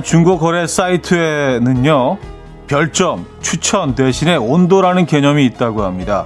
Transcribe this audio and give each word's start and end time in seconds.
한 0.00 0.02
중고 0.02 0.38
거래 0.38 0.66
사이트에는요, 0.66 2.16
별점, 2.68 3.26
추천 3.42 3.94
대신에 3.94 4.34
온도라는 4.34 5.04
개념이 5.04 5.44
있다고 5.44 5.82
합니다. 5.82 6.24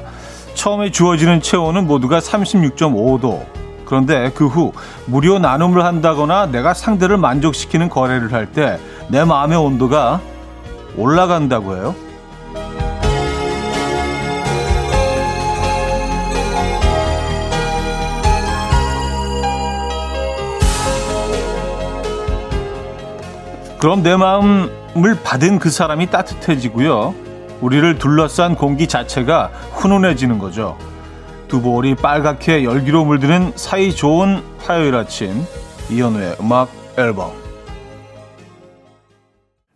처음에 0.55 0.93
주어지는 0.93 1.43
체온은 1.43 1.89
모두가 1.89 2.21
36.5도. 2.21 3.45
그런데 3.85 4.31
그 4.31 4.47
후 4.47 4.73
무료 5.07 5.41
나눔을 5.41 5.85
한다거나 5.85 6.47
내가 6.47 6.73
상대를 6.73 7.17
만족시키는 7.17 7.89
거래를 7.89 8.33
할 8.33 8.47
때 8.53 8.79
내 9.09 9.25
마음의 9.25 9.59
온도가 9.59 10.21
올라간다고 10.97 11.75
해요. 11.77 11.95
그럼 23.85 24.03
내 24.03 24.17
마음을 24.17 25.15
받은 25.23 25.59
그 25.59 25.69
사람이 25.69 26.07
따뜻해지고요. 26.07 27.15
우리를 27.61 27.99
둘러싼 27.99 28.55
공기 28.55 28.87
자체가 28.87 29.49
훈훈해지는 29.75 30.39
거죠. 30.39 30.79
두 31.49 31.61
볼이 31.61 31.95
빨갛게 31.95 32.65
열기로 32.65 33.05
물드는 33.05 33.53
사이 33.57 33.95
좋은 33.95 34.43
화요일 34.61 34.95
아침 34.95 35.45
이현우의 35.91 36.37
음악 36.41 36.71
앨범 36.97 37.33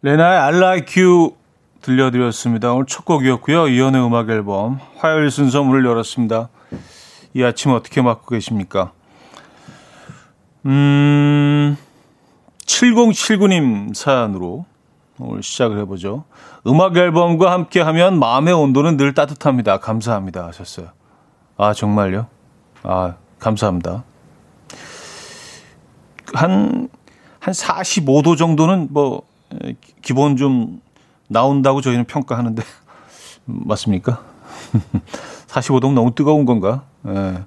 레나의 0.00 0.38
I 0.38 0.55
Like 0.55 1.02
You 1.02 1.34
들려드렸습니다. 1.83 2.72
오늘 2.72 2.86
첫 2.86 3.05
곡이었고요. 3.05 3.68
이현우의 3.68 4.06
음악 4.06 4.30
앨범 4.30 4.80
화요일 4.96 5.30
순서 5.30 5.62
문을 5.62 5.84
열었습니다. 5.84 6.48
이 7.34 7.44
아침 7.44 7.72
어떻게 7.72 8.00
맞고 8.00 8.28
계십니까? 8.28 8.92
음... 10.64 11.77
7079님 12.69 13.94
사연으로 13.94 14.66
오늘 15.19 15.42
시작을 15.42 15.78
해보죠. 15.80 16.24
음악 16.66 16.97
앨범과 16.97 17.50
함께 17.50 17.80
하면 17.80 18.19
마음의 18.19 18.55
온도는 18.55 18.97
늘 18.97 19.14
따뜻합니다. 19.14 19.78
감사합니다. 19.78 20.47
하셨어요. 20.47 20.91
아, 21.56 21.72
정말요? 21.72 22.28
아, 22.83 23.14
감사합니다. 23.41 24.05
한, 26.34 26.89
한 27.41 27.55
45도 27.55 28.36
정도는 28.36 28.89
뭐, 28.91 29.22
기본 30.02 30.36
좀 30.36 30.80
나온다고 31.27 31.80
저희는 31.80 32.05
평가하는데, 32.05 32.62
맞습니까? 33.46 34.22
45도면 35.48 35.94
너무 35.94 36.14
뜨거운 36.14 36.44
건가? 36.44 36.84
예. 37.08 37.42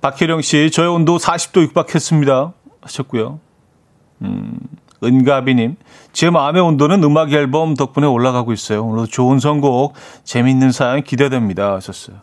박혜령 0.00 0.42
씨, 0.42 0.70
저의 0.70 0.88
온도 0.88 1.18
40도 1.18 1.60
육박했습니다. 1.62 2.52
하셨고요. 2.80 3.40
음, 4.22 4.58
은가비님, 5.02 5.76
제 6.12 6.30
마음의 6.30 6.62
온도는 6.62 7.02
음악 7.04 7.32
앨범 7.32 7.74
덕분에 7.74 8.06
올라가고 8.06 8.52
있어요. 8.52 8.84
오늘도 8.84 9.06
좋은 9.06 9.38
선곡, 9.38 9.94
재밌는 10.24 10.72
사연 10.72 11.02
기대됩니다. 11.02 11.74
하셨어요. 11.74 12.16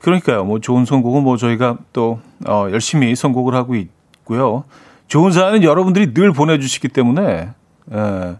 그러니까요. 0.00 0.44
뭐 0.44 0.60
좋은 0.60 0.84
선곡은 0.84 1.22
뭐 1.22 1.36
저희가 1.36 1.78
또 1.92 2.20
어, 2.46 2.68
열심히 2.70 3.14
선곡을 3.14 3.54
하고 3.54 3.74
있고요. 3.74 4.64
좋은 5.08 5.32
사연은 5.32 5.62
여러분들이 5.62 6.14
늘 6.14 6.32
보내주시기 6.32 6.88
때문에 6.88 7.50
예, 7.92 8.36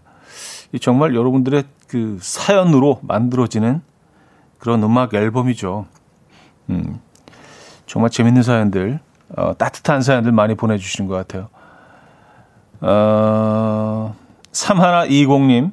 정말 0.79 1.15
여러분들의 1.15 1.63
그 1.87 2.17
사연으로 2.21 2.99
만들어지는 3.03 3.81
그런 4.57 4.83
음악 4.83 5.13
앨범이죠. 5.13 5.85
음, 6.69 6.99
정말 7.85 8.11
재밌는 8.11 8.43
사연들, 8.43 8.99
어, 9.35 9.53
따뜻한 9.57 10.01
사연들 10.01 10.31
많이 10.31 10.55
보내주신 10.55 11.07
것 11.07 11.15
같아요. 11.15 11.49
어, 12.81 14.15
3120님. 14.51 15.71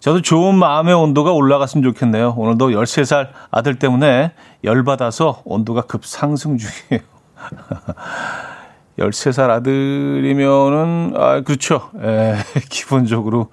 저도 0.00 0.22
좋은 0.22 0.54
마음의 0.54 0.94
온도가 0.94 1.32
올라갔으면 1.32 1.82
좋겠네요. 1.82 2.34
오늘도 2.36 2.70
13살 2.70 3.28
아들 3.50 3.78
때문에 3.78 4.32
열받아서 4.62 5.42
온도가 5.44 5.82
급상승 5.82 6.56
중이에요. 6.56 7.04
13살 8.98 9.50
아들이면은, 9.50 11.14
아, 11.16 11.40
그렇죠. 11.40 11.90
에, 12.00 12.36
기본적으로, 12.68 13.48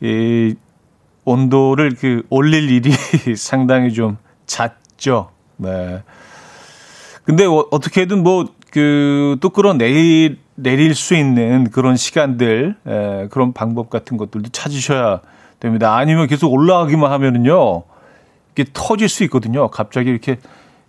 이, 0.00 0.54
온도를 1.24 1.96
그, 1.96 2.22
올릴 2.30 2.70
일이 2.70 2.92
상당히 3.36 3.92
좀 3.92 4.18
잦죠. 4.46 5.30
네. 5.56 6.02
근데 7.24 7.44
어, 7.44 7.66
어떻게든 7.70 8.22
뭐, 8.22 8.46
그, 8.70 9.36
또 9.40 9.50
끌어내릴 9.50 10.38
내릴 10.56 10.94
수 10.94 11.14
있는 11.14 11.70
그런 11.70 11.96
시간들, 11.96 12.74
에, 12.86 13.28
그런 13.28 13.52
방법 13.52 13.90
같은 13.90 14.16
것들도 14.16 14.48
찾으셔야 14.50 15.20
됩니다. 15.60 15.96
아니면 15.96 16.26
계속 16.26 16.52
올라가기만 16.52 17.10
하면은요, 17.12 17.84
이게 18.52 18.64
터질 18.72 19.08
수 19.08 19.22
있거든요. 19.24 19.68
갑자기 19.68 20.10
이렇게 20.10 20.38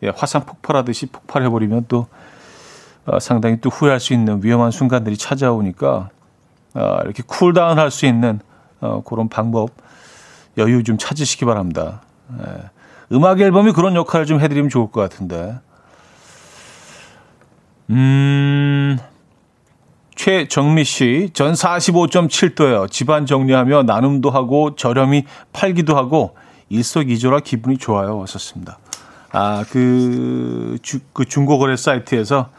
예, 0.03 0.09
화산 0.15 0.45
폭발하듯이 0.45 1.07
폭발해버리면 1.07 1.85
또 1.87 2.07
어, 3.05 3.19
상당히 3.19 3.59
또 3.61 3.69
후회할 3.69 3.99
수 3.99 4.13
있는 4.13 4.43
위험한 4.43 4.71
순간들이 4.71 5.17
찾아오니까 5.17 6.09
어, 6.73 6.97
이렇게 7.03 7.23
cool 7.25 7.52
down 7.52 7.79
할 7.79 7.89
수 7.91 8.05
있는 8.05 8.39
어, 8.79 9.01
그런 9.03 9.27
방법, 9.27 9.71
여유 10.57 10.83
좀 10.83 10.97
찾으시기 10.97 11.45
바랍니다. 11.45 12.01
예. 12.39 12.69
음악 13.11 13.39
앨범이 13.39 13.71
그런 13.71 13.95
역할을 13.95 14.25
좀 14.25 14.39
해드리면 14.39 14.69
좋을 14.69 14.91
것 14.91 15.01
같은데. 15.01 15.57
음, 17.89 18.97
최정미 20.17 20.83
씨, 20.83 21.29
전 21.33 21.53
45.7도예요. 21.53 22.91
집안 22.91 23.25
정리하며 23.27 23.83
나눔도 23.83 24.31
하고 24.31 24.75
저렴이 24.75 25.23
팔기도 25.53 25.95
하고 25.95 26.35
일석이조라 26.69 27.41
기분이 27.41 27.77
좋아요. 27.77 28.17
왔었습니다. 28.17 28.79
아, 29.31 29.63
그, 29.69 30.79
주, 30.81 31.01
그 31.13 31.23
중고거래 31.23 31.77
사이트에서 31.77 32.49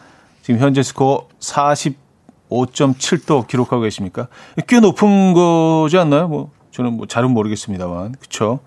지금 0.43 0.61
현재 0.61 0.85
스코어 0.85 1.27
45.7도 1.41 3.49
기록하고 3.49 3.83
계십니까? 3.83 4.29
꽤 4.69 4.79
높은 4.79 5.33
거지 5.35 5.99
않나요? 5.99 6.29
뭐, 6.29 6.53
저는 6.71 6.97
뭐 6.97 7.07
잘은 7.07 7.33
모르겠습니다만. 7.33 8.15
그쵸? 8.21 8.61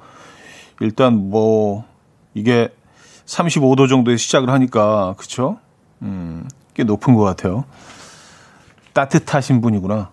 일단 0.81 1.29
뭐, 1.29 1.85
이게 2.33 2.67
35도 3.25 3.87
정도에 3.87 4.17
시작을 4.17 4.49
하니까, 4.49 5.15
그쵸? 5.17 5.59
음, 6.01 6.45
꽤 6.73 6.83
높은 6.83 7.15
것 7.15 7.23
같아요. 7.23 7.63
따뜻하신 8.93 9.61
분이구나. 9.61 10.09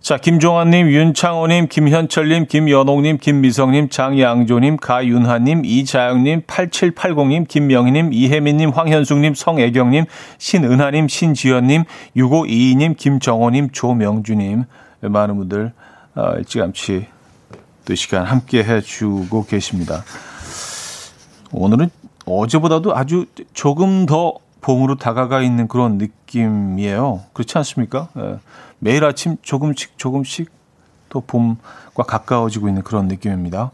자, 0.00 0.18
김종환님, 0.18 0.88
윤창호님, 0.88 1.66
김현철님, 1.66 2.46
김연옥님, 2.46 3.18
김미성님, 3.18 3.88
장양조님, 3.88 4.76
가윤하님, 4.76 5.64
이자영님, 5.64 6.42
8780님, 6.42 7.48
김명희님, 7.48 8.12
이혜민님, 8.12 8.70
황현숙님, 8.70 9.34
성애경님, 9.34 10.04
신은하님, 10.38 11.08
신지연님, 11.08 11.82
6522님, 12.16 12.96
김정호님, 12.96 13.70
조명주님, 13.70 14.66
많은 15.00 15.36
분들 15.38 15.72
어, 16.14 16.34
일찌감치 16.38 17.06
또 17.84 17.94
시간 17.94 18.24
함께 18.24 18.62
해주고 18.62 19.44
계십니다. 19.46 20.04
오늘은 21.52 21.90
어제보다도 22.26 22.96
아주 22.96 23.26
조금 23.54 24.06
더 24.06 24.34
봄으로 24.66 24.96
다가가 24.96 25.42
있는 25.42 25.68
그런 25.68 25.96
느낌이에요. 25.96 27.20
그렇지 27.32 27.56
않습니까? 27.58 28.08
예. 28.18 28.40
매일 28.80 29.04
아침 29.04 29.36
조금씩 29.40 29.96
조금씩 29.96 30.50
또 31.08 31.20
봄과 31.20 32.02
가까워지고 32.04 32.66
있는 32.66 32.82
그런 32.82 33.06
느낌입니다. 33.06 33.70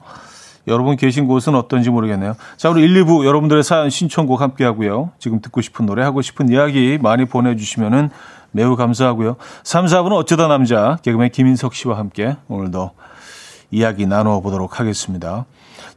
여러분 0.68 0.96
계신 0.96 1.26
곳은 1.26 1.54
어떤지 1.54 1.88
모르겠네요. 1.88 2.36
자, 2.58 2.68
우리 2.68 2.82
1, 2.82 3.04
2부 3.04 3.24
여러분들의 3.24 3.64
사연 3.64 3.88
신청곡 3.88 4.42
함께 4.42 4.64
하고요. 4.64 5.12
지금 5.18 5.40
듣고 5.40 5.62
싶은 5.62 5.86
노래, 5.86 6.04
하고 6.04 6.20
싶은 6.20 6.50
이야기 6.50 6.98
많이 7.00 7.24
보내주시면은 7.24 8.10
매우 8.50 8.76
감사하고요. 8.76 9.36
3, 9.64 9.86
4부는 9.86 10.12
어쩌다 10.12 10.46
남자, 10.46 10.98
개그맨 11.02 11.30
김인석 11.30 11.74
씨와 11.74 11.96
함께 11.96 12.36
오늘도 12.48 12.90
이야기 13.70 14.06
나누어 14.06 14.40
보도록 14.40 14.78
하겠습니다. 14.78 15.46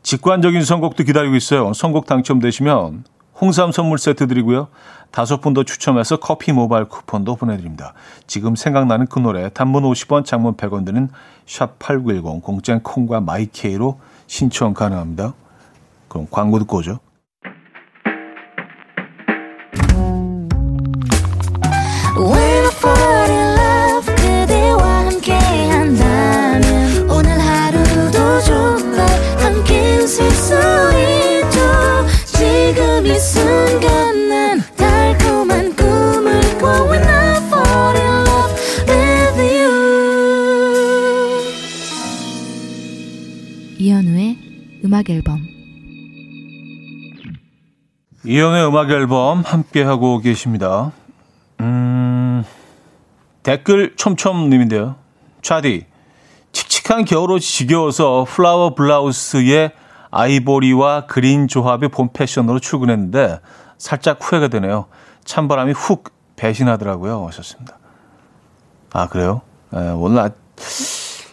직관적인 0.03 0.63
선곡도 0.63 1.03
기다리고 1.03 1.35
있어요. 1.35 1.73
선곡 1.73 2.05
당첨되시면 2.05 3.03
홍삼 3.39 3.71
선물 3.71 3.97
세트 3.97 4.27
드리고요. 4.27 4.67
다섯 5.11 5.39
분 5.41 5.53
더 5.53 5.63
추첨해서 5.63 6.17
커피 6.17 6.51
모바일 6.51 6.85
쿠폰도 6.85 7.35
보내드립니다. 7.35 7.93
지금 8.27 8.55
생각나는 8.55 9.07
그 9.07 9.19
노래 9.19 9.49
단문 9.49 9.83
50원, 9.83 10.25
장문 10.25 10.55
100원 10.55 10.85
드는 10.85 11.09
샵8910 11.45 12.41
공짜인 12.41 12.81
콩과 12.81 13.21
My 13.21 13.52
K로 13.52 13.99
신청 14.27 14.73
가능합니다. 14.73 15.33
그럼 16.09 16.27
광고 16.29 16.59
듣고 16.59 16.77
오죠. 16.77 16.99
음악 44.95 45.09
앨범 45.09 45.45
이연의 48.23 48.65
음악 48.65 48.89
앨범 48.91 49.41
함께 49.41 49.83
하고 49.83 50.19
계십니다. 50.19 50.93
음, 51.59 52.45
댓글 53.43 53.97
촘촘님인데요. 53.97 54.95
차디 55.41 55.85
칙칙한 56.53 57.03
겨울옷이 57.03 57.41
지겨워서 57.41 58.25
플라워 58.29 58.73
블라우스에 58.73 59.73
아이보리와 60.11 61.07
그린 61.07 61.49
조합의 61.49 61.89
봄 61.89 62.07
패션으로 62.13 62.59
출근했는데 62.59 63.41
살짝 63.77 64.19
후회가 64.21 64.47
되네요. 64.47 64.85
찬바람이 65.25 65.73
훅 65.73 66.05
배신하더라고요. 66.37 67.27
하셨습니다. 67.27 67.79
아 68.93 69.09
그래요? 69.09 69.41
에, 69.73 69.89
오늘 69.89 70.19
아, 70.19 70.29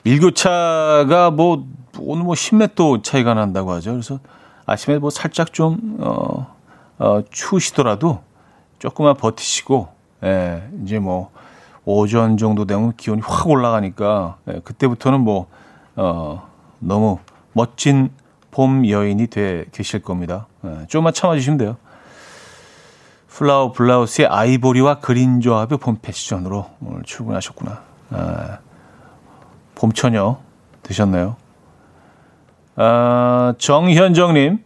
일교차가 0.05 1.31
뭐, 1.31 1.67
오늘 1.99 2.25
뭐 2.25 2.35
10몇 2.35 3.05
차이가 3.05 3.35
난다고 3.35 3.73
하죠. 3.73 3.93
그래서 3.93 4.19
아침에 4.67 4.99
뭐 4.99 5.11
살짝 5.11 5.53
좀, 5.53 5.97
어, 6.01 6.55
어, 6.99 7.23
추우시더라도 7.31 8.21
조금만 8.79 9.17
버티시고, 9.17 9.89
예, 10.25 10.69
이제 10.85 10.99
뭐, 10.99 11.31
오전 11.85 12.37
정도 12.37 12.65
되면 12.65 12.95
기온이 12.97 13.21
확 13.25 13.49
올라가니까, 13.49 14.39
예, 14.49 14.61
그때부터는 14.65 15.21
뭐, 15.21 15.47
어, 15.97 16.49
너무 16.79 17.19
멋진 17.53 18.11
봄 18.51 18.89
여인이 18.89 19.29
돼 19.29 19.67
계실 19.73 20.03
겁니다. 20.03 20.47
예, 20.65 20.87
조금만 20.89 21.13
참아주시면 21.13 21.59
돼요. 21.59 21.77
플라워 23.29 23.73
블라우스의 23.73 24.27
아이보리와 24.29 24.99
그린 25.01 25.41
조합의 25.41 25.79
봄 25.79 25.97
패션으로 26.03 26.67
오늘 26.83 27.03
출근하셨구나. 27.03 27.83
아, 28.11 28.59
봄처녀 29.83 30.39
되셨나요? 30.85 31.35
아, 32.77 33.55
정현정님, 33.59 34.63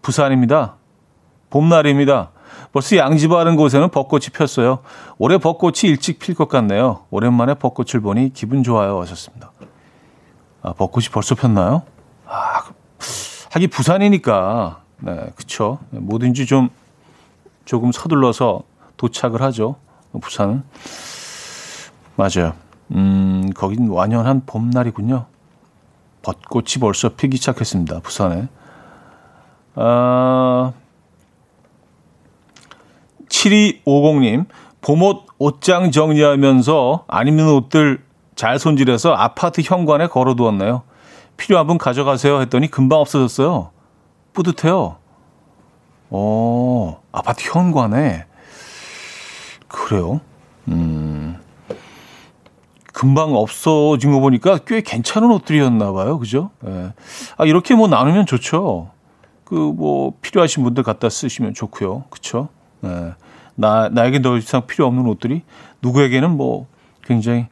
부산입니다. 0.00 0.76
봄날입니다. 1.50 2.30
벌써 2.72 2.96
양지 2.96 3.28
바른 3.28 3.56
곳에는 3.56 3.90
벚꽃이 3.90 4.28
폈어요. 4.32 4.78
올해 5.18 5.36
벚꽃이 5.36 5.80
일찍 5.84 6.18
필 6.18 6.34
것 6.34 6.48
같네요. 6.48 7.04
오랜만에 7.10 7.52
벚꽃을 7.54 8.00
보니 8.00 8.32
기분 8.32 8.62
좋아요. 8.62 8.98
하셨습니다. 9.02 9.52
아, 10.62 10.72
벚꽃이 10.72 11.08
벌써 11.12 11.34
폈나요? 11.34 11.82
아, 12.26 12.62
하긴 13.52 13.68
부산이니까, 13.68 14.80
네, 15.00 15.32
그쵸. 15.36 15.78
뭐든지 15.90 16.46
좀 16.46 16.70
조금 17.66 17.92
서둘러서 17.92 18.62
도착을 18.96 19.42
하죠. 19.42 19.76
부산은. 20.18 20.62
맞아요. 22.16 22.65
음, 22.92 23.50
거긴 23.54 23.88
완연한 23.88 24.42
봄날이군요. 24.46 25.26
벚꽃이 26.22 26.74
벌써 26.80 27.10
피기 27.10 27.36
시작했습니다. 27.36 28.00
부산에. 28.00 28.48
아, 29.74 30.72
7250님, 33.28 34.46
봄옷 34.80 35.26
옷장 35.38 35.90
정리하면서 35.90 37.04
안 37.08 37.28
입는 37.28 37.48
옷들 37.48 38.02
잘 38.34 38.58
손질해서 38.58 39.12
아파트 39.14 39.60
현관에 39.62 40.06
걸어두었네요. 40.06 40.82
필요한 41.36 41.66
분 41.66 41.78
가져가세요 41.78 42.40
했더니 42.40 42.70
금방 42.70 43.00
없어졌어요. 43.00 43.70
뿌듯해요. 44.32 44.96
어, 46.10 47.02
아파트 47.12 47.48
현관에. 47.50 48.24
그래요? 49.68 50.20
음. 50.68 50.95
금방 52.96 53.34
없어진 53.36 54.10
거 54.10 54.20
보니까 54.20 54.56
꽤 54.66 54.80
괜찮은 54.80 55.30
옷들이었나 55.30 55.92
봐요. 55.92 56.18
그죠? 56.18 56.48
예. 56.66 56.94
아, 57.36 57.44
이렇게 57.44 57.74
뭐 57.74 57.88
나누면 57.88 58.24
좋죠. 58.24 58.88
그, 59.44 59.54
뭐, 59.54 60.14
필요하신 60.22 60.62
분들 60.64 60.82
갖다 60.82 61.10
쓰시면 61.10 61.52
좋고요. 61.52 62.04
그쵸? 62.08 62.48
예. 62.84 63.12
나, 63.54 63.90
나에게 63.90 64.22
더 64.22 64.38
이상 64.38 64.66
필요 64.66 64.86
없는 64.86 65.04
옷들이 65.08 65.42
누구에게는 65.82 66.38
뭐 66.38 66.68
굉장히 67.04 67.48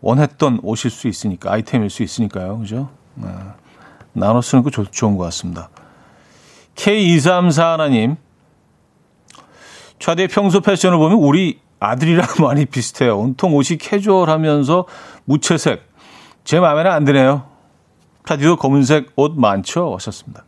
원했던 0.00 0.60
옷일 0.62 0.90
수 0.90 1.06
있으니까, 1.06 1.52
아이템일 1.52 1.90
수 1.90 2.02
있으니까요. 2.02 2.58
그죠? 2.60 2.88
예. 3.22 3.28
나눠 4.14 4.40
쓰는 4.40 4.64
거 4.64 4.70
좋, 4.70 4.90
좋은 4.90 5.18
것 5.18 5.24
같습니다. 5.24 5.68
K234 6.76 7.72
하나님. 7.72 8.16
차대 9.98 10.26
평소 10.28 10.62
패션을 10.62 10.96
보면 10.96 11.18
우리 11.18 11.60
아들이랑 11.80 12.26
많이 12.42 12.64
비슷해요. 12.66 13.18
온통 13.18 13.54
옷이 13.54 13.78
캐주얼하면서 13.78 14.86
무채색. 15.24 15.82
제 16.44 16.60
마음에는 16.60 16.90
안 16.90 17.04
드네요. 17.04 17.44
차디도 18.26 18.56
검은색 18.56 19.12
옷 19.16 19.38
많죠? 19.38 19.94
하셨습니다. 19.94 20.44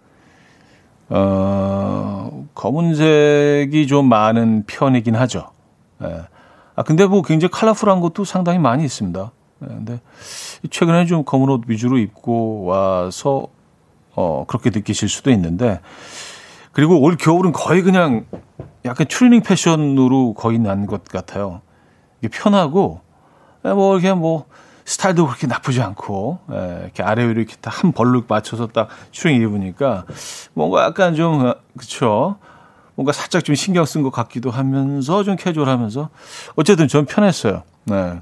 어, 1.11 2.47
검은색이 2.55 3.87
좀 3.87 4.09
많은 4.09 4.65
편이긴 4.67 5.15
하죠. 5.15 5.51
예. 6.03 6.23
아, 6.77 6.83
근데 6.83 7.07
뭐 7.07 7.23
굉장히 7.23 7.51
컬러풀한 7.51 8.01
것도 8.01 8.25
상당히 8.25 8.59
많이 8.59 8.85
있습니다. 8.85 9.33
예, 9.63 9.67
근데 9.67 10.01
최근에 10.71 11.07
좀 11.07 11.25
검은 11.25 11.49
옷 11.49 11.63
위주로 11.67 11.99
입고 11.99 12.65
와서 12.65 13.49
어, 14.15 14.45
그렇게 14.47 14.71
느끼실 14.71 15.09
수도 15.09 15.31
있는데 15.31 15.81
그리고 16.73 17.01
올 17.01 17.17
겨울은 17.17 17.53
거의 17.53 17.83
그냥 17.83 18.27
약간 18.85 19.07
트레이닝 19.09 19.43
패션으로 19.43 20.35
거의 20.35 20.59
난 20.59 20.87
것 20.87 21.05
같아요. 21.05 21.61
이게 22.21 22.29
편하고 22.29 23.01
예, 23.65 23.73
뭐 23.73 23.95
이렇게 23.95 24.13
뭐 24.15 24.47
스타일도 24.85 25.27
그렇게 25.27 25.47
나쁘지 25.47 25.83
않고 25.83 26.39
예, 26.53 26.81
이렇게 26.85 27.03
아래 27.03 27.25
위로 27.29 27.41
이렇게 27.41 27.57
딱 27.57 27.83
한 27.83 27.93
벌룩 27.93 28.27
맞춰서 28.29 28.67
딱 28.69 28.89
트레이닝 29.13 29.49
입으니까 29.49 30.05
뭔가 30.55 30.85
약간 30.85 31.15
좀 31.15 31.45
어, 31.47 31.55
그쵸 31.77 32.37
뭔가 32.95 33.13
살짝 33.13 33.45
좀 33.45 33.55
신경 33.55 33.85
쓴 33.85 34.03
것 34.03 34.11
같기도 34.11 34.51
하면서 34.51 35.23
좀 35.25 35.37
캐주얼하면서 35.37 36.09
어쨌든 36.57 36.89
전 36.89 37.05
편했어요. 37.07 37.63
네. 37.85 38.21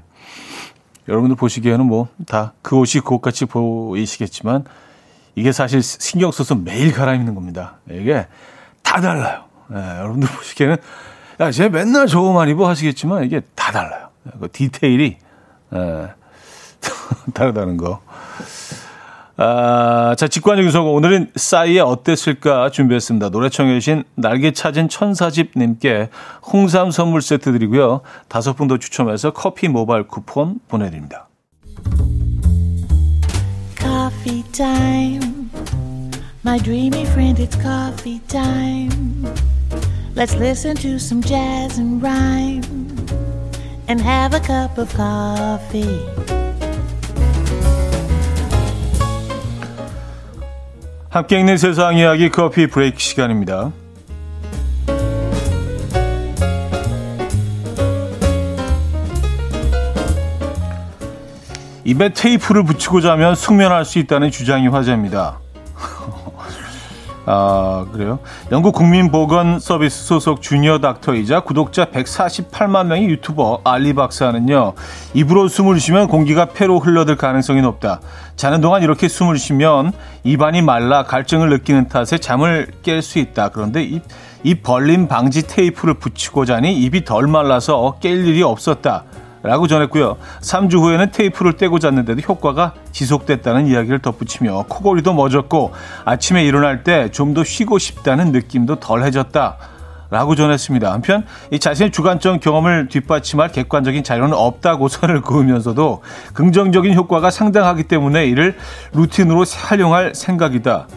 여러분들 1.07 1.35
보시기에는 1.37 1.85
뭐 1.85 2.09
다 2.27 2.53
그 2.61 2.75
옷이 2.77 3.01
그 3.03 3.13
옷같이 3.15 3.45
보이시겠지만 3.45 4.65
이게 5.35 5.51
사실 5.51 5.81
신경 5.81 6.31
써서 6.31 6.53
매일 6.55 6.91
갈아입는 6.93 7.33
겁니다. 7.33 7.77
이게 7.89 8.27
다 8.83 8.99
달라요. 9.01 9.45
네, 9.69 9.79
여러분들 9.99 10.27
보시기에는 10.29 10.77
야, 11.39 11.51
쟤 11.51 11.69
맨날 11.69 12.07
저거만 12.07 12.49
입어 12.49 12.67
하시겠지만 12.67 13.23
이게 13.23 13.41
다 13.55 13.71
달라요. 13.71 14.07
그 14.39 14.49
디테일이 14.51 15.17
네, 15.69 16.07
다르다는 17.33 17.77
거. 17.77 18.01
아, 19.39 20.15
자, 20.17 20.27
직관적인 20.27 20.71
소고 20.71 20.93
오늘은 20.93 21.31
싸이의 21.35 21.79
어땠을까 21.81 22.71
준비했습니다. 22.71 23.29
노래 23.29 23.49
청해주신 23.49 24.03
날개 24.15 24.51
찾은 24.51 24.89
천사집님께 24.89 26.09
홍삼 26.51 26.89
선물 26.89 27.21
세트 27.21 27.51
드리고요. 27.51 28.01
다섯 28.29 28.53
분 28.53 28.67
더 28.67 28.77
추첨해서 28.79 29.31
커피 29.33 29.67
모바일 29.67 30.07
쿠폰 30.07 30.59
보내드립니다. 30.67 31.27
Coffee 33.79 34.43
time. 34.51 35.26
My 36.47 36.57
dreamy 36.59 37.03
friend, 37.03 37.37
it's 37.41 37.57
coffee 37.57 38.21
time. 38.29 39.25
Let's 40.15 40.33
listen 40.35 40.77
to 40.77 40.97
some 40.97 41.21
jazz 41.21 41.77
and 41.77 42.01
rhyme 42.01 42.63
and 43.89 43.99
have 43.99 44.33
a 44.33 44.39
cup 44.39 44.77
of 44.77 44.89
coffee. 44.95 45.99
함께 51.09 51.37
읽는 51.37 51.57
세상 51.57 51.97
이야기 51.97 52.29
커피 52.29 52.67
브레이크 52.67 52.97
시간입니다. 52.97 53.73
입에 61.83 62.13
테이프를 62.13 62.63
붙이고 62.63 63.01
자면 63.01 63.35
숙면할 63.35 63.83
수 63.83 63.99
있다는 63.99 64.31
주장이 64.31 64.69
화제입니다. 64.69 65.41
아, 67.29 67.85
그래요? 67.91 68.19
영국 68.53 68.73
국민보건 68.73 69.59
서비스 69.59 70.05
소속 70.05 70.41
주니어 70.41 70.79
닥터이자 70.79 71.41
구독자 71.41 71.87
148만 71.87 72.85
명의 72.85 73.09
유튜버 73.09 73.63
알리 73.65 73.93
박사는요, 73.93 74.73
입으로 75.13 75.49
숨을 75.49 75.77
쉬면 75.77 76.07
공기가 76.07 76.45
폐로 76.45 76.79
흘러들 76.79 77.17
가능성이 77.17 77.61
높다. 77.61 77.99
자는 78.37 78.61
동안 78.61 78.81
이렇게 78.81 79.09
숨을 79.09 79.37
쉬면 79.37 79.91
입안이 80.23 80.61
말라 80.61 81.03
갈증을 81.03 81.49
느끼는 81.49 81.89
탓에 81.89 82.17
잠을 82.17 82.71
깰 82.81 83.01
수 83.01 83.19
있다. 83.19 83.49
그런데 83.49 83.83
입, 83.83 84.03
입 84.43 84.63
벌림 84.63 85.09
방지 85.09 85.45
테이프를 85.45 85.95
붙이고 85.95 86.45
자니 86.45 86.73
입이 86.81 87.03
덜 87.03 87.27
말라서 87.27 87.97
깰 88.01 88.25
일이 88.25 88.41
없었다. 88.41 89.03
라고 89.43 89.67
전했고요. 89.67 90.17
3주 90.41 90.79
후에는 90.79 91.11
테이프를 91.11 91.53
떼고 91.53 91.79
잤는데도 91.79 92.21
효과가 92.21 92.73
지속됐다는 92.91 93.67
이야기를 93.67 93.99
덧붙이며 93.99 94.65
코골이도 94.67 95.13
멎었고 95.13 95.73
아침에 96.05 96.43
일어날 96.43 96.83
때 96.83 97.09
좀 97.11 97.33
더 97.33 97.43
쉬고 97.43 97.77
싶다는 97.77 98.31
느낌도 98.31 98.77
덜해졌다. 98.79 99.57
라고 100.09 100.35
전했습니다. 100.35 100.91
한편 100.91 101.25
이 101.51 101.59
자신의 101.59 101.91
주관적 101.91 102.39
경험을 102.39 102.87
뒷받침할 102.87 103.51
객관적인 103.51 104.03
자료는 104.05 104.33
없다고 104.33 104.87
선을 104.87 105.21
그으면서도 105.21 106.01
긍정적인 106.33 106.93
효과가 106.93 107.29
상당하기 107.29 107.83
때문에 107.83 108.25
이를 108.25 108.55
루틴으로 108.93 109.43
활용할 109.45 110.15
생각이다. 110.15 110.87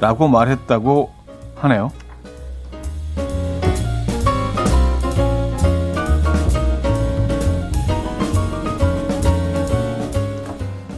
라고 0.00 0.28
말했다고 0.28 1.10
하네요. 1.56 1.90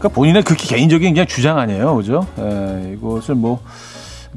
그러니까 0.01 0.09
본인의 0.09 0.43
극히 0.45 0.67
개인적인 0.67 1.13
그냥 1.13 1.27
주장 1.27 1.59
아니에요, 1.59 1.95
그죠? 1.95 2.27
에, 2.39 2.95
이것을 2.95 3.35
뭐 3.35 3.63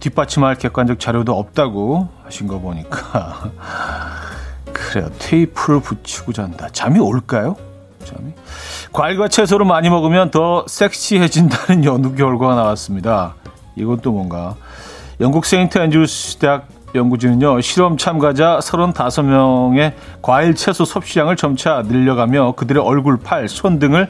뒷받침할 0.01 0.55
객관적 0.55 0.99
자료도 0.99 1.37
없다고 1.37 2.09
하신 2.25 2.47
거 2.47 2.59
보니까 2.59 3.49
그래요. 4.73 5.09
테이프를 5.19 5.79
붙이고 5.79 6.33
잔다. 6.33 6.67
잠이 6.73 6.99
올까요? 6.99 7.55
잠이? 8.03 8.33
과일과 8.91 9.29
채소를 9.29 9.65
많이 9.65 9.89
먹으면 9.89 10.31
더 10.31 10.65
섹시해진다는 10.67 11.85
연구 11.85 12.13
결과가 12.13 12.55
나왔습니다. 12.55 13.35
이건 13.77 14.01
또 14.01 14.11
뭔가 14.11 14.55
영국 15.21 15.45
세인트 15.45 15.77
앤드루스 15.77 16.37
대학 16.37 16.67
연구진은요, 16.93 17.61
실험 17.61 17.97
참가자 17.97 18.59
35명의 18.59 19.93
과일 20.21 20.53
채소 20.55 20.85
섭취량을 20.85 21.37
점차 21.37 21.81
늘려가며 21.87 22.51
그들의 22.51 22.83
얼굴, 22.83 23.17
팔, 23.17 23.47
손 23.47 23.79
등을 23.79 24.09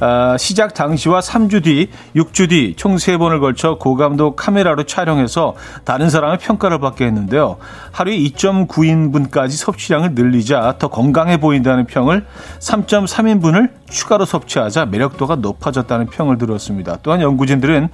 어, 0.00 0.36
시작 0.38 0.74
당시와 0.74 1.20
3주 1.20 1.62
뒤, 1.64 1.90
6주 2.16 2.48
뒤 2.48 2.74
총 2.76 2.96
3번을 2.96 3.40
걸쳐 3.40 3.76
고감도 3.78 4.36
카메라로 4.36 4.84
촬영해서 4.84 5.54
다른 5.84 6.10
사람의 6.10 6.38
평가를 6.38 6.78
받게 6.80 7.06
했는데요. 7.06 7.56
하루에 7.92 8.16
2.9인분까지 8.18 9.50
섭취량을 9.50 10.12
늘리자 10.14 10.76
더 10.78 10.88
건강해 10.88 11.38
보인다는 11.38 11.86
평을 11.86 12.26
3.3인분을 12.60 13.70
추가로 13.88 14.24
섭취하자 14.24 14.86
매력도가 14.86 15.36
높아졌다는 15.36 16.06
평을 16.06 16.38
들었습니다. 16.38 16.98
또한 17.02 17.20
연구진들은 17.20 17.88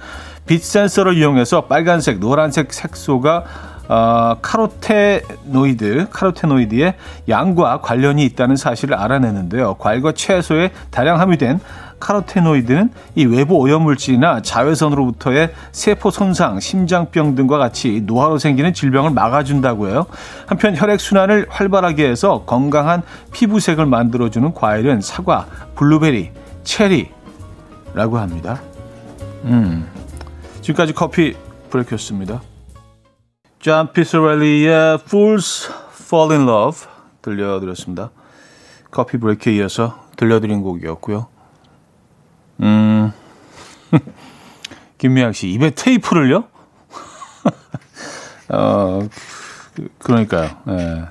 빛 0.47 0.63
센서를 0.63 1.17
이용해서 1.17 1.65
빨간색, 1.65 2.19
노란색 2.19 2.73
색소가 2.73 3.43
어, 3.89 4.37
카로테노이드, 4.41 6.07
카로테노이드의 6.11 6.93
양과 7.27 7.81
관련이 7.81 8.23
있다는 8.23 8.55
사실을 8.55 8.95
알아내는데요. 8.95 9.73
과일과 9.75 10.13
채소에 10.13 10.71
다량 10.91 11.19
함유된 11.19 11.59
카로테노이드는 12.01 12.89
이 13.15 13.25
외부 13.25 13.55
오염물질이나 13.55 14.41
자외선으로부터의 14.41 15.53
세포 15.71 16.11
손상, 16.11 16.59
심장병 16.59 17.35
등과 17.35 17.57
같이 17.57 18.01
노화로 18.05 18.37
생기는 18.37 18.73
질병을 18.73 19.11
막아준다고 19.11 19.87
해요. 19.87 20.05
한편 20.47 20.75
혈액순환을 20.75 21.47
활발하게 21.49 22.09
해서 22.09 22.43
건강한 22.45 23.03
피부색을 23.31 23.85
만들어주는 23.85 24.53
과일은 24.53 24.99
사과, 24.99 25.45
블루베리, 25.75 26.31
체리라고 26.65 28.17
합니다. 28.17 28.61
음. 29.45 29.87
지금까지 30.61 30.93
coffee 30.93 31.35
break였습니다. 31.69 32.41
존 33.59 33.93
피자렐리의 33.93 34.95
Fools 35.05 35.71
Fall 35.93 36.31
in 36.31 36.47
Love 36.47 36.87
들려드렸습니다. 37.21 38.11
coffee 38.89 39.17
break에 39.17 39.53
이어서 39.53 40.03
들려드린 40.17 40.61
곡이었고요. 40.61 41.30
음, 42.61 43.11
김미양 44.97 45.31
씨, 45.33 45.49
입에 45.49 45.71
테이프를요? 45.71 46.43
어, 48.53 48.99
그러니까요. 49.99 50.49
예. 50.69 51.05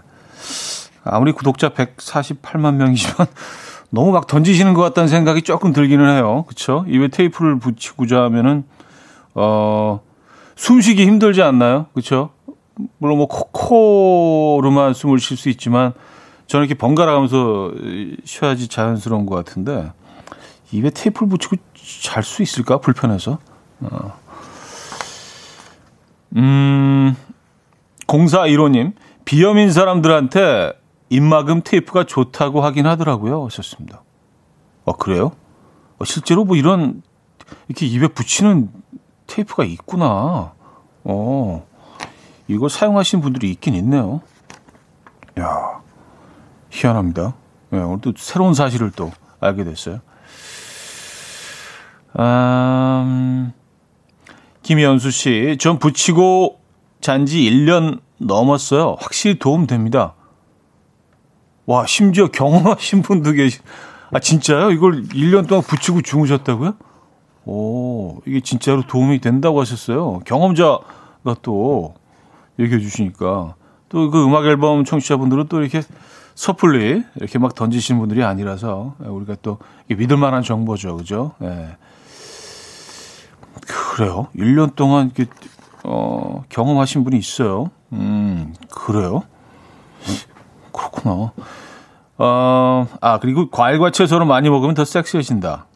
아무리 1.03 1.33
구독자 1.33 1.71
148만 1.71 2.75
명이지만 2.75 3.27
너무 3.91 4.13
막 4.13 4.27
던지시는 4.27 4.75
것 4.75 4.83
같다는 4.83 5.09
생각이 5.09 5.43
조금 5.43 5.73
들기는 5.73 6.09
해요. 6.09 6.45
그쵸? 6.47 6.85
입에 6.87 7.09
테이프를 7.09 7.59
붙이고 7.59 8.23
자면은, 8.25 8.65
어, 9.35 10.01
숨쉬기 10.57 11.07
힘들지 11.07 11.43
않나요? 11.43 11.87
그쵸? 11.95 12.31
물론 12.99 13.19
뭐 13.19 13.27
코코로만 13.27 14.95
숨을 14.95 15.19
쉴 15.19 15.37
수 15.37 15.49
있지만 15.49 15.93
저는 16.47 16.67
이렇게 16.67 16.79
번갈아 16.79 17.13
가면서 17.13 17.73
쉬어야지 18.25 18.69
자연스러운 18.69 19.27
것 19.27 19.35
같은데 19.37 19.93
입에 20.73 20.91
테이프를 20.91 21.29
붙이고 21.29 21.57
잘 22.03 22.23
수 22.23 22.43
있을까? 22.43 22.79
불편해서. 22.79 23.39
어. 23.81 24.19
음, 26.37 27.17
0415님, 28.07 28.95
비염인 29.25 29.73
사람들한테 29.73 30.73
입막음 31.09 31.63
테이프가 31.65 32.05
좋다고 32.05 32.61
하긴 32.63 32.87
하더라고요. 32.87 33.47
하셨습니다. 33.47 34.03
아, 34.87 34.93
그래요? 34.93 35.33
어, 35.99 36.05
실제로 36.05 36.45
뭐 36.45 36.57
이런, 36.57 37.03
이렇게 37.69 37.87
입에 37.87 38.09
붙이는 38.09 38.71
테이프가 39.27 39.65
있구나. 39.65 40.53
어. 41.05 41.67
이걸 42.49 42.69
사용하시는 42.69 43.23
분들이 43.23 43.51
있긴 43.51 43.75
있네요. 43.77 44.21
야 45.39 45.81
희한합니다. 46.71 47.35
네, 47.71 47.79
오늘 47.79 48.01
또 48.01 48.13
새로운 48.17 48.55
사실을 48.55 48.91
또 48.91 49.13
알게 49.39 49.65
됐어요. 49.65 50.01
음, 52.21 53.53
김연수 54.63 55.11
씨, 55.11 55.57
전 55.59 55.79
붙이고 55.79 56.59
잔 57.01 57.25
지 57.25 57.41
1년 57.41 58.01
넘었어요. 58.19 58.97
확실히 59.01 59.39
도움 59.39 59.67
됩니다. 59.67 60.15
와, 61.67 61.87
심지어 61.87 62.27
경험하신 62.29 63.03
분도 63.03 63.33
계시, 63.33 63.61
아, 64.13 64.19
진짜요? 64.19 64.71
이걸 64.73 65.03
1년 65.05 65.49
동안 65.49 65.63
붙이고 65.63 66.03
주무셨다고요? 66.03 66.75
오, 67.47 68.21
이게 68.27 68.41
진짜로 68.41 68.83
도움이 68.87 69.21
된다고 69.21 69.61
하셨어요. 69.61 70.21
경험자가 70.27 71.37
또, 71.43 71.95
얘기해 72.59 72.81
주시니까 72.81 73.55
또 73.89 74.11
그 74.11 74.23
음악 74.25 74.45
앨범 74.45 74.85
청취자분들은 74.85 75.47
또 75.49 75.61
이렇게 75.63 75.81
섣불리 76.35 77.03
이렇게 77.17 77.39
막 77.39 77.55
던지시는 77.55 77.99
분들이 77.99 78.23
아니라서 78.23 78.95
우리가 79.01 79.37
또 79.43 79.59
믿을 79.89 80.17
만한 80.19 80.43
정보죠. 80.43 80.97
그죠? 80.99 81.33
예. 81.43 81.77
그래요. 83.91 84.29
1년 84.37 84.77
동안 84.77 85.11
이렇게 85.17 85.29
어, 85.83 86.45
경험하신 86.49 87.03
분이 87.03 87.19
있어요. 87.19 87.73
음, 87.93 88.55
그래요? 88.71 89.25
그렇구나. 90.73 91.33
어, 92.17 92.87
아, 93.01 93.19
그리고 93.19 93.51
과일과 93.51 93.91
채소를 93.91 94.27
많이 94.27 94.49
먹으면 94.49 94.77
더 94.77 94.85
섹시해진다. 94.85 95.67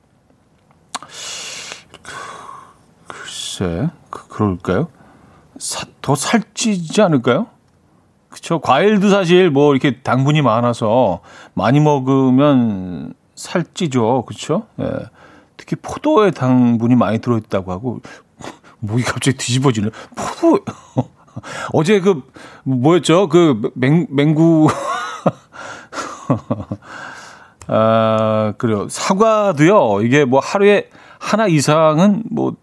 글쎄, 3.08 3.88
그, 4.10 4.28
그럴까요? 4.28 4.86
사, 5.58 5.84
더 6.00 6.14
살찌지 6.14 7.02
않을까요? 7.02 7.48
그쵸. 8.28 8.60
과일도 8.60 9.10
사실 9.10 9.50
뭐 9.50 9.74
이렇게 9.74 10.02
당분이 10.02 10.40
많아서 10.40 11.20
많이 11.54 11.80
먹으면 11.80 13.14
살찌죠. 13.34 14.24
그쵸. 14.24 14.66
예. 14.80 14.84
특히 15.56 15.76
포도에 15.76 16.30
당분이 16.30 16.96
많이 16.96 17.18
들어있다고 17.18 17.72
하고, 17.72 18.00
목이 18.80 19.02
갑자기 19.02 19.36
뒤집어지네. 19.36 19.90
포도, 20.14 20.64
어제 21.72 22.00
그, 22.00 22.22
뭐였죠? 22.64 23.28
그, 23.28 23.70
맹, 23.74 24.06
맹구. 24.10 24.68
아, 27.66 28.54
그래요. 28.58 28.88
사과도요, 28.88 30.02
이게 30.02 30.24
뭐 30.24 30.40
하루에 30.40 30.90
하나 31.18 31.46
이상은 31.46 32.22
뭐 32.30 32.56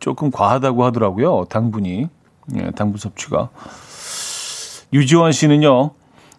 조금 0.00 0.30
과하다고 0.30 0.84
하더라고요. 0.84 1.46
당분이. 1.48 2.08
예, 2.56 2.70
당분 2.72 2.98
섭취가. 2.98 3.50
유지원 4.92 5.32
씨는요, 5.32 5.90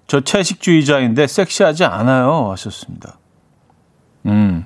저 0.08 0.22
채식주의자인데 0.22 1.28
섹시하지 1.28 1.86
않아요. 1.86 2.50
하셨습니다. 2.52 3.18
음, 4.26 4.66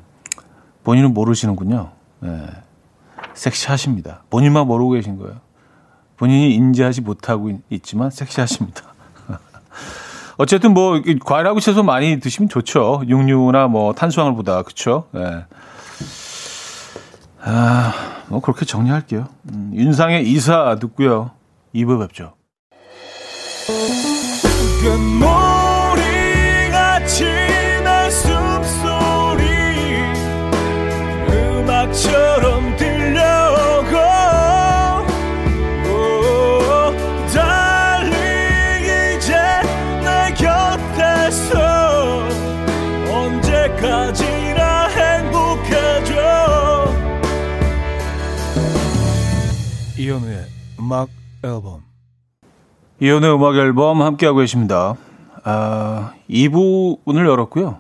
본인은 0.84 1.14
모르시는군요. 1.14 1.92
예, 2.26 2.48
섹시하십니다. 3.34 4.24
본인만 4.30 4.68
모르고 4.68 4.92
계신 4.92 5.18
거예요. 5.18 5.36
본인이 6.18 6.54
인지하지 6.56 7.02
못하고 7.02 7.52
있지만 7.70 8.10
섹시하십니다. 8.10 8.94
어쨌든 10.38 10.74
뭐 10.74 11.02
과일하고 11.26 11.60
채소 11.60 11.84
많이 11.84 12.20
드시면 12.20 12.50
좋죠. 12.50 13.04
육류나 13.08 13.68
뭐 13.68 13.94
탄수화물보다 13.94 14.64
그렇죠. 14.64 15.08
예. 15.16 15.46
아, 17.46 17.94
뭐 18.30 18.40
그렇게 18.40 18.66
정리할게요. 18.66 19.28
음, 19.52 19.72
윤상의 19.74 20.30
이사 20.30 20.76
듣고요. 20.80 21.32
2부 21.76 22.00
뵙죠. 22.00 22.34
음악 50.94 51.10
앨범 51.44 51.82
이연의 53.00 53.34
음악 53.34 53.56
앨범 53.56 54.04
함께하고 54.04 54.40
계십니다. 54.40 54.94
아, 55.44 56.14
2부 56.30 57.00
문을 57.04 57.26
열었고요. 57.26 57.80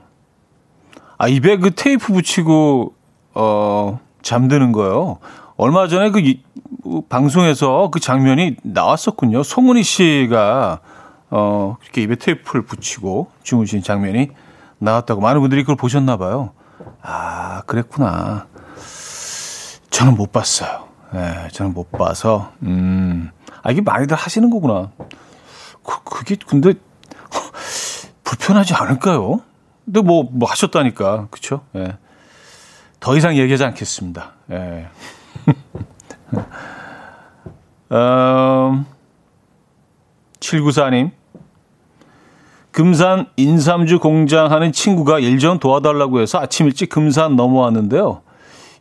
아, 1.19 1.27
입에 1.27 1.57
그 1.57 1.71
테이프 1.75 2.11
붙이고, 2.11 2.93
어, 3.35 3.99
잠드는 4.23 4.71
거예요. 4.71 5.19
얼마 5.55 5.87
전에 5.87 6.09
그 6.09 6.19
이, 6.19 6.41
방송에서 7.07 7.89
그 7.91 7.99
장면이 7.99 8.55
나왔었군요. 8.63 9.43
송은희 9.43 9.83
씨가 9.83 10.79
어, 11.29 11.77
이렇게 11.83 12.01
입에 12.01 12.15
테이프를 12.15 12.65
붙이고 12.65 13.29
주무신 13.43 13.81
장면이 13.83 14.29
나왔다고 14.79 15.21
많은 15.21 15.39
분들이 15.39 15.61
그걸 15.61 15.75
보셨나 15.75 16.17
봐요. 16.17 16.51
아, 17.01 17.61
그랬구나. 17.67 18.47
저는 19.91 20.15
못 20.15 20.31
봤어요. 20.31 20.92
예, 21.13 21.17
네, 21.17 21.47
저는 21.51 21.73
못 21.73 21.91
봐서 21.91 22.51
음. 22.63 23.29
아, 23.61 23.71
이게 23.71 23.81
많이들 23.81 24.15
하시는 24.15 24.49
거구나. 24.49 24.91
그, 25.83 26.03
그게 26.03 26.35
근데 26.47 26.73
불편하지 28.23 28.73
않을까요? 28.73 29.41
근데 29.85 30.01
뭐, 30.01 30.23
뭐 30.31 30.49
하셨다니까. 30.49 31.27
그쵸? 31.29 31.61
예. 31.75 31.97
더 32.99 33.15
이상 33.17 33.35
얘기하지 33.37 33.63
않겠습니다. 33.65 34.31
예. 34.51 34.87
음, 37.91 38.85
794님. 40.39 41.11
금산 42.71 43.27
인삼주 43.35 43.99
공장 43.99 44.51
하는 44.51 44.71
친구가 44.71 45.19
일 45.19 45.37
좀 45.37 45.59
도와달라고 45.59 46.21
해서 46.21 46.39
아침 46.39 46.65
일찍 46.65 46.89
금산 46.89 47.35
넘어왔는데요. 47.35 48.21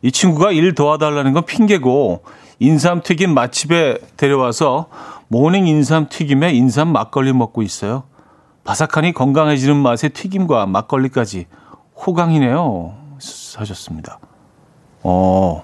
이 0.03 0.11
친구가 0.11 0.51
일 0.51 0.75
도와달라는 0.75 1.33
건 1.33 1.45
핑계고 1.45 2.23
인삼 2.59 3.01
튀김 3.01 3.33
맛집에 3.33 3.97
데려와서 4.17 4.87
모닝 5.29 5.65
인삼 5.65 6.07
튀김에 6.09 6.51
인삼 6.51 6.89
막걸리 6.89 7.33
먹고 7.33 7.61
있어요. 7.63 8.03
바삭하니 8.65 9.13
건강해지는 9.13 9.75
맛의 9.77 10.11
튀김과 10.11 10.67
막걸리까지 10.67 11.47
호강이네요. 12.05 12.95
하셨습니다. 13.55 14.19
어, 15.03 15.63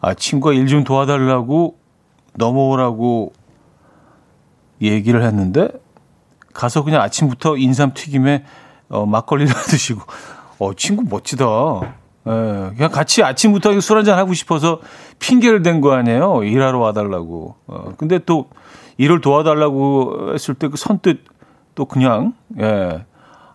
아, 0.00 0.14
친구가 0.14 0.54
일 0.54 0.66
좀 0.66 0.82
도와달라고 0.84 1.76
넘어오라고 2.34 3.32
얘기를 4.80 5.22
했는데 5.22 5.68
가서 6.54 6.82
그냥 6.82 7.02
아침부터 7.02 7.56
인삼 7.58 7.92
튀김에 7.92 8.44
어, 8.88 9.04
막걸리를 9.04 9.52
드시고 9.68 10.00
어, 10.58 10.72
친구 10.74 11.04
멋지다. 11.04 11.44
예, 12.26 12.30
그냥 12.76 12.90
같이 12.90 13.22
아침부터 13.22 13.78
술 13.80 13.96
한잔 13.98 14.18
하고 14.18 14.34
싶어서 14.34 14.80
핑계를 15.18 15.62
댄 15.62 15.80
거 15.80 15.92
아니에요. 15.92 16.44
일하러 16.44 16.78
와달라고. 16.78 17.54
어, 17.66 17.92
근데 17.96 18.18
또 18.18 18.50
일을 18.98 19.20
도와달라고 19.20 20.34
했을 20.34 20.54
때 20.54 20.68
그 20.68 20.76
선뜻 20.76 21.24
또 21.74 21.86
그냥, 21.86 22.34
예, 22.60 23.04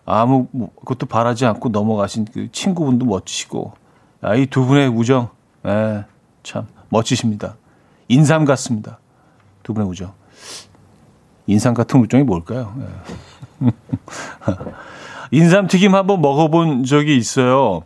아무, 0.04 0.48
뭐, 0.52 0.70
그것도 0.80 1.06
바라지 1.06 1.46
않고 1.46 1.68
넘어가신 1.68 2.26
그 2.32 2.50
친구분도 2.50 3.06
멋지시고, 3.06 3.72
아, 4.22 4.34
이 4.34 4.46
두 4.46 4.64
분의 4.66 4.88
우정, 4.88 5.28
예, 5.66 6.04
참 6.42 6.66
멋지십니다. 6.88 7.56
인삼 8.08 8.44
같습니다. 8.44 8.98
두 9.62 9.74
분의 9.74 9.88
우정. 9.88 10.12
인삼 11.46 11.74
같은 11.74 12.00
우정이 12.00 12.24
뭘까요? 12.24 12.74
예. 13.62 13.70
인삼 15.30 15.66
튀김 15.66 15.94
한번 15.94 16.20
먹어본 16.20 16.84
적이 16.84 17.16
있어요. 17.16 17.82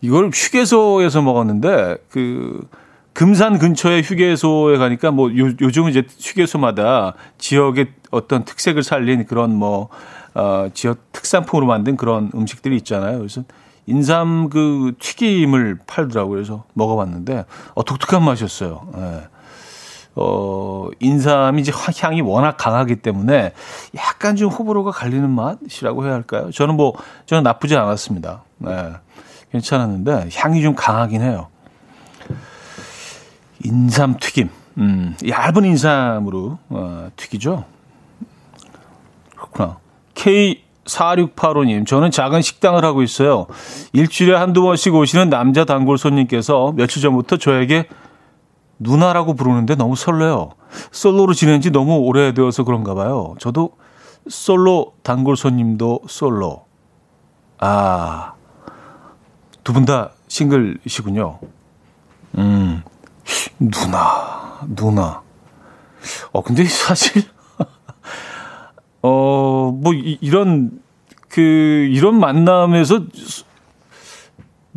이걸 0.00 0.30
휴게소에서 0.32 1.22
먹었는데 1.22 1.96
그 2.10 2.68
금산 3.12 3.58
근처에 3.58 4.02
휴게소에 4.02 4.78
가니까 4.78 5.10
뭐 5.10 5.30
요, 5.36 5.50
요즘은 5.60 5.90
이제 5.90 6.04
휴게소마다 6.20 7.14
지역의 7.38 7.88
어떤 8.10 8.44
특색을 8.44 8.82
살린 8.82 9.26
그런 9.26 9.54
뭐 9.54 9.88
어, 10.34 10.68
지역 10.72 11.10
특산품으로 11.12 11.66
만든 11.66 11.96
그런 11.96 12.30
음식들이 12.34 12.76
있잖아요. 12.76 13.18
그래서 13.18 13.42
인삼 13.86 14.50
그 14.50 14.92
튀김을 15.00 15.78
팔더라고요. 15.86 16.34
그래서 16.36 16.64
먹어봤는데 16.74 17.44
어, 17.74 17.84
독특한 17.84 18.22
맛이었어요. 18.22 18.86
예. 18.96 19.37
어, 20.20 20.88
인삼이 20.98 21.60
이제 21.60 21.70
향이 22.00 22.22
워낙 22.22 22.56
강하기 22.56 22.96
때문에 22.96 23.52
약간 23.96 24.34
좀 24.34 24.50
호불호가 24.50 24.90
갈리는 24.90 25.30
맛이라고 25.30 26.04
해야 26.04 26.14
할까요? 26.14 26.50
저는 26.50 26.74
뭐, 26.74 26.94
저는 27.26 27.44
나쁘지 27.44 27.76
않았습니다. 27.76 28.42
네. 28.58 28.92
괜찮았는데 29.52 30.30
향이 30.34 30.60
좀 30.62 30.74
강하긴 30.74 31.22
해요. 31.22 31.46
인삼 33.64 34.16
튀김. 34.18 34.50
음, 34.78 35.16
얇은 35.26 35.64
인삼으로 35.64 36.58
어, 36.68 37.08
튀기죠. 37.16 37.64
그렇구나. 39.36 39.78
K4685님, 40.14 41.86
저는 41.86 42.10
작은 42.10 42.42
식당을 42.42 42.84
하고 42.84 43.02
있어요. 43.02 43.46
일주일에 43.92 44.34
한두 44.34 44.62
번씩 44.62 44.94
오시는 44.94 45.30
남자 45.30 45.64
단골 45.64 45.96
손님께서 45.96 46.72
며칠 46.76 47.02
전부터 47.02 47.36
저에게 47.36 47.86
누나라고 48.78 49.34
부르는데 49.34 49.74
너무 49.74 49.96
설레요. 49.96 50.50
솔로로 50.92 51.34
지낸 51.34 51.60
지 51.60 51.70
너무 51.70 51.96
오래되어서 51.98 52.64
그런가 52.64 52.94
봐요. 52.94 53.34
저도 53.38 53.72
솔로 54.28 54.94
단골 55.02 55.36
손님도 55.36 56.02
솔로. 56.08 56.64
아, 57.58 58.34
두 59.64 59.72
분 59.72 59.84
다 59.84 60.10
싱글이시군요. 60.28 61.38
음, 62.38 62.82
누나, 63.58 64.60
누나. 64.74 65.22
어, 66.32 66.42
근데 66.42 66.64
사실, 66.64 67.22
어, 69.02 69.72
뭐, 69.74 69.92
이, 69.94 70.18
이런, 70.20 70.80
그, 71.28 71.40
이런 71.90 72.18
만남에서 72.20 73.00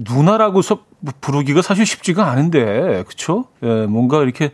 누나라고 0.10 0.62
서, 0.62 0.80
부르기가 1.20 1.62
사실 1.62 1.86
쉽지가 1.86 2.30
않은데, 2.30 3.04
그쵸? 3.08 3.46
예, 3.64 3.86
뭔가 3.86 4.22
이렇게, 4.22 4.52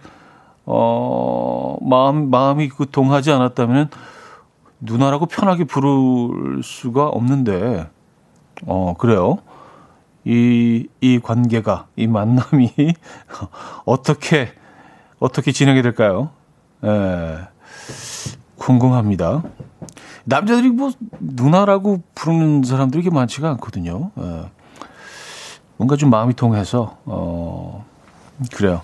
어, 0.65 1.77
마음, 1.81 2.29
마음이 2.29 2.69
그 2.69 2.89
동하지 2.89 3.31
않았다면 3.31 3.89
누나라고 4.81 5.25
편하게 5.25 5.63
부를 5.63 6.61
수가 6.63 7.07
없는데, 7.07 7.89
어, 8.65 8.95
그래요. 8.97 9.37
이, 10.25 10.87
이 10.99 11.19
관계가, 11.19 11.87
이 11.95 12.07
만남이 12.07 12.73
어떻게, 13.85 14.51
어떻게 15.19 15.51
진행이 15.51 15.81
될까요? 15.81 16.31
예, 16.83 17.37
궁금합니다. 18.57 19.43
남자들이 20.25 20.69
뭐, 20.69 20.91
누나라고 21.19 22.03
부르는 22.13 22.63
사람들이 22.63 23.09
많지가 23.09 23.49
않거든요. 23.51 24.11
예. 24.19 24.56
뭔가 25.77 25.95
좀 25.95 26.09
마음이 26.09 26.33
통해서 26.33 26.97
어 27.05 27.85
그래요. 28.53 28.81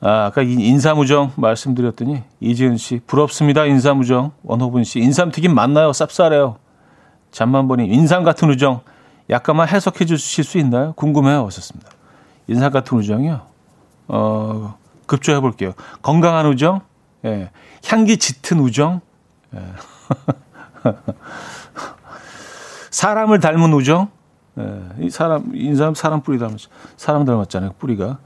아, 0.00 0.26
아까 0.26 0.42
인사무정 0.42 1.32
말씀드렸더니 1.36 2.22
이지은 2.40 2.76
씨 2.76 3.00
부럽습니다. 3.06 3.66
인사무정 3.66 4.32
원호분 4.42 4.84
씨 4.84 5.00
인삼튀김 5.00 5.54
맞나요? 5.54 5.90
쌉쌀해요. 5.90 6.56
잠만 7.30 7.68
보니 7.68 7.86
인삼 7.86 8.24
같은 8.24 8.50
우정 8.50 8.80
약간만 9.30 9.68
해석해 9.68 10.04
주실 10.04 10.44
수 10.44 10.58
있나요? 10.58 10.92
궁금해요. 10.94 11.46
하셨습니다. 11.46 11.90
인삼 12.48 12.72
같은 12.72 12.98
우정이요. 12.98 13.40
어 14.08 14.74
급조해 15.06 15.40
볼게요. 15.40 15.72
건강한 16.02 16.46
우정, 16.46 16.80
예. 17.24 17.50
향기 17.86 18.16
짙은 18.16 18.58
우정, 18.60 19.00
예. 19.54 19.60
사람을 22.90 23.40
닮은 23.40 23.72
우정, 23.72 24.08
예, 24.58 24.82
이 25.00 25.10
사람, 25.10 25.50
인사람 25.54 25.94
사람 25.94 26.22
뿌리 26.22 26.38
닮았, 26.38 26.58
사람 26.96 27.24
닮았잖아요, 27.24 27.74
뿌리가. 27.78 28.18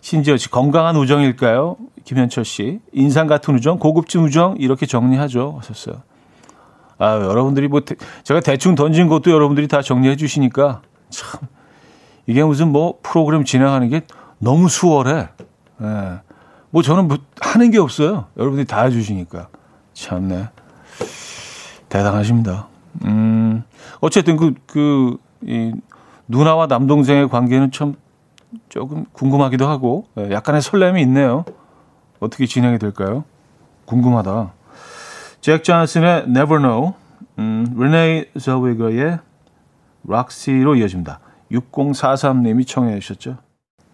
심지어 0.00 0.36
건강한 0.50 0.96
우정일까요? 0.96 1.76
김현철 2.04 2.44
씨. 2.44 2.80
인상 2.92 3.26
같은 3.26 3.54
우정, 3.54 3.78
고급진 3.78 4.22
우정, 4.22 4.56
이렇게 4.58 4.86
정리하죠. 4.86 5.56
하셨어요. 5.58 6.02
아, 6.98 7.14
여러분들이 7.16 7.68
뭐, 7.68 7.82
제가 8.24 8.40
대충 8.40 8.74
던진 8.74 9.08
것도 9.08 9.30
여러분들이 9.30 9.68
다 9.68 9.82
정리해 9.82 10.16
주시니까, 10.16 10.82
참, 11.10 11.40
이게 12.26 12.42
무슨 12.42 12.72
뭐, 12.72 12.98
프로그램 13.02 13.44
진행하는 13.44 13.88
게 13.88 14.02
너무 14.38 14.68
수월해. 14.68 15.28
예. 15.82 16.20
뭐, 16.70 16.82
저는 16.82 17.08
뭐, 17.08 17.18
하는 17.40 17.70
게 17.70 17.78
없어요. 17.78 18.26
여러분들이 18.36 18.66
다 18.66 18.82
해주시니까. 18.84 19.48
참네. 19.94 20.48
대단하십니다. 21.88 22.68
음, 23.04 23.64
어쨌든 24.00 24.36
그, 24.36 24.54
그, 24.66 25.18
이 25.42 25.72
누나와 26.26 26.66
남동생의 26.66 27.28
관계는 27.28 27.70
참 27.70 27.94
조금 28.68 29.04
궁금하기도 29.12 29.66
하고 29.66 30.06
예, 30.18 30.30
약간의 30.30 30.62
설렘이 30.62 31.00
있네요. 31.02 31.44
어떻게 32.20 32.46
진행이 32.46 32.78
될까요? 32.78 33.24
궁금하다. 33.84 34.52
잭 35.40 35.64
존슨의 35.64 36.24
Never 36.28 36.60
Know, 36.60 36.94
음, 37.38 37.66
르네 37.76 38.30
젤위거의 38.38 39.18
Roxie로 40.04 40.74
이어집니다. 40.76 41.20
6043님이 41.52 42.66
청해 42.66 42.98
주셨죠. 43.00 43.36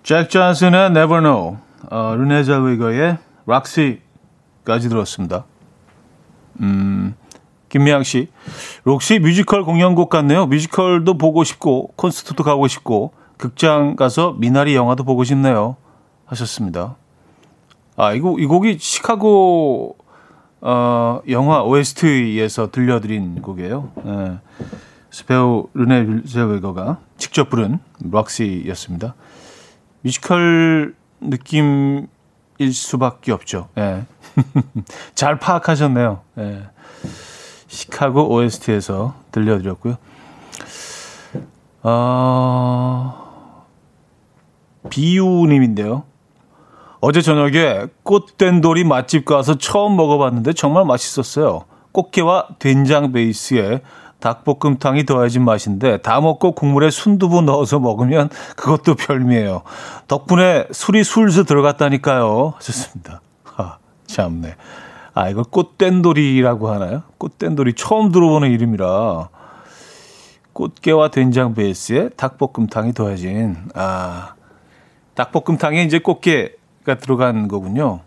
잭 0.03 0.29
존슨의 0.31 0.87
Never 0.87 1.21
Know, 1.21 1.59
어, 1.91 2.15
르네 2.17 2.45
젤위거의 2.45 3.19
Roxie까지 3.47 4.89
들었습니다. 4.89 5.45
음, 6.61 7.15
김미양 7.75 8.05
씨, 8.05 8.29
Roxie 8.85 9.19
뮤지컬 9.19 9.65
공연곡 9.65 10.09
같네요. 10.09 10.47
뮤지컬도 10.47 11.19
보고 11.19 11.43
싶고 11.43 11.89
콘서트도 11.97 12.45
가고 12.45 12.69
싶고 12.69 13.13
극장 13.37 13.97
가서 13.97 14.37
미나리 14.39 14.77
영화도 14.77 15.03
보고 15.03 15.25
싶네요. 15.25 15.75
하셨습니다. 16.25 16.95
아, 17.97 18.13
이거, 18.13 18.37
이 18.39 18.47
곡이 18.47 18.79
시카고, 18.79 19.97
어, 20.61 21.21
영화 21.29 21.65
OST에서 21.65 22.71
들려드린 22.71 23.43
곡이에요. 23.43 23.91
예. 24.07 24.39
배우 25.27 25.67
르네 25.75 26.23
젤웨거가 26.29 26.99
직접 27.17 27.51
부른 27.51 27.81
럭시였습니다. 28.09 29.17
뮤지컬 30.03 30.95
느낌일 31.21 32.07
수밖에 32.73 33.33
없죠. 33.33 33.69
예. 33.79 34.05
잘 35.17 35.41
파악하셨네요. 35.41 36.21
예. 36.39 36.63
시카고 37.75 38.33
OST에서 38.33 39.15
들려드렸고요. 39.33 39.97
어, 41.83 43.35
비유님인데요. 44.89 46.05
어제 47.01 47.21
저녁에 47.21 47.87
꽃된 48.05 48.61
돌이 48.61 48.85
맛집 48.85 49.25
가서 49.25 49.59
처음 49.59 49.97
먹어봤는데 49.97 50.55
정말 50.55 50.85
맛있었어요. 50.87 51.65
꽃게와 51.93 52.49
된장 52.59 53.13
베이스에 53.13 53.83
닭볶음탕이 54.21 55.05
더해진 55.05 55.45
맛인데 55.45 55.99
다 55.99 56.21
먹고 56.21 56.53
국물에 56.53 56.91
순두부 56.91 57.43
넣어서 57.43 57.79
먹으면 57.79 58.31
그것도 58.57 58.95
별미예요. 58.95 59.63
덕분에 60.09 60.69
술이 60.73 61.05
술술 61.05 61.45
들어갔다니까요. 61.45 62.55
하셨습니다. 62.57 63.21
아, 63.57 63.77
참네. 64.07 64.55
아, 65.15 65.29
이걸 65.29 65.45
꽃된돌이라고 65.45 66.71
하나요? 66.71 67.03
꽃된돌이 67.19 67.75
처음 67.75 68.11
들어보는 68.11 68.51
이름이라. 68.51 69.29
꽃게와 70.53 71.09
된장 71.09 71.55
베이스에 71.55 72.11
닭볶음탕이 72.11 72.93
더해진, 72.95 73.57
아, 73.75 74.35
닭볶음탕에 75.15 75.83
이제 75.83 75.99
꽃게가 75.99 76.99
들어간 77.01 77.49
거군요. 77.49 78.01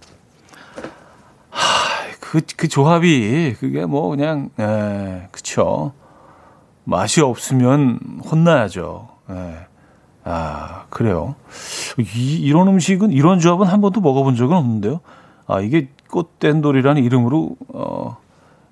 하, 1.50 2.10
그, 2.20 2.42
그 2.56 2.68
조합이, 2.68 3.56
그게 3.60 3.86
뭐 3.86 4.10
그냥, 4.10 4.50
에, 4.60 5.28
그쵸. 5.32 5.94
맛이 6.84 7.22
없으면 7.22 8.00
혼나야죠. 8.30 9.10
예. 9.30 9.68
아, 10.24 10.86
그래요. 10.90 11.36
이, 11.98 12.38
이런 12.40 12.68
음식은, 12.70 13.12
이런 13.12 13.40
조합은 13.40 13.68
한 13.68 13.82
번도 13.82 14.02
먹어본 14.02 14.36
적은 14.36 14.56
없는데요. 14.56 15.02
아, 15.48 15.60
이게 15.62 15.90
꽃된 16.10 16.62
돌이라는 16.62 17.04
이름으로, 17.04 17.56
어, 17.70 18.18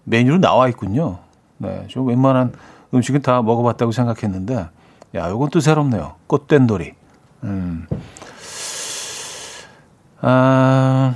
메뉴로 0.04 0.40
나와 0.40 0.68
있군요. 0.68 1.20
네. 1.58 1.86
좀 1.88 2.08
웬만한 2.08 2.54
음식은 2.94 3.22
다 3.22 3.42
먹어봤다고 3.42 3.92
생각했는데, 3.92 4.68
야, 5.16 5.30
요건 5.30 5.50
또 5.50 5.60
새롭네요. 5.60 6.16
꽃된 6.28 6.68
돌이. 6.68 6.94
음. 7.44 7.88
아, 10.22 11.16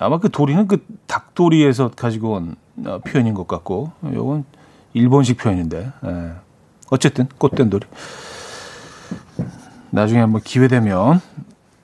아마 0.00 0.18
그 0.18 0.28
도리는 0.30 0.66
그 0.68 0.84
닭도리에서 1.06 1.90
가지고 1.96 2.32
온 2.32 2.56
어, 2.84 2.98
표현인 2.98 3.34
것 3.34 3.46
같고, 3.46 3.92
요건 4.12 4.44
일본식 4.92 5.38
표현인데. 5.38 5.92
예. 6.04 6.32
어쨌든 6.90 7.28
꽃된돌이. 7.38 7.86
나중에 9.90 10.20
한번 10.20 10.40
기회 10.42 10.68
되면 10.68 11.20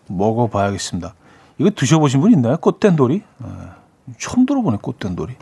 먹어봐야겠습니다. 0.06 1.14
이거 1.58 1.70
드셔보신 1.70 2.20
분 2.20 2.32
있나요? 2.32 2.56
꽃된돌이? 2.56 3.22
예. 3.44 3.46
처음 4.18 4.46
들어보네 4.46 4.78
꽃된돌이. 4.80 5.34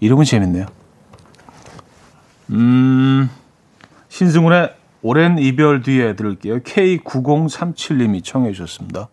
이름은 0.00 0.24
재밌네요. 0.24 0.66
음, 2.50 3.30
신승훈의 4.08 4.74
오랜 5.02 5.38
이별 5.38 5.82
뒤에 5.82 6.14
들을게요. 6.16 6.60
K9037님이 6.60 8.22
청해 8.24 8.52
주셨습니다. 8.52 9.08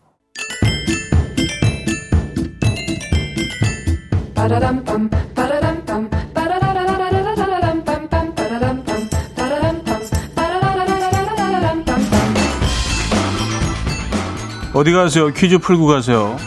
어디 14.80 14.94
가세요? 14.94 15.28
퀴즈 15.34 15.58
풀고 15.58 15.88
가세요. 15.88 16.38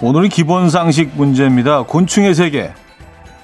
오늘은 0.00 0.28
기본 0.28 0.70
상식 0.70 1.16
문제입니다. 1.16 1.82
곤충의 1.82 2.36
세계. 2.36 2.72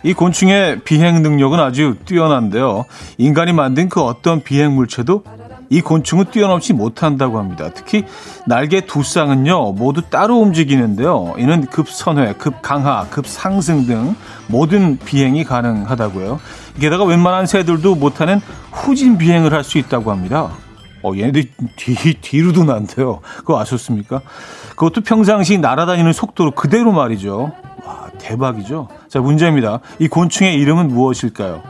이 0.05 0.13
곤충의 0.13 0.83
비행 0.85 1.23
능력은 1.23 1.59
아주 1.59 1.97
뛰어난데요. 2.05 2.85
인간이 3.19 3.53
만든 3.53 3.89
그 3.89 4.01
어떤 4.03 4.41
비행 4.41 4.77
물체도 4.77 5.25
이 5.71 5.81
곤충은 5.81 6.27
뛰어넘지 6.33 6.73
못한다고 6.73 7.39
합니다. 7.39 7.71
특히 7.73 8.05
날개 8.47 8.81
두 8.81 9.05
쌍은요, 9.05 9.73
모두 9.73 10.03
따로 10.03 10.39
움직이는데요. 10.41 11.35
이는 11.39 11.65
급선회, 11.67 12.35
급강하, 12.35 13.07
급상승 13.09 13.87
등 13.87 14.17
모든 14.49 14.99
비행이 14.99 15.45
가능하다고요. 15.45 16.41
게다가 16.81 17.05
웬만한 17.05 17.47
새들도 17.47 17.95
못하는 17.95 18.41
후진 18.73 19.17
비행을 19.17 19.55
할 19.55 19.61
수 19.63 19.79
있다고 19.79 20.11
합니다. 20.11 20.51
어, 21.03 21.13
얘네들 21.15 21.45
뒤, 21.77 22.15
뒤로도 22.21 22.65
난대요. 22.65 23.21
그거 23.37 23.61
아셨습니까? 23.61 24.23
그것도 24.71 25.03
평상시 25.03 25.59
날아다니는 25.59 26.13
속도로 26.13 26.51
그대로 26.51 26.91
말이죠. 26.93 27.53
와, 27.85 28.11
대박이죠. 28.19 28.89
자, 29.09 29.21
문제입니다. 29.21 29.79
이 30.01 30.09
곤충의 30.09 30.57
이름은 30.57 30.89
무엇일까요? 30.89 31.63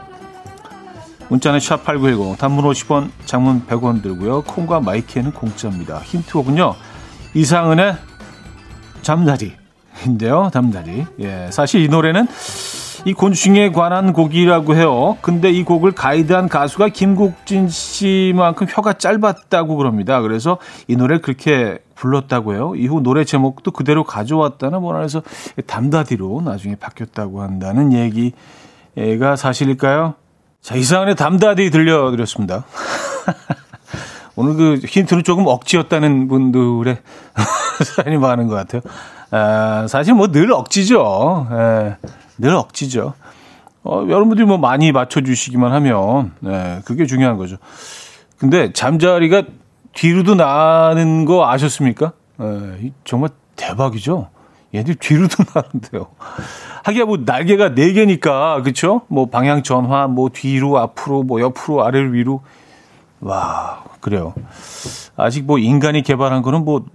문자는 1.31 1.59
샵8910, 1.59 2.37
단문 2.37 2.65
50원, 2.65 3.09
장문 3.23 3.65
100원 3.65 4.03
들고요. 4.03 4.41
콩과 4.41 4.81
마이키에는 4.81 5.31
공짜입니다. 5.31 5.99
힌트곡은요. 5.99 6.75
이상은의 7.33 7.95
잠자리인데요. 9.01 10.49
잠자리. 10.51 11.05
예, 11.21 11.47
사실 11.49 11.83
이 11.83 11.87
노래는 11.87 12.27
이 13.05 13.13
곤충에 13.13 13.71
관한 13.71 14.11
곡이라고 14.11 14.75
해요. 14.75 15.17
근데 15.21 15.49
이 15.49 15.63
곡을 15.63 15.93
가이드한 15.93 16.49
가수가 16.49 16.89
김국진 16.89 17.69
씨만큼 17.69 18.67
혀가 18.69 18.93
짧았다고 18.97 19.77
그럽니다. 19.77 20.19
그래서 20.19 20.57
이 20.89 20.97
노래를 20.97 21.21
그렇게 21.21 21.79
불렀다고 21.95 22.55
해요. 22.55 22.73
이후 22.75 22.99
노래 22.99 23.23
제목도 23.23 23.71
그대로 23.71 24.03
가져왔다나 24.03 24.79
뭐라 24.79 24.99
해서 24.99 25.21
담다디로 25.65 26.41
나중에 26.41 26.75
바뀌었다고 26.75 27.41
한다는 27.41 27.93
얘기가 27.93 29.37
사실일까요? 29.37 30.15
자, 30.61 30.75
이상한의 30.75 31.15
담다디 31.15 31.71
들려드렸습니다. 31.71 32.63
오늘 34.35 34.55
그 34.55 34.85
힌트는 34.87 35.23
조금 35.23 35.45
억지였다는 35.47 36.27
분들의 36.27 36.97
사연이 37.83 38.17
많은 38.17 38.47
것 38.47 38.55
같아요. 38.55 38.81
아, 39.31 39.87
사실 39.87 40.13
뭐 40.13 40.27
늘 40.27 40.51
억지죠. 40.51 41.47
예, 41.51 41.97
늘 42.37 42.55
억지죠. 42.55 43.13
어, 43.83 44.05
여러분들이 44.07 44.45
뭐 44.45 44.57
많이 44.57 44.91
맞춰주시기만 44.91 45.71
하면, 45.73 46.33
네, 46.39 46.81
그게 46.85 47.05
중요한 47.07 47.37
거죠. 47.37 47.57
근데 48.37 48.71
잠자리가 48.71 49.43
뒤로도 49.93 50.35
나는 50.35 51.25
거 51.25 51.49
아셨습니까? 51.49 52.13
예, 52.41 52.91
정말 53.03 53.29
대박이죠. 53.55 54.29
얘들 54.73 54.95
뒤로도 54.95 55.43
나는데요. 55.53 56.07
하기야 56.83 57.05
뭐 57.05 57.17
날개가 57.25 57.75
네 57.75 57.93
개니까 57.93 58.61
그렇죠? 58.61 59.01
뭐 59.07 59.27
방향 59.27 59.63
전환, 59.63 60.11
뭐 60.11 60.29
뒤로 60.29 60.77
앞으로, 60.79 61.23
뭐 61.23 61.41
옆으로 61.41 61.83
아래로 61.85 62.11
위로. 62.11 62.41
와 63.19 63.83
그래요. 63.99 64.33
아직 65.15 65.45
뭐 65.45 65.59
인간이 65.59 66.01
개발한 66.01 66.41
거는 66.41 66.65
뭐 66.65 66.85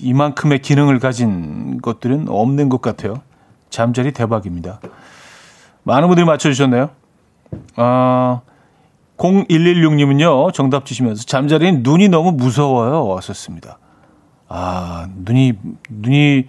이만큼의 0.00 0.60
기능을 0.60 0.98
가진 0.98 1.80
것들은 1.80 2.26
없는 2.28 2.68
것 2.68 2.80
같아요. 2.80 3.22
잠자리 3.70 4.12
대박입니다. 4.12 4.80
많은 5.84 6.08
분들이 6.08 6.26
맞춰주셨네요. 6.26 6.90
아, 7.76 8.40
0116님은요, 9.18 10.52
정답 10.52 10.84
주시면서 10.84 11.24
잠자리는 11.24 11.82
눈이 11.82 12.08
너무 12.08 12.32
무서워요. 12.32 13.06
왔었습니다. 13.06 13.78
아, 14.48 15.08
눈이, 15.14 15.52
눈이 15.88 16.46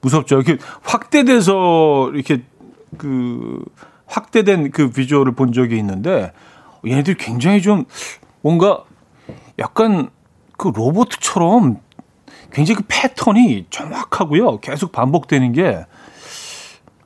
무섭죠. 0.00 0.36
이렇게 0.36 0.58
확대돼서 0.82 2.10
이렇게 2.14 2.42
그 2.96 3.64
확대된 4.06 4.70
그 4.70 4.90
비주얼을 4.90 5.32
본 5.32 5.52
적이 5.52 5.78
있는데 5.78 6.32
얘네들이 6.86 7.16
굉장히 7.16 7.62
좀 7.62 7.84
뭔가 8.40 8.84
약간 9.58 10.10
그 10.56 10.68
로봇처럼 10.74 11.80
굉장히 12.52 12.76
그 12.76 12.84
패턴이 12.88 13.66
정확하고요. 13.70 14.60
계속 14.60 14.92
반복되는 14.92 15.52
게 15.52 15.86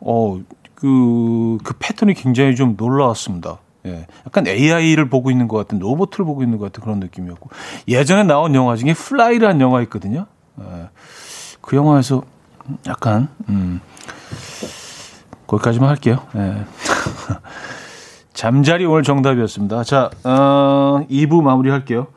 어, 0.01 0.41
그, 0.75 1.59
그 1.63 1.75
패턴이 1.79 2.15
굉장히 2.15 2.55
좀 2.55 2.75
놀라웠습니다. 2.77 3.59
예. 3.87 4.07
약간 4.27 4.47
AI를 4.47 5.09
보고 5.09 5.31
있는 5.31 5.49
것 5.49 5.57
같은, 5.57 5.79
로봇을 5.79 6.25
보고 6.25 6.43
있는 6.43 6.59
것 6.59 6.67
같은 6.67 6.83
그런 6.83 7.01
느낌이었고. 7.01 7.51
예전에 7.89 8.25
나온 8.25 8.55
영화 8.55 8.77
중에 8.77 8.93
플라이라는 8.95 9.61
영화 9.61 9.83
있거든요. 9.83 10.27
예. 10.61 10.89
그 11.61 11.77
영화에서 11.77 12.23
약간 12.87 13.29
음, 13.49 13.81
거기까지만 15.47 15.89
할게요. 15.89 16.19
네. 16.33 16.65
잠자리 18.33 18.85
오늘 18.85 19.03
정답이었습니다. 19.03 19.85
자, 19.85 20.11
어, 20.25 21.07
2부 21.11 21.43
마무리할게요. 21.43 22.09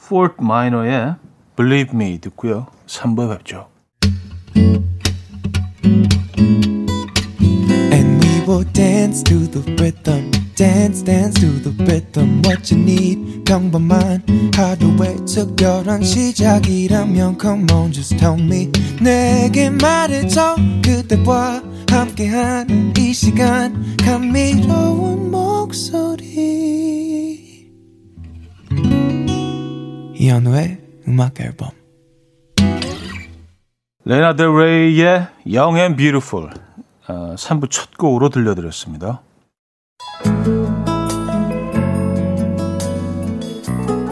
Fort 0.00 0.36
Minor의 0.40 1.16
Believe 1.56 1.94
Me 1.94 2.18
듣고요. 2.20 2.66
3부에 2.86 3.28
뵙죠. 3.36 3.68
And 7.92 8.24
we 8.24 8.40
will 8.46 8.64
dance 8.72 9.22
to 9.24 9.46
the 9.50 9.62
rhythm. 9.76 10.45
Dance 10.56 11.04
dance 11.04 11.38
to 11.38 11.60
the 11.60 11.70
rhythm 11.84 12.40
what 12.42 12.74
you 12.74 12.82
need 12.82 13.44
평범한 13.44 14.24
하루의 14.54 15.16
특별한 15.26 16.02
시작이라면 16.02 17.38
come 17.38 17.66
on 17.70 17.92
just 17.92 18.16
tell 18.16 18.40
me 18.40 18.72
내게 19.00 19.68
말해줘 19.68 20.56
그대와 20.82 21.62
함께한 21.90 22.94
이 22.98 23.12
시간 23.12 23.96
감미로운 23.98 25.30
목소리 25.30 26.26
이현우의 30.14 30.78
음악 31.06 31.38
앨범 31.38 31.68
라나 34.06 34.34
델 34.34 34.68
레이의 34.68 35.26
Young 35.46 35.78
and 35.78 35.96
Beautiful 35.96 36.48
어, 37.08 37.34
3부 37.36 37.70
첫 37.70 37.96
곡으로 37.98 38.30
들려드렸습니다. 38.30 39.20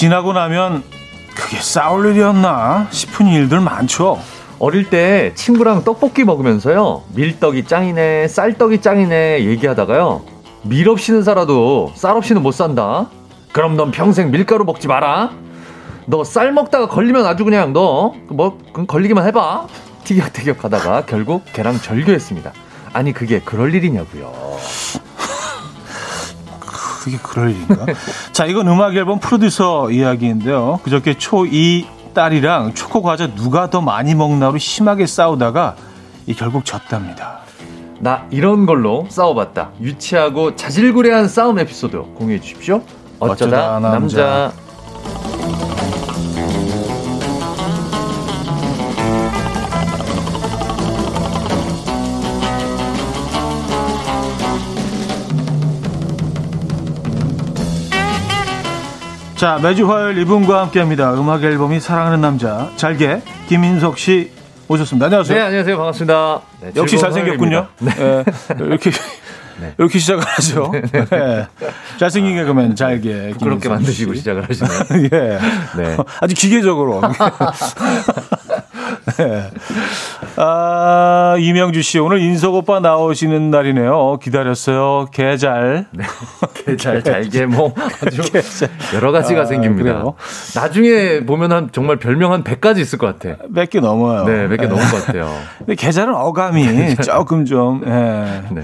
지나고 0.00 0.32
나면 0.32 0.82
그게 1.34 1.58
싸울 1.58 2.06
일이었나 2.06 2.86
싶은 2.90 3.26
일들 3.26 3.60
많죠. 3.60 4.18
어릴 4.58 4.88
때 4.88 5.32
친구랑 5.34 5.84
떡볶이 5.84 6.24
먹으면서요. 6.24 7.02
밀떡이 7.14 7.66
짱이네, 7.66 8.26
쌀떡이 8.28 8.80
짱이네 8.80 9.44
얘기하다가요. 9.44 10.22
밀 10.62 10.88
없이는 10.88 11.22
살아도 11.22 11.92
쌀 11.94 12.16
없이는 12.16 12.42
못 12.42 12.52
산다. 12.52 13.10
그럼 13.52 13.76
넌 13.76 13.90
평생 13.90 14.30
밀가루 14.30 14.64
먹지 14.64 14.88
마라. 14.88 15.32
너 16.06 16.24
쌀 16.24 16.50
먹다가 16.52 16.88
걸리면 16.88 17.26
아주 17.26 17.44
그냥 17.44 17.74
너 17.74 18.14
뭐 18.30 18.56
걸리기만 18.86 19.26
해봐. 19.26 19.66
티격태격 20.04 20.64
하다가 20.64 21.04
결국 21.04 21.44
걔랑 21.52 21.78
절교했습니다. 21.78 22.54
아니 22.94 23.12
그게 23.12 23.38
그럴 23.40 23.74
일이냐고요. 23.74 24.32
그게 27.00 27.18
그럴 27.22 27.50
일인가? 27.50 27.86
자, 28.32 28.44
이건 28.44 28.68
음악 28.68 28.94
앨범 28.94 29.18
프로듀서 29.18 29.90
이야기인데요. 29.90 30.80
그저께 30.84 31.14
초2 31.14 31.86
딸이랑 32.14 32.74
초코 32.74 33.02
과자 33.02 33.26
누가 33.34 33.70
더 33.70 33.80
많이 33.80 34.14
먹나로 34.14 34.58
심하게 34.58 35.06
싸우다가 35.06 35.76
이 36.26 36.34
결국 36.34 36.64
졌답니다. 36.64 37.40
나 38.00 38.26
이런 38.30 38.66
걸로 38.66 39.06
싸워봤다. 39.08 39.70
유치하고 39.80 40.56
자질구레한 40.56 41.28
싸움 41.28 41.58
에피소드 41.58 41.96
공유해 42.16 42.40
주십시오. 42.40 42.82
어쩌다, 43.18 43.76
어쩌다 43.76 43.80
남자. 43.80 43.90
남자. 44.24 44.52
자, 59.40 59.58
매주 59.62 59.90
화요일 59.90 60.18
이분과 60.18 60.60
함께 60.60 60.80
합니다. 60.80 61.14
음악 61.14 61.42
앨범이 61.42 61.80
사랑하는 61.80 62.20
남자. 62.20 62.70
잘게, 62.76 63.22
김인석 63.48 63.96
씨 63.96 64.30
오셨습니다. 64.68 65.06
안녕하세요. 65.06 65.38
네, 65.38 65.44
안녕하세요. 65.46 65.76
반갑습니다. 65.78 66.40
네, 66.60 66.72
역시 66.76 66.98
잘생겼군요. 66.98 67.66
네. 67.78 67.90
네. 67.96 68.24
이렇게. 68.60 68.90
네. 69.58 69.72
이렇게 69.78 69.98
시작을 69.98 70.22
하죠. 70.26 70.70
네. 70.72 70.82
네. 70.82 71.46
잘생긴 71.98 72.36
개그맨 72.36 72.76
잘게. 72.76 73.32
그렇게 73.42 73.70
만드시고 73.70 74.12
시작을 74.12 74.46
하시네요. 74.46 75.08
예. 75.10 75.38
네. 75.78 75.96
아주 76.20 76.34
기계적으로. 76.34 77.00
네. 79.16 79.50
아, 80.42 81.36
이명주 81.38 81.82
씨, 81.82 81.98
오늘 81.98 82.18
인석 82.22 82.54
오빠 82.54 82.80
나오시는 82.80 83.50
날이네요. 83.50 84.18
기다렸어요. 84.22 85.08
개잘. 85.12 85.84
네. 85.92 86.04
개잘, 86.54 87.02
잘게, 87.02 87.44
뭐, 87.44 87.74
아주 87.76 88.22
여러 88.96 89.12
가지가 89.12 89.42
아, 89.42 89.44
생깁니다. 89.44 89.92
그래요? 89.92 90.14
나중에 90.54 91.26
보면 91.26 91.52
한, 91.52 91.68
정말 91.72 91.98
별명 91.98 92.32
한 92.32 92.42
100가지 92.42 92.78
있을 92.78 92.98
것 92.98 93.18
같아. 93.18 93.36
백 93.50 93.67
개 93.67 93.80
넘어요. 93.80 94.24
네, 94.24 94.46
백 94.46 94.57
개 94.57 94.66
넘은 94.66 94.82
것 94.82 95.04
같아요. 95.04 95.30
근데 95.58 95.74
개잘은 95.74 96.14
어감이 96.14 96.96
조금 97.04 97.44
좀, 97.44 97.82
예. 97.86 98.42
네. 98.50 98.62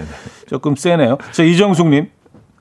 조금 0.48 0.76
세네요. 0.76 1.18
자, 1.32 1.42
이정숙님. 1.42 2.08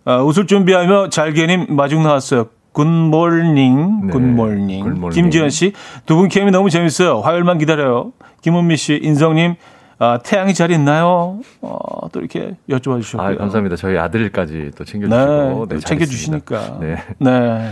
아, 0.04 0.18
웃을 0.18 0.46
준비하며 0.46 1.08
잘게님 1.10 1.68
마중 1.70 2.04
나왔어요. 2.04 2.48
Good 2.76 3.20
morning, 3.20 4.08
네. 4.08 4.12
Good 4.14 4.37
morning. 4.37 4.84
Good 4.84 4.93
morning. 4.93 5.10
김지현 5.12 5.50
씨, 5.50 5.74
두 6.06 6.16
분 6.18 6.28
케미 6.28 6.52
너무 6.52 6.70
재밌어요. 6.70 7.22
화요일만 7.22 7.58
기다려요. 7.58 8.12
김은미 8.42 8.76
씨, 8.78 9.00
인성님, 9.02 9.56
아, 9.98 10.20
태양이 10.24 10.54
잘 10.54 10.72
있나요? 10.72 11.40
어, 11.62 12.10
또 12.12 12.20
이렇게 12.20 12.56
여쭤봐 12.70 13.02
주셨고요. 13.02 13.28
아, 13.28 13.36
감사합니다. 13.38 13.78
저희 13.78 13.98
아들까지 13.98 14.72
또 14.78 14.84
챙겨주시고. 14.84 15.66
네, 15.70 15.76
네 15.76 15.80
챙겨주시니까. 15.82 16.78
네. 16.82 16.98
네. 17.20 17.72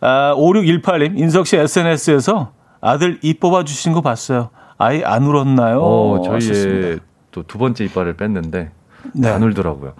아, 0.00 0.32
5618님, 0.36 1.18
인석 1.18 1.48
씨 1.48 1.56
SNS에서 1.56 2.52
아들 2.80 3.18
입 3.22 3.40
뽑아주신 3.40 3.92
거 3.92 4.00
봤어요. 4.00 4.50
아이 4.78 5.02
안 5.02 5.24
울었나요? 5.24 5.80
어, 5.82 6.22
저희의 6.22 7.00
또두 7.32 7.58
번째 7.58 7.84
이빨을 7.84 8.14
뺐는데 8.16 8.70
네. 9.12 9.28
안 9.28 9.42
울더라고요. 9.42 9.94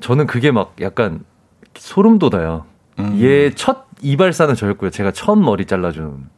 저는 0.00 0.26
그게 0.26 0.50
막 0.50 0.74
약간 0.80 1.20
소름 1.74 2.18
돋아요. 2.18 2.64
음. 2.98 3.18
얘첫 3.20 3.86
이발사는 4.00 4.54
저였고요. 4.54 4.90
제가 4.90 5.12
처음 5.12 5.44
머리 5.44 5.64
잘라준. 5.64 6.28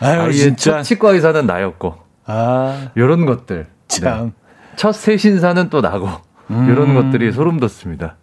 아유, 0.00 0.32
진짜. 0.32 0.78
첫 0.78 0.82
치과 0.82 1.10
의사는 1.10 1.46
나였고. 1.46 1.98
아. 2.26 2.90
요런 2.96 3.26
것들. 3.26 3.68
참. 3.88 4.26
네. 4.26 4.32
첫 4.76 4.92
세신사는 4.92 5.70
또 5.70 5.80
나고. 5.80 6.08
음. 6.50 6.68
요런 6.68 6.94
것들이 6.94 7.32
소름 7.32 7.60
돋습니다. 7.60 8.16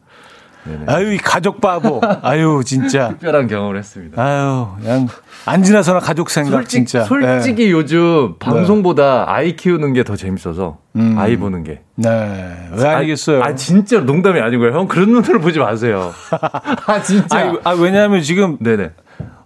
네네. 0.69 0.83
아유, 0.87 1.13
이 1.13 1.17
가족 1.17 1.61
바보. 1.61 2.01
아유, 2.21 2.61
진짜. 2.65 3.09
특별한 3.19 3.47
경험을 3.47 3.77
했습니다. 3.77 4.21
아유, 4.21 4.67
그냥 4.79 5.07
안 5.45 5.63
지나서나 5.63 5.99
가족 5.99 6.29
생각 6.29 6.51
솔직, 6.51 6.69
진짜. 6.69 7.03
솔직히 7.05 7.65
네. 7.65 7.71
요즘 7.71 8.35
방송보다 8.39 9.25
아이 9.31 9.55
키우는 9.55 9.93
게 9.93 10.03
더 10.03 10.15
재밌어서 10.15 10.77
음. 10.95 11.15
아이 11.17 11.37
보는 11.37 11.63
게. 11.63 11.81
네. 11.95 12.07
왜? 12.73 12.87
아, 12.87 13.01
아 13.43 13.55
진짜 13.55 13.99
농담이 13.99 14.39
아니고요. 14.39 14.71
형 14.73 14.87
그런 14.87 15.11
눈으로 15.11 15.39
보지 15.39 15.59
마세요. 15.59 16.11
아 16.87 17.01
진짜. 17.01 17.37
아니, 17.37 17.57
아 17.63 17.71
왜냐하면 17.71 18.21
지금 18.21 18.57
네네. 18.59 18.91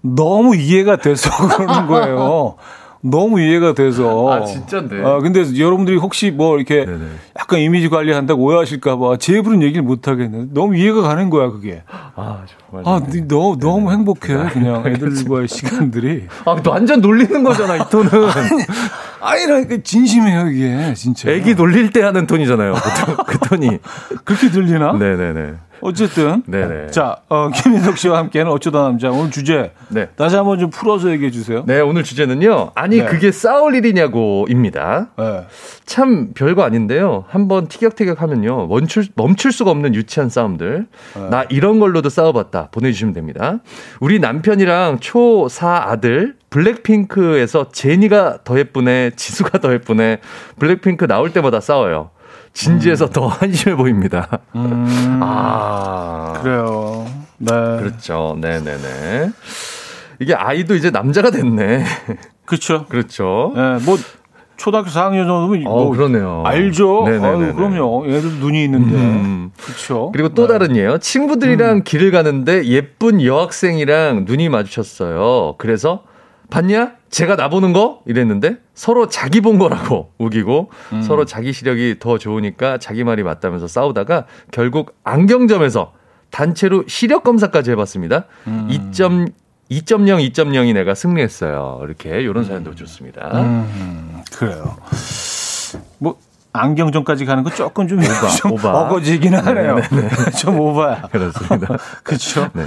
너무 0.02 0.56
이해가 0.56 0.98
돼서 0.98 1.30
그러는 1.48 1.88
거예요. 1.88 2.56
너무 3.06 3.42
이해가 3.42 3.74
돼서. 3.74 4.32
아, 4.32 4.46
진짜인데. 4.46 5.04
아, 5.04 5.20
근데 5.20 5.44
여러분들이 5.60 5.98
혹시 5.98 6.32
뭐 6.32 6.56
이렇게 6.56 6.86
네네. 6.86 7.06
약간 7.38 7.60
이미지 7.60 7.90
관리한다고 7.90 8.42
오해하실까봐 8.42 9.18
제 9.18 9.38
입으로는 9.38 9.62
얘기를 9.62 9.84
못 9.84 10.08
하겠네. 10.08 10.48
너무 10.54 10.78
이해가 10.78 11.02
가는 11.02 11.30
거야, 11.30 11.50
그게. 11.50 11.84
아, 12.16 12.46
정말. 12.72 12.84
아, 12.88 13.02
너무, 13.28 13.58
너무 13.60 13.92
행복해. 13.92 14.34
그냥 14.54 14.84
애들과의 14.88 15.50
시간들이. 15.50 16.28
아, 16.46 16.56
완전 16.66 17.02
놀리는 17.02 17.44
거잖아, 17.44 17.76
이 17.76 17.90
톤은. 17.90 18.10
아니라니까 19.20 19.78
진심이에요, 19.84 20.48
이게. 20.50 20.94
진짜. 20.94 21.30
애기 21.30 21.56
놀릴 21.56 21.92
때 21.92 22.02
하는 22.02 22.26
톤이잖아요. 22.26 22.74
그, 22.74 23.24
그 23.26 23.40
톤이. 23.50 23.80
그렇게 24.24 24.50
들리나? 24.50 24.94
네네네. 24.94 25.54
어쨌든 25.84 26.44
네네. 26.48 26.88
자 26.92 27.18
어, 27.30 27.50
김인석 27.50 27.98
씨와 27.98 28.18
함께하는 28.20 28.52
어쩌다 28.52 28.84
남자 28.84 29.10
오늘 29.12 29.32
주제 29.32 29.74
네. 29.90 30.08
다시 30.16 30.36
한번 30.36 30.58
좀 30.58 30.70
풀어서 30.70 31.12
얘기해 31.12 31.30
주세요. 31.30 31.64
네 31.68 31.82
오늘 31.82 32.04
주제는요. 32.04 32.72
아니 32.76 32.98
네. 32.98 33.06
그게 33.06 33.32
싸울 33.32 33.76
일이냐고입니다. 33.76 35.10
네. 35.18 35.46
참 35.86 36.34
별거 36.34 36.64
아닌데요. 36.64 37.26
한번 37.28 37.68
티격태격하면요 37.68 38.68
멈출 38.68 39.06
멈출 39.16 39.52
수가 39.52 39.72
없는 39.72 39.94
유치한 39.94 40.30
싸움들. 40.30 40.88
네. 41.16 41.30
나 41.30 41.44
이런 41.50 41.80
걸로도 41.80 42.10
싸워봤다 42.10 42.70
보내주시면 42.72 43.14
됩니다. 43.14 43.60
우리 44.00 44.20
남편이랑 44.20 45.00
초4 45.00 45.88
아들 45.88 46.36
블랙핑크에서 46.50 47.72
제니가 47.72 48.40
더 48.44 48.60
예쁘네, 48.60 49.12
지수가 49.16 49.58
더 49.58 49.74
예쁘네. 49.74 50.20
블랙핑크 50.60 51.08
나올 51.08 51.34
때마다 51.34 51.60
싸워요. 51.60 52.12
진지해서 52.54 53.06
음. 53.06 53.10
더 53.12 53.28
한심해 53.30 53.76
보입니다. 53.76 54.28
음. 54.56 55.20
아. 55.22 56.40
그래요. 56.42 57.06
네. 57.38 57.50
그렇죠. 57.80 58.38
네네네. 58.40 59.32
이게 60.20 60.34
아이도 60.34 60.76
이제 60.76 60.90
남자가 60.90 61.32
됐네. 61.32 61.84
그렇죠. 62.46 62.86
그렇죠. 62.86 63.52
네, 63.56 63.78
뭐 63.86 63.98
초등학교 64.56 64.90
4학년 64.90 65.26
정도면 65.26 65.66
어, 65.66 65.70
뭐 65.86 65.90
그러네요. 65.90 66.44
알죠. 66.46 67.06
아유, 67.08 67.54
그럼요. 67.56 68.06
얘들 68.08 68.34
눈이 68.40 68.64
있는데. 68.66 68.96
음. 68.96 69.52
그렇죠. 69.62 70.12
그리고 70.14 70.30
또 70.30 70.48
네. 70.48 70.54
다른 70.54 70.76
예요. 70.76 71.00
친구들이랑 71.00 71.78
음. 71.78 71.84
길을 71.84 72.12
가는데 72.12 72.66
예쁜 72.66 73.22
여학생이랑 73.22 74.26
눈이 74.26 74.50
마주쳤어요. 74.50 75.56
그래서 75.58 76.04
봤냐? 76.54 76.92
제가 77.10 77.36
나보는 77.36 77.74
거? 77.74 78.04
이랬는데 78.06 78.58
서로 78.76 79.08
자기 79.08 79.42
본 79.42 79.58
거라고 79.58 80.12
우기고 80.20 80.70
음. 80.94 81.02
서로 81.02 81.26
자기 81.26 81.52
시력이 81.52 81.98
더 82.00 82.20
좋으니까 82.20 82.78
자기 82.78 83.04
말이 83.04 83.24
맞다면서 83.24 83.68
싸우다가 83.68 84.28
결국 84.52 84.96
안경점에서 85.04 85.94
단체로 86.30 86.84
시력 86.88 87.24
검사까지 87.24 87.72
해봤습니다. 87.72 88.26
음. 88.46 88.68
2점 88.70 89.32
2.0, 89.72 90.32
2.0이 90.32 90.74
내가 90.76 90.94
승리했어요. 90.94 91.82
이렇게 91.84 92.22
이런 92.22 92.44
사연도 92.44 92.72
음. 92.72 92.76
좋습니다. 92.76 93.42
음, 93.42 94.22
그래요. 94.38 94.78
뭐 95.98 96.20
안경점까지 96.54 97.26
가는 97.26 97.44
거 97.44 97.50
조금 97.50 97.88
좀, 97.88 98.00
오바, 98.00 98.28
좀 98.38 98.52
오바. 98.54 98.72
어거지긴 98.82 99.34
하네요. 99.36 99.76
네, 99.76 99.82
네, 99.90 100.02
네. 100.26 100.32
좀 100.38 100.60
오바야. 100.60 101.02
그렇습니다. 101.12 101.78
그렇죠. 102.04 102.50
네. 102.54 102.64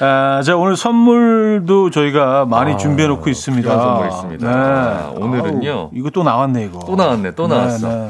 아, 0.00 0.40
자 0.44 0.56
오늘 0.56 0.76
선물도 0.76 1.90
저희가 1.90 2.46
많이 2.46 2.74
아, 2.74 2.76
준비해 2.76 3.08
놓고 3.08 3.28
있습니다. 3.28 3.68
선물 3.76 4.06
있습니다. 4.08 4.46
네. 4.48 4.56
아, 4.56 5.12
오늘은요. 5.16 5.70
아우, 5.70 5.90
이거 5.92 6.10
또 6.10 6.22
나왔네 6.22 6.64
이거. 6.66 6.78
또 6.86 6.94
나왔네. 6.96 7.32
또 7.32 7.48
나왔어. 7.48 7.88
네, 7.88 8.08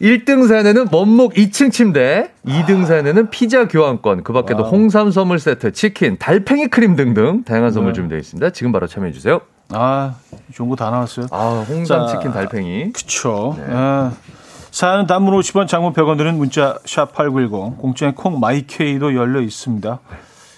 1등 0.00 0.46
사연에는 0.48 0.88
원목 0.92 1.34
2층 1.34 1.72
침대, 1.72 2.30
2등 2.46 2.84
사연에는 2.86 3.30
피자 3.30 3.66
교환권, 3.66 4.24
그 4.24 4.32
밖에도 4.34 4.62
와우. 4.62 4.70
홍삼 4.72 5.10
선물 5.10 5.38
세트, 5.38 5.72
치킨, 5.72 6.18
달팽이 6.18 6.66
크림 6.68 6.96
등등 6.96 7.44
다양한 7.44 7.70
선물 7.72 7.94
준비되어 7.94 8.18
있습니다. 8.18 8.50
지금 8.50 8.72
바로 8.72 8.86
참여해 8.86 9.12
주세요. 9.12 9.40
아, 9.70 10.14
좋은 10.54 10.68
거 10.68 10.76
다 10.76 10.90
나왔어요. 10.90 11.26
아, 11.30 11.64
홍삼 11.66 12.06
자, 12.06 12.12
치킨 12.12 12.30
달팽이. 12.30 12.92
그쵸. 12.92 13.54
네. 13.58 13.64
아. 13.70 14.12
사연은 14.76 15.06
단문 15.06 15.32
50원, 15.40 15.66
장문 15.66 15.94
100원 15.94 16.18
드는 16.18 16.36
문자 16.36 16.78
샵 16.84 17.14
8910, 17.14 17.78
공짜인 17.78 18.14
콩 18.14 18.38
마이케이도 18.40 19.14
열려 19.14 19.40
있습니다. 19.40 20.00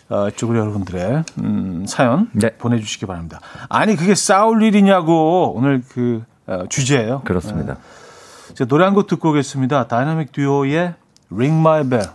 어, 0.09 0.29
이쪽으로 0.31 0.59
여러분들의 0.59 1.23
음, 1.39 1.85
사연 1.87 2.29
네. 2.33 2.51
보내주시기 2.57 3.07
바랍니다. 3.07 3.39
아니 3.69 3.95
그게 3.95 4.17
싸울 4.17 4.65
일이냐고 4.65 5.53
오늘 5.55 5.85
그 5.89 6.25
어, 6.49 6.65
주제예요. 6.69 7.21
그렇습니다. 7.27 7.75
어, 7.75 8.65
노래 8.67 8.87
한 8.87 8.95
곡 8.95 9.07
듣고 9.07 9.31
오겠습니다. 9.31 9.87
다이나믹 9.87 10.33
듀오의 10.33 10.95
Ring 11.33 11.61
My 11.61 11.89
Bell. 11.89 12.09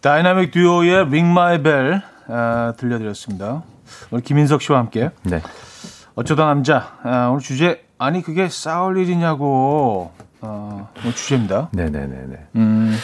다이나믹 0.00 0.50
듀오의 0.50 0.94
Ring 1.02 1.30
My 1.30 1.62
Bell 1.62 2.00
어, 2.26 2.72
들려드렸습니다. 2.76 3.62
오늘 4.10 4.24
김인석 4.24 4.62
씨와 4.62 4.80
함께 4.80 5.10
네. 5.22 5.40
어쩌다 6.16 6.46
남자 6.46 6.98
어, 7.04 7.28
오늘 7.30 7.38
주제 7.40 7.84
아니 7.98 8.20
그게 8.20 8.48
싸울 8.48 8.98
일이냐고 8.98 10.10
어, 10.46 10.88
뭐 11.02 11.12
주제입니다. 11.12 11.68
네네네네. 11.72 12.46
음, 12.54 12.96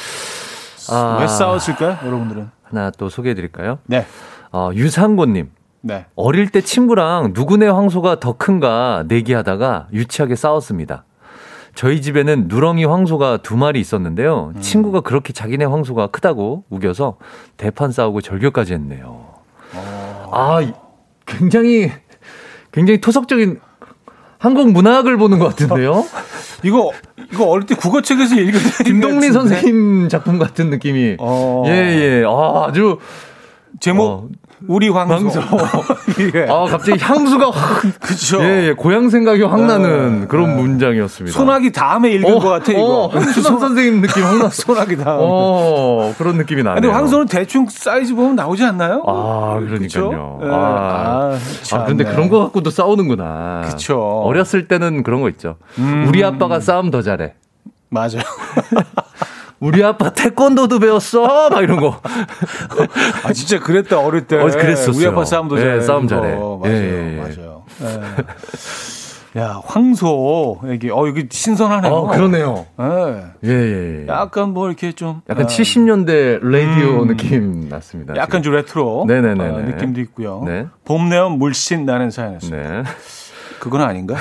아, 0.90 1.18
왜 1.20 1.26
싸웠을까요, 1.26 1.98
여러분들은? 2.04 2.50
하나 2.62 2.90
또 2.90 3.08
소개해드릴까요? 3.08 3.78
네. 3.86 4.06
어, 4.52 4.70
유상곤님. 4.72 5.50
네. 5.80 6.06
어릴 6.14 6.50
때 6.50 6.60
친구랑 6.60 7.32
누구네 7.34 7.66
황소가 7.66 8.20
더 8.20 8.34
큰가 8.34 9.04
내기하다가 9.08 9.88
유치하게 9.92 10.36
싸웠습니다. 10.36 11.04
저희 11.74 12.00
집에는 12.00 12.44
누렁이 12.46 12.84
황소가 12.84 13.38
두 13.38 13.56
마리 13.56 13.80
있었는데요. 13.80 14.52
음. 14.54 14.60
친구가 14.60 15.00
그렇게 15.00 15.32
자기네 15.32 15.64
황소가 15.64 16.08
크다고 16.08 16.64
우겨서 16.70 17.16
대판 17.56 17.90
싸우고 17.90 18.20
절교까지 18.20 18.74
했네요. 18.74 19.06
오. 19.74 19.78
어. 19.78 20.30
아, 20.32 20.72
굉장히 21.26 21.90
굉장히 22.70 23.00
토속적인 23.00 23.60
한국 24.42 24.72
문학을 24.72 25.16
보는 25.18 25.38
것 25.38 25.50
같은데요? 25.50 26.04
이거 26.64 26.90
이거 27.32 27.44
어릴 27.44 27.64
때 27.64 27.76
국어책에서 27.76 28.34
읽은 28.34 28.60
김동리 28.84 29.30
선생님 29.30 30.08
작품 30.08 30.40
같은 30.40 30.68
느낌이. 30.68 31.16
어. 31.20 31.62
예, 31.68 31.70
예. 31.70 32.24
아, 32.26 32.66
아주 32.66 32.98
제목 33.78 34.04
어, 34.04 34.28
우리 34.68 34.88
황소. 34.88 35.14
황소. 35.14 35.40
예. 36.34 36.46
아, 36.48 36.64
갑자기 36.64 37.02
향수가 37.02 37.50
확. 37.50 37.82
그쵸. 38.00 38.42
예, 38.42 38.68
예. 38.68 38.72
고향 38.72 39.08
생각이 39.10 39.42
확 39.42 39.60
나는 39.64 40.24
어, 40.24 40.28
그런 40.28 40.52
어. 40.52 40.54
문장이었습니다. 40.56 41.36
소나기 41.36 41.72
다음에 41.72 42.10
읽은 42.12 42.32
어, 42.34 42.38
것 42.38 42.48
같아, 42.48 42.72
이거. 42.72 43.04
어, 43.04 43.20
수남 43.20 43.58
선생님 43.58 44.00
느낌 44.02 44.22
확 44.22 44.38
나. 44.38 44.48
소나기 44.48 44.96
다음. 44.96 45.18
어, 45.20 46.14
그런 46.18 46.36
느낌이 46.36 46.62
나네요. 46.62 46.80
근데 46.80 46.88
황소는 46.88 47.26
대충 47.26 47.66
사이즈 47.68 48.14
보면 48.14 48.36
나오지 48.36 48.64
않나요? 48.64 49.02
아, 49.06 49.58
그러니까요. 49.60 50.38
네. 50.42 50.48
아, 50.50 50.52
아, 50.52 51.38
아, 51.76 51.84
근데 51.84 52.04
그런 52.04 52.28
거 52.28 52.40
갖고도 52.40 52.70
싸우는구나. 52.70 53.62
그쵸. 53.66 53.98
어렸을 54.24 54.68
때는 54.68 55.02
그런 55.02 55.20
거 55.20 55.28
있죠. 55.30 55.56
음. 55.78 56.06
우리 56.08 56.24
아빠가 56.24 56.60
싸움 56.60 56.90
더 56.90 57.02
잘해. 57.02 57.34
맞아요. 57.88 58.22
우리 59.62 59.84
아빠 59.84 60.10
태권도도 60.10 60.80
배웠어? 60.80 61.48
막 61.50 61.62
이런 61.62 61.80
거. 61.80 62.00
아, 63.22 63.32
진짜 63.32 63.60
그랬다, 63.60 64.00
어릴 64.00 64.26
때. 64.26 64.36
어, 64.36 64.46
그랬었어요. 64.48 64.96
우리 64.96 65.06
아빠 65.06 65.24
싸움도 65.24 65.54
네, 65.54 65.62
잘해. 65.62 65.80
싸움 65.82 66.08
잘해. 66.08 66.34
맞아요, 66.34 66.60
예, 66.66 66.70
예. 66.70 67.16
맞아요. 67.16 67.62
네. 67.78 69.40
야, 69.40 69.60
황소. 69.64 70.62
여기, 70.66 70.90
어, 70.90 71.06
여기 71.06 71.28
신선하네요. 71.30 71.92
어, 71.92 72.08
그러네요. 72.08 72.66
네. 72.76 73.24
예, 73.44 73.50
예, 73.50 74.00
예. 74.02 74.06
약간 74.08 74.50
뭐 74.52 74.66
이렇게 74.66 74.90
좀. 74.92 75.22
약간 75.30 75.44
아, 75.44 75.48
70년대 75.48 76.40
라디오 76.42 77.02
음, 77.02 77.06
느낌 77.06 77.68
났습니다. 77.68 78.16
약간 78.16 78.42
지금. 78.42 78.42
좀 78.42 78.54
레트로. 78.54 79.04
네네네. 79.06 79.48
어, 79.48 79.58
느낌도 79.60 80.00
있고요. 80.00 80.42
네. 80.44 80.66
봄 80.84 81.08
내음 81.08 81.38
물씬 81.38 81.86
나는 81.86 82.10
사연이었습니다. 82.10 82.68
네. 82.68 82.82
그건 83.60 83.82
아닌가? 83.82 84.16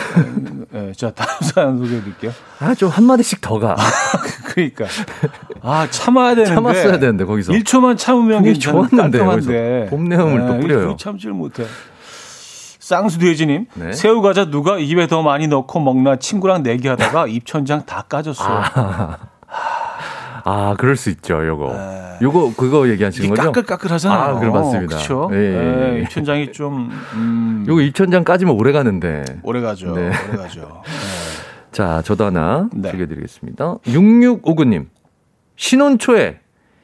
네, 0.71 0.91
자, 0.95 1.09
다음 1.11 1.27
사연 1.41 1.79
소개해 1.79 2.01
드릴게요. 2.01 2.31
아, 2.59 2.75
좀 2.75 2.91
한 2.91 3.05
마디씩 3.05 3.41
더 3.41 3.57
가. 3.57 3.75
그러니까. 4.53 4.85
아, 5.61 5.87
참아야 5.89 6.35
되는데. 6.35 6.53
참았어야 6.55 6.99
되는데, 6.99 7.25
거기서. 7.25 7.53
1초만 7.53 7.97
참으면 7.97 8.43
괜찮은데. 8.43 8.97
깔끔한데. 8.97 9.87
봄 9.89 10.05
내음을 10.09 10.39
네, 10.41 10.47
또 10.47 10.59
뿌려요. 10.59 10.95
참지를 10.97 11.33
못해. 11.33 11.63
쌍수돼지님, 12.79 13.67
네? 13.75 13.93
새우 13.93 14.21
과자 14.21 14.45
누가 14.45 14.77
입에 14.77 15.07
더 15.07 15.21
많이 15.21 15.47
넣고 15.47 15.79
먹나 15.79 16.17
친구랑 16.17 16.63
내기하다가 16.63 17.27
입천장 17.29 17.85
다 17.85 18.03
까졌어요. 18.09 18.61
아. 18.73 19.17
아, 20.43 20.75
그럴 20.77 20.95
수 20.97 21.09
있죠, 21.11 21.45
요거. 21.47 21.73
네. 21.73 22.17
요거, 22.23 22.53
그거 22.57 22.89
얘기하시는 22.89 23.29
거죠? 23.29 23.43
까끌까끌하잖아요. 23.43 24.19
아, 24.19 24.39
그래, 24.39 24.49
맞습니다. 24.49 24.97
그쵸. 24.97 25.29
예, 25.33 26.01
입천장이 26.03 26.51
좀, 26.51 26.89
음. 27.13 27.63
요거 27.67 27.81
입천장 27.81 28.23
까지면 28.23 28.55
오래 28.55 28.71
가는데. 28.71 29.23
오래 29.43 29.61
가죠. 29.61 29.93
네. 29.93 30.11
오래 30.29 30.37
가죠. 30.37 30.81
네. 30.83 31.20
자, 31.71 32.01
저도 32.03 32.25
하나 32.25 32.69
네. 32.73 32.91
드리겠습니다. 32.91 33.77
6659님. 33.79 34.87
신혼 35.55 35.97
초에 35.97 36.39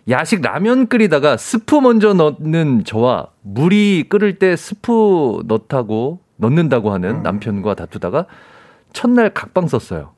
야식 0.10 0.42
라면 0.42 0.88
끓이다가 0.88 1.36
스프 1.36 1.76
먼저 1.76 2.14
넣는 2.14 2.86
저와 2.86 3.28
물이 3.42 4.06
끓을 4.08 4.40
때 4.40 4.56
스프 4.56 5.44
넣다고 5.46 6.22
넣는다고 6.38 6.94
하는 6.94 7.18
음. 7.18 7.24
남편과 7.24 7.74
다투다가 7.76 8.26
첫날 8.94 9.34
각방 9.34 9.68
썼어요. 9.68 10.12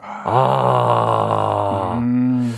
아. 0.00 1.98
음. 2.00 2.54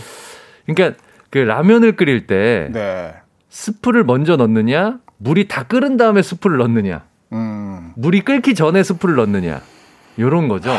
그러니까 0.66 0.98
그 1.30 1.38
라면을 1.38 1.96
끓일 1.96 2.26
때 2.26 2.70
네. 2.72 3.14
스프를 3.48 4.04
먼저 4.04 4.36
넣느냐, 4.36 4.98
물이 5.18 5.48
다 5.48 5.64
끓은 5.64 5.96
다음에 5.96 6.22
스프를 6.22 6.58
넣느냐, 6.58 7.02
음. 7.32 7.92
물이 7.96 8.20
끓기 8.22 8.54
전에 8.54 8.82
스프를 8.82 9.16
넣느냐, 9.16 9.60
요런 10.18 10.48
거죠. 10.48 10.70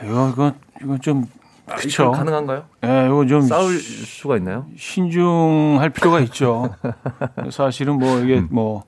하, 0.00 0.04
이거 0.04 0.30
이거 0.32 0.52
이건 0.82 1.00
좀 1.00 1.26
그렇죠. 1.66 2.12
가능한가요? 2.12 2.64
예, 2.84 2.86
네, 2.86 3.06
이거 3.06 3.26
좀 3.26 3.42
싸울 3.42 3.78
수가 3.78 4.36
있나요? 4.36 4.66
신중할 4.76 5.90
필요가 5.90 6.20
있죠. 6.20 6.74
사실은 7.50 7.98
뭐 7.98 8.20
이게 8.20 8.38
음. 8.38 8.48
뭐 8.50 8.84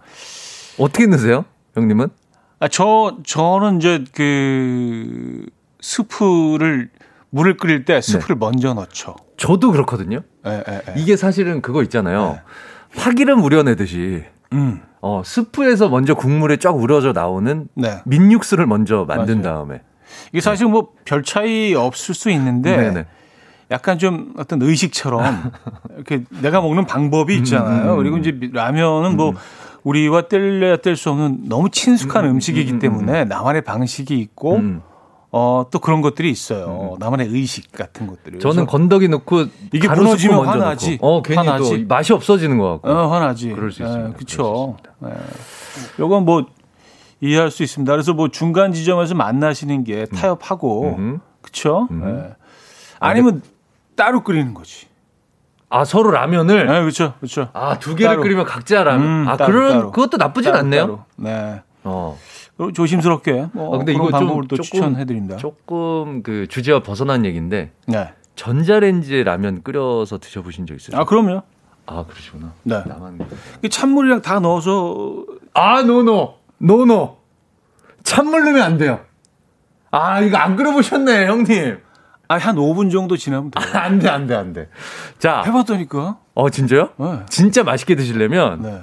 어떻게 0.79 1.07
넣으세요, 1.07 1.45
형님은? 1.75 2.09
아, 2.61 2.69
저 2.69 3.17
저는 3.25 3.79
이제 3.79 4.05
그 4.13 5.47
스프를 5.81 6.91
물을 7.31 7.57
끓일 7.57 7.85
때 7.85 8.01
스프를 8.01 8.37
네. 8.37 8.39
먼저 8.39 8.75
넣죠. 8.75 9.17
저도 9.37 9.73
그렇거든요. 9.73 10.21
네, 10.45 10.63
네, 10.65 10.83
이게 10.97 11.17
사실은 11.17 11.61
그거 11.63 11.83
있잖아요. 11.83 12.39
파기름 12.97 13.43
우려내듯이 13.43 14.25
음. 14.53 14.81
어, 15.01 15.23
스프에서 15.25 15.89
먼저 15.89 16.15
국물에 16.15 16.57
쫙 16.57 16.71
우려져 16.71 17.13
나오는 17.13 17.69
네. 17.75 18.01
민육수를 18.07 18.67
먼저 18.67 19.05
만든 19.07 19.43
맞아요. 19.43 19.55
다음에 19.57 19.83
이게 20.33 20.41
사실 20.41 20.67
뭐 20.67 20.89
별 21.05 21.23
차이 21.23 21.75
없을 21.75 22.15
수 22.15 22.31
있는데 22.31 22.77
네네. 22.77 23.07
약간 23.71 23.99
좀 23.99 24.33
어떤 24.39 24.61
의식처럼 24.63 25.53
이렇게 25.97 26.25
내가 26.43 26.61
먹는 26.61 26.87
방법이 26.87 27.35
있잖아요. 27.39 27.85
음, 27.85 27.91
음, 27.93 27.97
그리고 27.99 28.17
이제 28.19 28.39
라면은 28.53 29.17
뭐 29.17 29.31
음. 29.31 29.35
우리와 29.85 30.23
뗄래야 30.23 30.79
뗄 30.79 30.97
수 30.97 31.11
없는 31.11 31.49
너무 31.49 31.71
친숙한 31.71 32.25
음, 32.27 32.41
식이기 32.41 32.79
때문에 32.79 33.25
나만의 33.25 33.63
방식이 33.63 34.19
있고 34.19 34.61
어, 35.31 35.67
또 35.71 35.79
그런 35.79 36.01
것들이 36.01 36.31
있어요. 36.31 36.95
음. 36.95 36.99
나만의 36.99 37.29
의식 37.29 37.71
같은 37.73 38.07
것들이. 38.07 38.39
저는 38.39 38.67
건더기 38.67 39.09
넣고 39.09 39.45
이게 39.73 39.87
무너지면 39.89 40.47
화나지. 40.47 40.99
어, 41.03 41.21
괜히 41.23 41.37
화나지. 41.37 41.83
또 41.83 41.95
맛이 41.95 42.13
없어지는 42.15 42.57
것 42.59 42.81
같고. 42.83 42.89
어, 42.91 43.07
화나지. 43.13 43.51
그럴 43.53 43.71
수 43.71 43.83
있습니다. 43.83 44.15
그렇죠. 44.15 44.77
네. 45.01 45.11
요건 46.01 46.25
뭐 46.25 46.47
이해할 47.21 47.51
수 47.51 47.63
있습니다. 47.63 47.93
그래서 47.93 48.15
뭐 48.15 48.29
중간 48.29 48.73
지점에서 48.73 49.15
만나시는 49.15 49.85
게 49.85 50.07
음. 50.11 50.17
타협하고 50.17 50.97
음. 50.99 51.21
그렇죠? 51.43 51.89
음. 51.91 52.03
네. 52.05 52.35
아니면 53.01 53.43
따로 53.97 54.23
끓이는 54.23 54.55
거지. 54.55 54.87
아 55.71 55.85
서로 55.85 56.11
라면을. 56.11 56.67
네, 56.67 56.81
그렇죠, 56.81 57.15
그렇죠. 57.19 57.51
아두 57.53 57.95
개를 57.95 58.13
따로. 58.13 58.23
끓이면 58.23 58.45
각자 58.47 58.83
라면. 58.85 59.07
음, 59.07 59.29
아 59.29 59.37
따로, 59.37 59.53
그런 59.53 59.73
따로. 59.73 59.91
그것도 59.91 60.17
나쁘진 60.17 60.55
않네요. 60.55 61.05
네. 61.17 61.63
어. 61.85 62.19
조심스럽게 62.75 63.51
뭐 63.53 63.75
아, 63.75 63.79
근데 63.79 63.93
이거 63.93 64.09
방법을 64.09 64.49
또 64.49 64.57
조금, 64.57 64.65
추천해드립니다. 64.65 65.37
조금 65.37 66.25
그 66.25 66.49
주제와 66.49 66.81
벗어난 66.83 67.25
얘기인데 67.25 67.71
네. 67.87 68.13
전자레인지에 68.35 69.23
라면 69.23 69.63
끓여서 69.63 70.19
드셔보신 70.19 70.67
적 70.67 70.75
있으세요? 70.75 71.01
아 71.01 71.05
그럼요. 71.05 71.43
아 71.87 72.05
그러시구나. 72.09 72.53
네. 72.65 72.83
나만 72.85 73.21
찬물이랑 73.71 74.23
다 74.23 74.41
넣어서 74.41 75.25
아 75.55 75.83
no 75.83 76.35
no 76.59 76.78
no 76.78 76.97
no 76.97 77.17
찬물 78.05 78.45
넣으면 78.45 78.63
안 78.63 78.79
돼요. 78.79 79.01
아 79.91 80.21
이거 80.21 80.37
안 80.39 80.57
끓여보셨네 80.57 81.27
형님. 81.27 81.81
아 82.29 82.37
한 82.37 82.57
5분 82.57 82.91
정도 82.93 83.17
지나면 83.17 83.51
돼요. 83.51 83.65
아, 83.73 83.79
안 83.85 83.99
돼, 83.99 84.09
안 84.09 84.27
돼, 84.27 84.35
안 84.35 84.53
돼. 84.53 84.69
자. 85.19 85.43
해봤다니까. 85.47 86.19
어, 86.35 86.51
진짜요? 86.51 86.91
네. 86.99 87.21
진짜 87.31 87.65
맛있게 87.65 87.97
드시려면 87.97 88.61
네. 88.63 88.83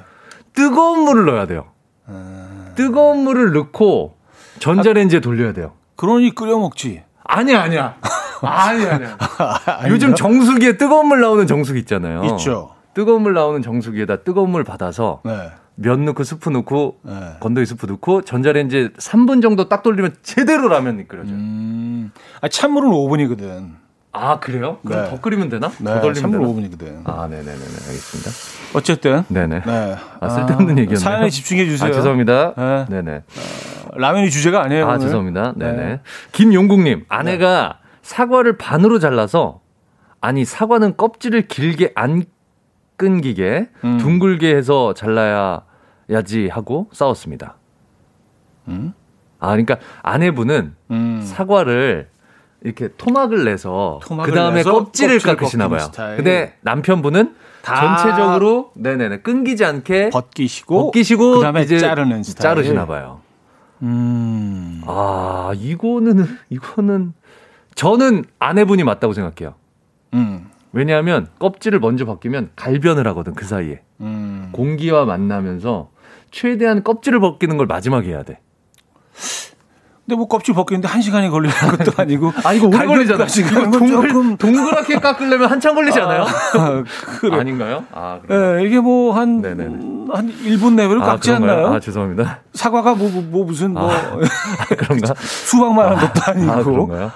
뜨거운 0.54 1.02
물을 1.02 1.26
넣어야 1.26 1.46
돼요. 1.46 1.66
음... 2.10 2.72
뜨거운 2.76 3.20
물을 3.24 3.54
넣고 3.54 4.18
전자레인지에 4.60 5.20
돌려야 5.20 5.54
돼요. 5.54 5.74
그러니 5.96 6.34
끓여 6.34 6.58
먹지. 6.58 7.04
아니야, 7.24 7.62
아니야. 7.62 7.98
아니야, 8.42 8.96
아니야. 8.96 9.18
요즘 9.90 10.16
정수기에 10.16 10.78
뜨거운 10.78 11.08
물 11.08 11.22
나오는 11.22 11.46
정수기 11.46 11.80
있잖아요. 11.82 12.24
있죠. 12.26 12.72
뜨거운 12.96 13.22
물 13.22 13.34
나오는 13.34 13.62
정수기에다 13.62 14.18
뜨거운 14.24 14.50
물 14.50 14.64
받아서 14.64 15.22
네. 15.24 15.52
면 15.76 16.06
넣고 16.06 16.24
스프 16.24 16.50
넣고 16.50 17.00
네. 17.04 17.14
건더기 17.40 17.66
스프 17.66 17.86
넣고 17.86 18.22
전자레인지에 18.22 18.90
3분 18.90 19.42
정도 19.42 19.68
딱 19.68 19.84
돌리면 19.84 20.16
제대로 20.24 20.68
라면이 20.70 21.08
끓여져요. 21.08 21.34
음. 21.36 22.12
아, 22.42 22.48
찬물은 22.48 22.90
5분이거든. 22.90 23.86
아 24.18 24.40
그래요? 24.40 24.78
그럼 24.86 25.04
네. 25.04 25.10
더 25.10 25.20
끓이면 25.20 25.50
되나? 25.50 25.70
네, 25.78 25.94
더 25.96 26.00
돌리면 26.00 26.32
3분 26.32 26.40
5분이거든. 26.40 27.02
아 27.04 27.28
네네네 27.28 27.52
알겠습니다. 27.52 28.32
어쨌든 28.74 29.24
네네. 29.28 29.62
네. 29.66 29.96
아 30.22 30.30
쓸데없는 30.30 30.78
아, 30.78 30.82
얘기였네요. 30.82 30.96
사연에 30.96 31.30
집중해 31.30 31.66
주세요. 31.66 31.90
아, 31.90 31.94
죄송합니다. 31.94 32.54
네. 32.56 32.86
네네. 32.90 33.16
어, 33.18 33.98
라면이 33.98 34.30
주제가 34.30 34.64
아니에요. 34.64 34.86
아 34.86 34.92
오늘. 34.92 35.00
죄송합니다. 35.02 35.54
네네. 35.58 35.78
네. 35.86 36.00
김용국님 36.32 37.04
아내가 37.10 37.80
네. 37.84 37.90
사과를 38.04 38.56
반으로 38.58 39.00
잘라서 39.00 39.60
아니 40.22 40.46
사과는 40.46 40.96
껍질을 40.96 41.50
길게 41.50 41.92
안 41.96 42.24
끊기게 42.98 43.70
음. 43.84 43.98
둥글게 43.98 44.56
해서 44.56 44.94
잘라야지 44.94 46.48
하고 46.50 46.88
싸웠습니다. 46.92 47.56
음? 48.68 48.94
아 49.40 49.48
그러니까 49.50 49.78
아내분은 50.02 50.76
음. 50.92 51.22
사과를 51.24 52.10
이렇게 52.64 52.90
토막을 52.98 53.46
내서 53.46 54.00
그 54.24 54.32
다음에 54.32 54.64
껍질을 54.64 55.20
깎으시나 55.20 55.70
봐요. 55.70 55.80
스타일. 55.82 56.16
근데 56.18 56.58
남편분은 56.62 57.36
전체적으로 57.62 58.72
네네네 58.76 59.20
끊기지 59.20 59.66
않게 59.66 60.10
벗기시고 60.12 60.86
벗기시고 60.86 61.36
그다음에 61.36 61.62
이제 61.64 61.78
자르는 61.78 62.24
스타일. 62.24 62.42
자르시나 62.56 62.86
봐요. 62.88 63.22
음. 63.82 64.82
아 64.88 65.52
이거는 65.56 66.26
이거는 66.50 67.14
저는 67.76 68.24
아내분이 68.40 68.84
맞다고 68.84 69.14
생각해요. 69.14 69.54
음. 70.14 70.50
왜냐하면 70.76 71.28
껍질을 71.40 71.80
먼저 71.80 72.04
벗기면 72.04 72.50
갈변을 72.58 73.08
하거든 73.08 73.34
그 73.34 73.46
사이에 73.46 73.80
음. 74.02 74.50
공기와 74.52 75.06
만나면서 75.06 75.90
최대한 76.32 76.84
껍질을 76.84 77.22
벗기는 77.22 77.56
걸 77.56 77.66
마지막에 77.66 78.10
해야 78.10 78.24
돼. 78.24 78.40
근데 80.06 80.18
뭐 80.18 80.28
껍질 80.28 80.54
벗기는데 80.54 80.90
한 80.90 81.02
시간이 81.02 81.30
걸리는 81.30 81.56
것도 81.56 81.94
아니고. 81.98 82.34
아, 82.44 82.52
이거 82.52 82.68
오래 82.68 82.86
걸리잖아. 82.86 83.26
지금 83.26 83.72
동글, 83.72 84.10
조금... 84.10 84.36
동그랗게 84.38 85.00
깎으려면 85.00 85.50
한참 85.50 85.76
걸리지 85.76 86.00
않아요? 86.02 86.24
아, 86.24 86.84
그래. 87.22 87.40
아닌가요? 87.40 87.86
아, 87.94 88.20
네, 88.28 88.66
이게 88.66 88.82
뭐 88.82 89.14
한, 89.14 89.44
한 89.46 90.34
1분 90.44 90.74
내외로 90.74 91.02
아, 91.02 91.06
깎지 91.06 91.32
않나요? 91.32 91.68
아, 91.68 91.80
죄송합니다. 91.80 92.42
사과가 92.54 92.96
뭐, 92.96 93.10
뭐 93.10 93.46
무슨 93.46 93.72
뭐. 93.72 93.90
아, 93.90 94.76
그런가? 94.78 95.14
수박만 95.18 95.96
한 95.96 96.00
것도 96.00 96.32
아니고. 96.32 96.52
아, 96.52 96.64
그런가요? 96.64 97.12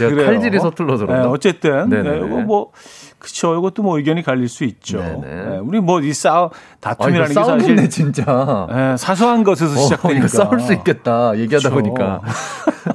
제가 0.00 0.14
그래요. 0.14 0.26
칼질이 0.26 0.58
서툴러서 0.58 1.06
그런가? 1.06 1.26
네, 1.26 1.32
어쨌든. 1.32 1.88
네, 1.90 2.02
뭐, 2.42 2.72
그쵸. 3.18 3.56
이것도 3.58 3.82
뭐 3.82 3.98
의견이 3.98 4.22
갈릴 4.22 4.48
수 4.48 4.64
있죠. 4.64 4.98
네, 5.22 5.58
우리 5.62 5.80
뭐 5.80 6.00
이 6.00 6.12
싸움 6.14 6.48
다툼이라는 6.80 7.24
아, 7.24 7.28
게 7.28 7.34
사실 7.34 7.90
진짜 7.90 8.66
네, 8.70 8.96
사소한 8.96 9.44
것에서 9.44 9.72
어, 9.72 9.76
시작되니까 9.76 10.28
싸울 10.28 10.60
수 10.60 10.72
있겠다. 10.72 11.36
얘기하다 11.36 11.68
그쵸. 11.68 11.74
보니까 11.82 12.22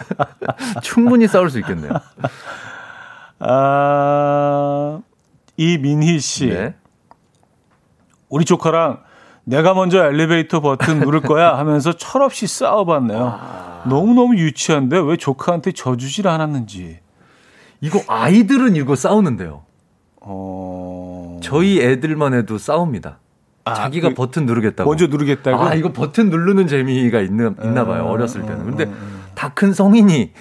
충분히 0.81 1.27
싸울 1.27 1.49
수 1.51 1.59
있겠네요. 1.59 1.91
아, 3.39 4.99
이민희 5.57 6.19
씨, 6.19 6.47
네. 6.47 6.75
우리 8.29 8.45
조카랑 8.45 8.99
내가 9.45 9.73
먼저 9.73 10.03
엘리베이터 10.05 10.59
버튼 10.59 10.99
누를 10.99 11.21
거야 11.21 11.57
하면서 11.57 11.93
철없이 11.93 12.47
싸워봤네요. 12.47 13.37
아... 13.39 13.83
너무너무 13.87 14.35
유치한데 14.37 14.99
왜 14.99 15.17
조카한테 15.17 15.71
져주질 15.71 16.27
않았는지. 16.27 16.99
이거 17.81 18.01
아이들은 18.07 18.75
이거 18.75 18.95
싸우는데요. 18.95 19.63
어... 20.21 21.39
저희 21.43 21.79
애들만 21.79 22.33
해도 22.33 22.57
싸웁니다. 22.57 23.19
아, 23.65 23.73
자기가 23.73 24.09
그 24.09 24.15
버튼 24.15 24.45
누르겠다고. 24.45 24.89
먼저 24.89 25.07
누르겠다고? 25.07 25.63
아, 25.63 25.73
이거 25.75 25.91
버튼 25.91 26.29
누르는 26.29 26.67
재미가 26.67 27.21
있나, 27.21 27.53
있나 27.63 27.85
봐요. 27.85 28.05
어렸을 28.05 28.41
때는. 28.43 28.65
근데 28.65 28.91
다 29.35 29.49
큰 29.53 29.73
성인이 29.73 30.31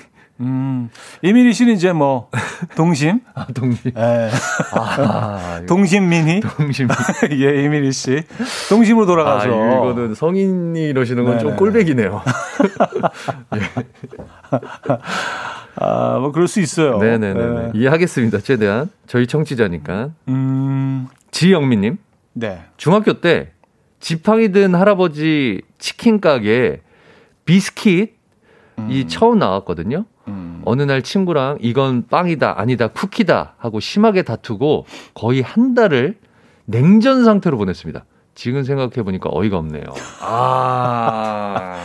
음, 0.44 0.90
이민희 1.22 1.52
씨는 1.52 1.74
이제 1.74 1.92
뭐 1.92 2.30
동심, 2.76 3.20
아 3.34 3.46
동심, 3.54 3.92
예. 3.96 4.30
아, 4.72 5.60
동심민희, 5.66 6.40
동심, 6.40 6.88
예 7.32 7.64
이민희 7.64 7.92
씨 7.92 8.22
동심으로 8.68 9.06
돌아가서 9.06 9.48
아, 9.48 9.76
이거는 9.76 10.14
성인이 10.14 10.82
이러시는 10.82 11.24
건 11.24 11.38
좀 11.38 11.56
꼴백이네요. 11.56 12.22
예. 13.56 13.60
아, 15.76 16.18
뭐 16.20 16.30
그럴 16.32 16.46
수 16.46 16.60
있어요. 16.60 16.98
네네네. 16.98 17.34
네. 17.34 17.70
이해하겠습니다. 17.74 18.38
최대한 18.40 18.90
저희 19.06 19.26
청취자니까. 19.26 20.10
음, 20.28 21.08
지영민님, 21.32 21.98
네. 22.34 22.62
중학교 22.76 23.14
때 23.20 23.50
지팡이 24.00 24.52
든 24.52 24.74
할아버지 24.74 25.62
치킨 25.78 26.20
가게 26.20 26.80
비스킷 27.44 28.14
음. 28.78 28.88
이 28.90 29.06
처음 29.06 29.38
나왔거든요. 29.38 30.04
음. 30.28 30.62
어느 30.64 30.82
날 30.82 31.02
친구랑 31.02 31.58
이건 31.60 32.06
빵이다, 32.08 32.54
아니다, 32.58 32.88
쿠키다 32.88 33.54
하고 33.58 33.80
심하게 33.80 34.22
다투고 34.22 34.86
거의 35.14 35.42
한 35.42 35.74
달을 35.74 36.18
냉전 36.64 37.24
상태로 37.24 37.56
보냈습니다. 37.58 38.04
지금 38.34 38.62
생각해 38.62 39.02
보니까 39.02 39.30
어이가 39.32 39.56
없네요. 39.58 39.84
아. 40.20 41.76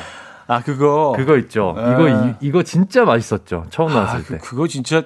아, 0.47 0.63
그거. 0.63 1.13
그거 1.15 1.37
있죠. 1.37 1.75
에. 1.77 1.91
이거, 1.91 2.09
이, 2.09 2.33
이거 2.41 2.63
진짜 2.63 3.05
맛있었죠. 3.05 3.65
처음 3.69 3.93
나왔을 3.93 4.19
아, 4.19 4.23
때. 4.23 4.37
그, 4.37 4.49
그거 4.49 4.67
진짜 4.67 5.03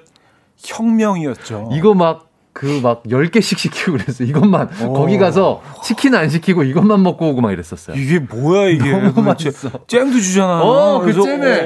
혁명이었죠. 0.58 1.70
이거 1.74 1.94
막, 1.94 2.30
그 2.54 2.80
막 2.82 3.04
10개씩 3.04 3.58
시키고 3.58 3.94
그랬어요. 3.94 4.28
이것만. 4.28 4.70
오. 4.86 4.94
거기 4.94 5.18
가서 5.18 5.62
치킨 5.84 6.14
안 6.16 6.30
시키고 6.30 6.64
이것만 6.64 7.02
먹고 7.02 7.30
오고 7.30 7.42
막 7.42 7.52
이랬었어요. 7.52 7.96
이게 7.98 8.20
뭐야, 8.20 8.70
이게. 8.70 8.92
너무 8.92 9.22
맛있어. 9.24 9.70
잼도 9.88 10.20
주잖아. 10.20 10.62
어, 10.62 11.00
그 11.02 11.12
잼에. 11.14 11.62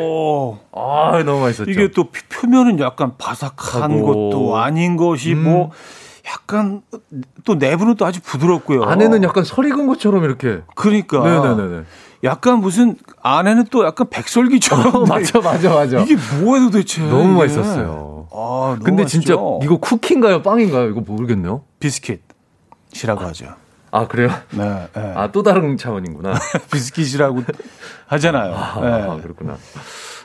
아, 0.74 1.22
너무 1.26 1.42
맛있었죠. 1.42 1.70
이게 1.70 1.90
또 1.92 2.06
표면은 2.30 2.80
약간 2.80 3.14
바삭한 3.18 3.92
하고. 3.92 4.30
것도 4.32 4.58
아닌 4.58 4.96
것이 4.98 5.34
음. 5.34 5.44
뭐. 5.44 5.72
약간 6.30 6.82
또 7.46 7.56
내부는 7.56 7.96
또 7.96 8.06
아주 8.06 8.20
부드럽고요. 8.22 8.84
안에는 8.84 9.24
약간 9.24 9.44
설 9.46 9.66
익은 9.66 9.88
것처럼 9.88 10.24
이렇게. 10.26 10.60
그러니까. 10.76 11.22
네네네. 11.24 11.84
약간 12.24 12.60
무슨 12.60 12.96
안에는 13.22 13.66
또 13.72 13.86
약간 13.86 14.08
백설기처럼. 14.10 14.96
어, 14.96 15.00
맞아, 15.08 15.40
맞아, 15.40 15.70
맞아. 15.74 16.00
이게 16.02 16.16
뭐야 16.42 16.62
도대체. 16.64 17.02
너무 17.04 17.30
이게. 17.30 17.38
맛있었어요. 17.56 18.17
아, 18.32 18.78
근데 18.84 19.04
맛있죠? 19.04 19.22
진짜 19.22 19.34
이거 19.66 19.78
쿠키인가요? 19.78 20.42
빵인가요? 20.42 20.90
이거 20.90 21.02
모르겠네요. 21.02 21.64
비스킷이라고 21.80 23.22
아, 23.22 23.28
하죠. 23.28 23.48
아, 23.92 24.08
그래요? 24.08 24.30
네. 24.52 24.88
네. 24.94 25.14
아, 25.16 25.32
또 25.32 25.44
다른 25.44 25.78
차원이구나. 25.78 26.34
비스킷이라고 26.72 27.44
하잖아요. 28.08 28.54
아, 28.56 28.80
네. 28.82 28.88
아, 29.04 29.16
그렇구나. 29.18 29.58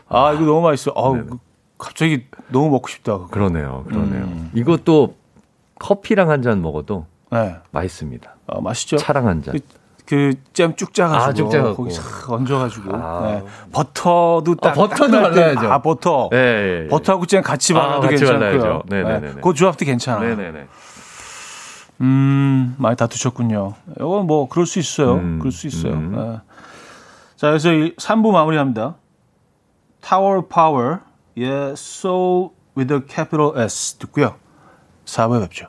아, 0.08 0.32
이거 0.32 0.44
너무 0.44 0.60
맛있어. 0.62 0.92
아, 0.96 1.36
갑자기 1.78 2.26
너무 2.48 2.70
먹고 2.70 2.88
싶다. 2.88 3.14
그거. 3.14 3.28
그러네요. 3.28 3.84
그러네요. 3.88 4.24
음. 4.24 4.50
이것도 4.54 5.16
커피랑 5.78 6.30
한 6.30 6.42
잔 6.42 6.62
먹어도 6.62 7.06
네. 7.32 7.56
맛있습니다. 7.70 8.36
아, 8.46 8.60
맛있죠? 8.60 8.96
차랑 8.98 9.26
한 9.26 9.42
잔. 9.42 9.54
그, 9.54 9.60
그잼 10.06 10.74
쭉 10.76 10.92
짜가지고 10.92 11.24
아, 11.24 11.32
쭉 11.32 11.50
짜가지고. 11.50 11.76
거기 11.76 11.90
싹 11.94 12.30
얹어가지고 12.30 12.96
아. 12.96 13.20
네. 13.22 13.44
버터도 13.72 14.56
딱 14.56 14.70
아, 14.70 14.72
버터도 14.74 15.10
발라야죠. 15.10 15.72
아 15.72 15.80
버터. 15.80 16.28
네, 16.30 16.38
네, 16.38 16.80
네. 16.82 16.88
버터하고 16.88 17.26
잼 17.26 17.42
같이 17.42 17.72
발라도 17.72 18.06
아, 18.06 18.10
괜찮고요. 18.10 18.82
네네네. 18.88 19.20
네. 19.20 19.40
그 19.42 19.54
조합도 19.54 19.84
괜찮아요. 19.84 20.36
네네네. 20.36 20.66
음 22.00 22.74
많이 22.78 22.96
다투셨군요. 22.96 23.74
이건 23.96 24.26
뭐 24.26 24.48
그럴 24.48 24.66
수 24.66 24.78
있어요. 24.78 25.14
음, 25.14 25.38
그럴 25.38 25.52
수 25.52 25.66
있어요. 25.68 25.92
음. 25.92 26.12
네. 26.16 26.40
자 27.36 27.48
그래서 27.48 27.70
3부 27.70 28.32
마무리합니다. 28.32 28.96
Tower 30.00 30.42
Power, 30.48 30.98
예, 31.38 31.70
Soul 31.72 32.50
with 32.76 32.92
a 32.92 33.00
capital 33.08 33.52
S 33.56 33.94
듣고요. 33.98 34.34
4부에 35.04 35.40
뵙죠. 35.42 35.68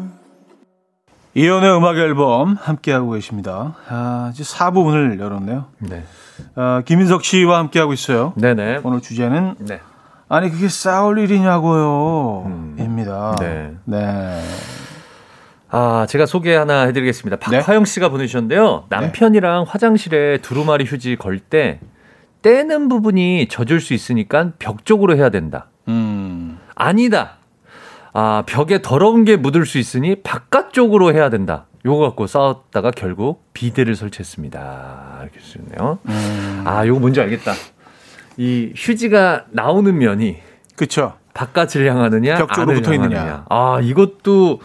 이연의 1.33 1.77
음악 1.77 1.97
앨범 1.97 2.55
함께하고 2.59 3.11
계십니다. 3.11 3.75
아, 3.87 4.31
이제 4.33 4.43
4부분을 4.43 5.19
열었네요. 5.19 5.65
네. 5.79 6.03
아, 6.55 6.81
김인석 6.85 7.23
씨와 7.23 7.57
함께하고 7.59 7.93
있어요. 7.93 8.33
네네. 8.35 8.81
오늘 8.83 9.01
주제는 9.01 9.55
네. 9.59 9.79
아니 10.27 10.49
그게 10.49 10.67
싸울 10.67 11.19
일이냐고요. 11.19 12.43
음. 12.47 12.75
입니다. 12.79 13.35
네. 13.39 13.73
네. 13.85 14.41
아, 15.69 16.05
제가 16.09 16.25
소개 16.25 16.53
하나 16.53 16.81
해드리겠습니다. 16.81 17.37
네. 17.49 17.59
박화영 17.59 17.85
씨가 17.85 18.09
보내주셨는데요. 18.09 18.85
남편이랑 18.89 19.63
네. 19.63 19.71
화장실에 19.71 20.37
두루마리 20.39 20.83
휴지 20.85 21.15
걸 21.15 21.39
때 21.39 21.79
떼는 22.41 22.89
부분이 22.89 23.47
젖을 23.49 23.79
수 23.79 23.93
있으니까 23.93 24.51
벽 24.59 24.83
쪽으로 24.83 25.15
해야 25.15 25.29
된다. 25.29 25.67
음. 25.87 26.57
아니다. 26.75 27.37
아, 28.13 28.43
벽에 28.45 28.81
더러운 28.81 29.23
게 29.25 29.37
묻을 29.37 29.65
수 29.65 29.77
있으니 29.77 30.15
바깥쪽으로 30.15 31.13
해야 31.13 31.29
된다. 31.29 31.65
요거 31.85 31.99
갖고 31.99 32.27
싸웠다가 32.27 32.91
결국 32.91 33.43
비대를 33.53 33.95
설치했습니다. 33.95 35.19
이렇게 35.23 35.39
쓰네요. 35.39 35.99
음. 36.05 36.63
아, 36.65 36.85
요거 36.85 36.99
뭔지 36.99 37.21
알겠다. 37.21 37.53
이 38.37 38.73
휴지가 38.75 39.45
나오는 39.49 39.97
면이 39.97 40.37
그쵸 40.75 41.13
바깥을 41.33 41.89
향하느냐 41.89 42.35
벽 42.35 42.53
쪽으로 42.53 42.75
붙어 42.75 42.93
있느냐. 42.93 43.45
아, 43.49 43.79
이것도 43.81 44.59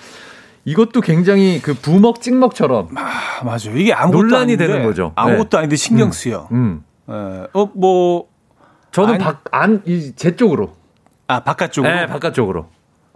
이것도 0.64 1.00
굉장히 1.00 1.60
그 1.62 1.74
부먹 1.74 2.20
찍먹처럼 2.20 2.88
아, 2.96 3.44
맞아요. 3.44 3.76
이게 3.76 3.92
아무것도 3.92 4.22
논란이 4.22 4.54
아닌데, 4.54 4.66
되는 4.66 4.84
거죠. 4.84 5.12
아무것도 5.14 5.50
네. 5.50 5.56
아닌데 5.58 5.76
신경 5.76 6.08
음. 6.08 6.12
쓰여. 6.12 6.48
음. 6.52 6.84
음. 7.08 7.46
어, 7.52 7.70
뭐 7.74 8.28
저는 8.90 9.18
밖안제 9.18 10.36
쪽으로 10.36 10.74
아, 11.28 11.40
바깥쪽으로. 11.40 11.92
네, 11.92 12.06
바깥쪽으로. 12.06 12.66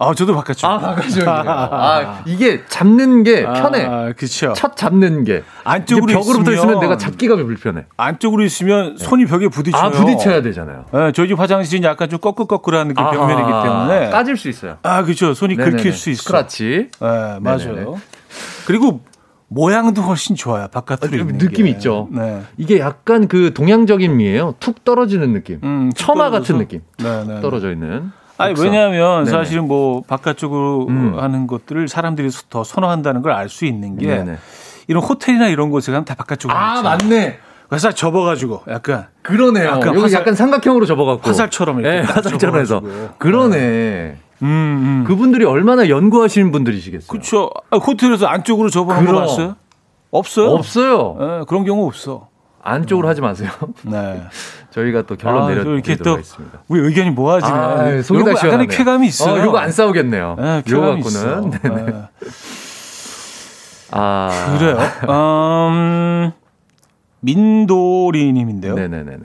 아, 0.02 0.14
저도 0.14 0.34
바깥쪽. 0.34 0.68
아, 0.70 0.78
바깥쪽. 0.78 1.28
아, 1.28 2.22
이게 2.24 2.64
잡는 2.66 3.22
게 3.22 3.44
아, 3.46 3.52
편해. 3.52 3.84
아, 3.84 4.12
그쵸. 4.16 4.54
첫 4.56 4.74
잡는 4.74 5.24
게. 5.24 5.42
안쪽으로 5.62 6.06
벽으로 6.06 6.38
붙어 6.38 6.52
있으면 6.52 6.80
내가 6.80 6.96
잡기가 6.96 7.36
불편해. 7.36 7.84
안쪽으로 7.98 8.42
있으면 8.44 8.96
네. 8.96 9.04
손이 9.04 9.26
벽에 9.26 9.48
부딪혀요. 9.48 9.82
아, 9.82 9.90
부딪혀야 9.90 10.40
되잖아요. 10.40 10.86
네, 10.90 11.12
저희 11.12 11.28
집 11.28 11.38
화장실이 11.38 11.84
약간 11.86 12.08
좀 12.08 12.18
꺼끌꺼끌한 12.18 12.88
그 12.88 12.94
벽면이기 12.94 13.50
때문에. 13.62 14.08
까질 14.08 14.38
수 14.38 14.48
있어요. 14.48 14.78
아, 14.82 15.02
그렇죠. 15.02 15.34
손이 15.34 15.56
네네네. 15.56 15.76
긁힐 15.76 15.92
수 15.92 16.08
있어. 16.08 16.22
스크라치. 16.22 16.88
네, 16.98 17.38
맞아요. 17.40 17.58
네네네. 17.74 17.96
그리고 18.66 19.02
모양도 19.48 20.00
훨씬 20.00 20.34
좋아요. 20.34 20.68
바깥으로 20.68 21.24
아, 21.24 21.26
느낌 21.36 21.66
게. 21.66 21.70
있죠. 21.72 22.08
네. 22.10 22.40
이게 22.56 22.78
약간 22.78 23.28
그 23.28 23.52
동양적인 23.52 24.16
미예요. 24.16 24.54
툭 24.60 24.82
떨어지는 24.82 25.34
느낌. 25.34 25.60
음, 25.62 25.92
처마 25.94 26.30
같은 26.30 26.56
느낌. 26.56 26.80
네 26.98 27.24
네. 27.26 27.40
떨어져 27.42 27.70
있는. 27.70 28.12
아니 28.40 28.54
왜냐하면 28.60 29.24
네네. 29.24 29.36
사실은 29.36 29.66
뭐 29.68 30.02
바깥쪽으로 30.06 30.86
음. 30.88 31.18
하는 31.18 31.46
것들을 31.46 31.88
사람들이 31.88 32.28
더 32.48 32.64
선호한다는 32.64 33.22
걸 33.22 33.32
알 33.32 33.48
수 33.48 33.64
있는 33.64 33.96
게 33.98 34.06
네네. 34.06 34.38
이런 34.88 35.02
호텔이나 35.02 35.48
이런 35.48 35.70
곳에 35.70 35.92
가면 35.92 36.04
다 36.04 36.14
바깥쪽으로 36.14 36.56
아 36.58 36.76
있잖아요. 36.78 36.98
맞네. 37.02 37.38
화살 37.68 37.94
접어가지고 37.94 38.62
약간 38.68 39.06
그러네요. 39.22 39.68
약간 39.68 39.88
여기 39.88 40.00
화살, 40.00 40.20
약간 40.22 40.34
삼각형으로 40.34 40.86
접어갖고 40.86 41.28
화살처럼 41.28 41.80
이렇게 41.80 42.00
네, 42.00 42.02
화살처럼 42.02 42.56
해서 42.60 42.80
그러네. 43.18 43.56
네. 43.56 44.16
음, 44.42 44.46
음. 44.46 45.04
그분들이 45.06 45.44
얼마나 45.44 45.88
연구하시는 45.88 46.50
분들이시겠어요. 46.50 47.06
그렇죠. 47.08 47.50
아, 47.70 47.76
호텔에서 47.76 48.26
안쪽으로 48.26 48.70
접어놓은 48.70 49.04
거 49.06 49.20
봤어요? 49.20 49.56
없어요? 50.10 50.50
없어요. 50.50 51.16
네, 51.20 51.44
그런 51.46 51.64
경우 51.64 51.86
없어. 51.86 52.28
안쪽으로 52.62 53.06
하지 53.06 53.20
마세요. 53.20 53.50
네. 53.82 54.22
저희가 54.70 55.02
또 55.02 55.16
결론 55.16 55.44
아, 55.44 55.48
내려드리도록 55.48 56.18
하겠습니다. 56.18 56.60
우리 56.68 56.80
의견이 56.80 57.10
모아지네. 57.10 57.52
아, 57.52 57.82
네, 57.84 58.02
속이 58.02 58.24
다 58.24 58.30
약간의 58.30 58.68
쾌감이 58.68 59.06
있어요. 59.06 59.42
어, 59.42 59.44
이거 59.44 59.58
안 59.58 59.72
싸우겠네요. 59.72 60.36
네, 60.38 60.62
쾌감이 60.64 61.00
있어. 61.00 61.40
네. 61.50 61.58
아 63.92 64.56
그래요. 64.58 64.78
음, 65.08 66.32
민도리 67.20 68.32
님인데요. 68.32 68.74
네네네. 68.74 69.16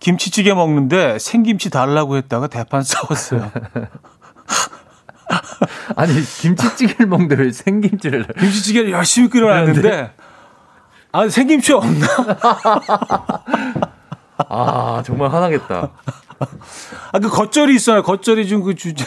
김치찌개 0.00 0.54
먹는데 0.54 1.18
생김치 1.18 1.70
달라고 1.70 2.16
했다가 2.16 2.46
대판 2.46 2.82
싸웠어요. 2.82 3.50
아니 5.96 6.22
김치찌개를 6.22 7.06
먹는데 7.06 7.36
왜 7.36 7.52
생김치를? 7.52 8.26
김치찌개를 8.38 8.92
열심히 8.92 9.28
끓여놨는데 9.28 10.10
아 11.12 11.28
생김치 11.28 11.72
없나? 11.72 12.06
아, 14.48 15.02
정말 15.04 15.30
화나겠다. 15.32 15.90
아, 17.12 17.18
그 17.18 17.28
겉절이 17.28 17.74
있어요. 17.74 18.02
겉절이 18.02 18.48
좀 18.48 18.62
그 18.64 18.74
주제. 18.74 19.04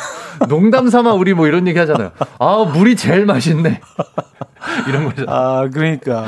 농담 0.49 0.89
삼아 0.89 1.13
우리 1.13 1.33
뭐 1.33 1.47
이런 1.47 1.67
얘기 1.67 1.77
하잖아요. 1.79 2.11
아, 2.39 2.65
물이 2.73 2.95
제일 2.95 3.25
맛있네. 3.25 3.81
이런 4.87 5.05
거죠. 5.05 5.25
아, 5.27 5.67
그러니까. 5.71 6.23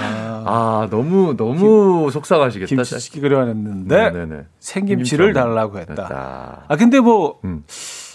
아, 0.45 0.88
너무, 0.89 1.36
너무 1.38 2.02
김, 2.06 2.10
속상하시겠다. 2.12 2.68
김치찌개 2.68 3.20
끓여놨는데 3.22 3.95
네네네. 4.12 4.43
생김치를 4.60 5.34
달라고 5.34 5.78
했다. 5.80 5.93
됐다. 5.95 6.64
아, 6.68 6.76
근데 6.76 7.00
뭐, 7.00 7.39
음. 7.45 7.64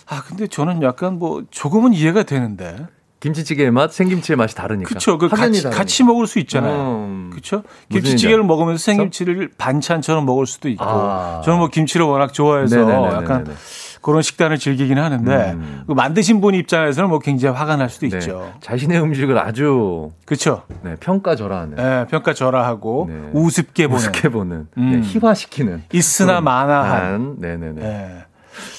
아, 0.07 0.23
근데 0.27 0.47
저는 0.47 0.83
약간 0.83 1.19
뭐 1.19 1.43
조금은 1.51 1.95
이해가 1.95 2.25
되는데. 2.25 2.87
김치찌개의 3.25 3.71
맛, 3.71 3.91
생김치의 3.91 4.37
맛이 4.37 4.55
다르니까. 4.55 4.87
그렇죠. 4.87 5.17
그 5.17 5.29
같이, 5.29 5.63
같이 5.63 6.05
먹을 6.05 6.27
수 6.27 6.39
있잖아요. 6.41 6.75
음, 6.75 7.31
그렇죠. 7.31 7.63
김치찌개를 7.91 8.45
먹으면서 8.45 8.83
생김치를 8.85 9.53
반찬처럼 9.57 10.27
먹을 10.27 10.45
수도 10.45 10.69
있고. 10.69 10.85
아. 10.85 11.41
저는 11.43 11.59
뭐 11.59 11.69
김치를 11.69 12.05
워낙 12.05 12.35
좋아해서 12.35 12.77
네네네네네. 12.77 13.15
약간 13.15 13.57
그런 14.03 14.21
식단을 14.21 14.59
즐기긴 14.59 14.99
하는데 14.99 15.53
음. 15.53 15.85
그 15.87 15.93
만드신 15.93 16.43
분 16.43 16.55
입장에서는 16.55 17.09
뭐 17.09 17.19
굉장히 17.19 17.57
화가 17.57 17.77
날 17.77 17.89
수도 17.89 18.07
네. 18.07 18.19
있죠. 18.19 18.53
자신의 18.61 19.01
음식을 19.01 19.39
아주 19.39 20.13
그렇죠. 20.27 20.65
네, 20.83 20.97
평가절하하는 21.01 21.79
예, 21.79 22.07
평가절하하고 22.11 23.07
네. 23.09 23.31
우습게 23.33 23.87
보는 23.87 23.97
우습게 23.97 24.29
보는 24.29 24.67
음. 24.77 24.91
네, 24.91 25.01
희화시키는 25.01 25.85
있으나 25.95 26.43
마나한 26.43 27.01
한, 27.01 27.37
네네네 27.39 27.83
예. 27.83 28.25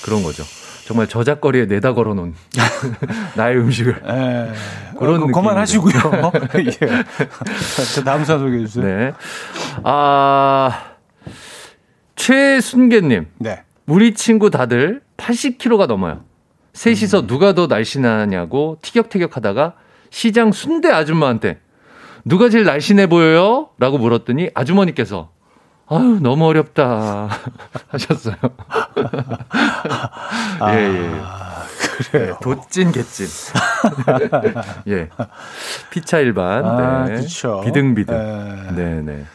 그런 0.03 0.21
거죠. 0.21 0.43
정말 0.85 1.07
저작거리에 1.07 1.65
내다 1.65 1.93
걸어놓은 1.93 2.35
나의 3.35 3.57
음식을 3.57 4.03
예. 4.07 4.51
그런 4.99 5.23
어, 5.23 5.27
그만하시고요. 5.27 5.93
예. 6.59 6.71
자, 7.95 8.03
다음 8.03 8.23
사연 8.23 8.39
소개해 8.41 8.65
주세요. 8.67 8.85
네. 8.85 9.13
아 9.83 10.91
최순계님 12.15 13.25
네. 13.39 13.63
우리 13.87 14.13
친구 14.13 14.51
다들 14.51 15.01
80kg가 15.17 15.87
넘어요. 15.87 16.23
셋이서 16.73 17.25
누가 17.25 17.53
더 17.53 17.65
날씬하냐고 17.65 18.77
티격태격하다가 18.83 19.73
시장 20.11 20.51
순대 20.51 20.91
아줌마한테 20.91 21.59
누가 22.25 22.49
제일 22.49 22.63
날씬해 22.63 23.07
보여요? 23.07 23.69
라고 23.79 23.97
물었더니 23.97 24.51
아주머니께서 24.53 25.31
아유 25.87 26.19
너무 26.21 26.47
어렵다 26.47 27.29
하셨어요. 27.89 28.35
예, 30.69 30.73
예. 30.73 31.11
아, 31.23 31.63
그래요. 32.11 32.37
도찐 32.41 32.91
개찐. 32.91 33.27
예. 34.89 35.09
피차 35.91 36.19
일반. 36.19 36.65
아, 36.65 37.05
네. 37.05 37.15
그쵸. 37.17 37.61
비등비등. 37.63 38.15
예. 38.15 38.71
네, 38.75 39.01
네. 39.01 39.25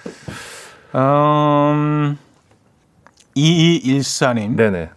음, 0.97 2.19
2214님. 3.37 4.57
네네. 4.57 4.91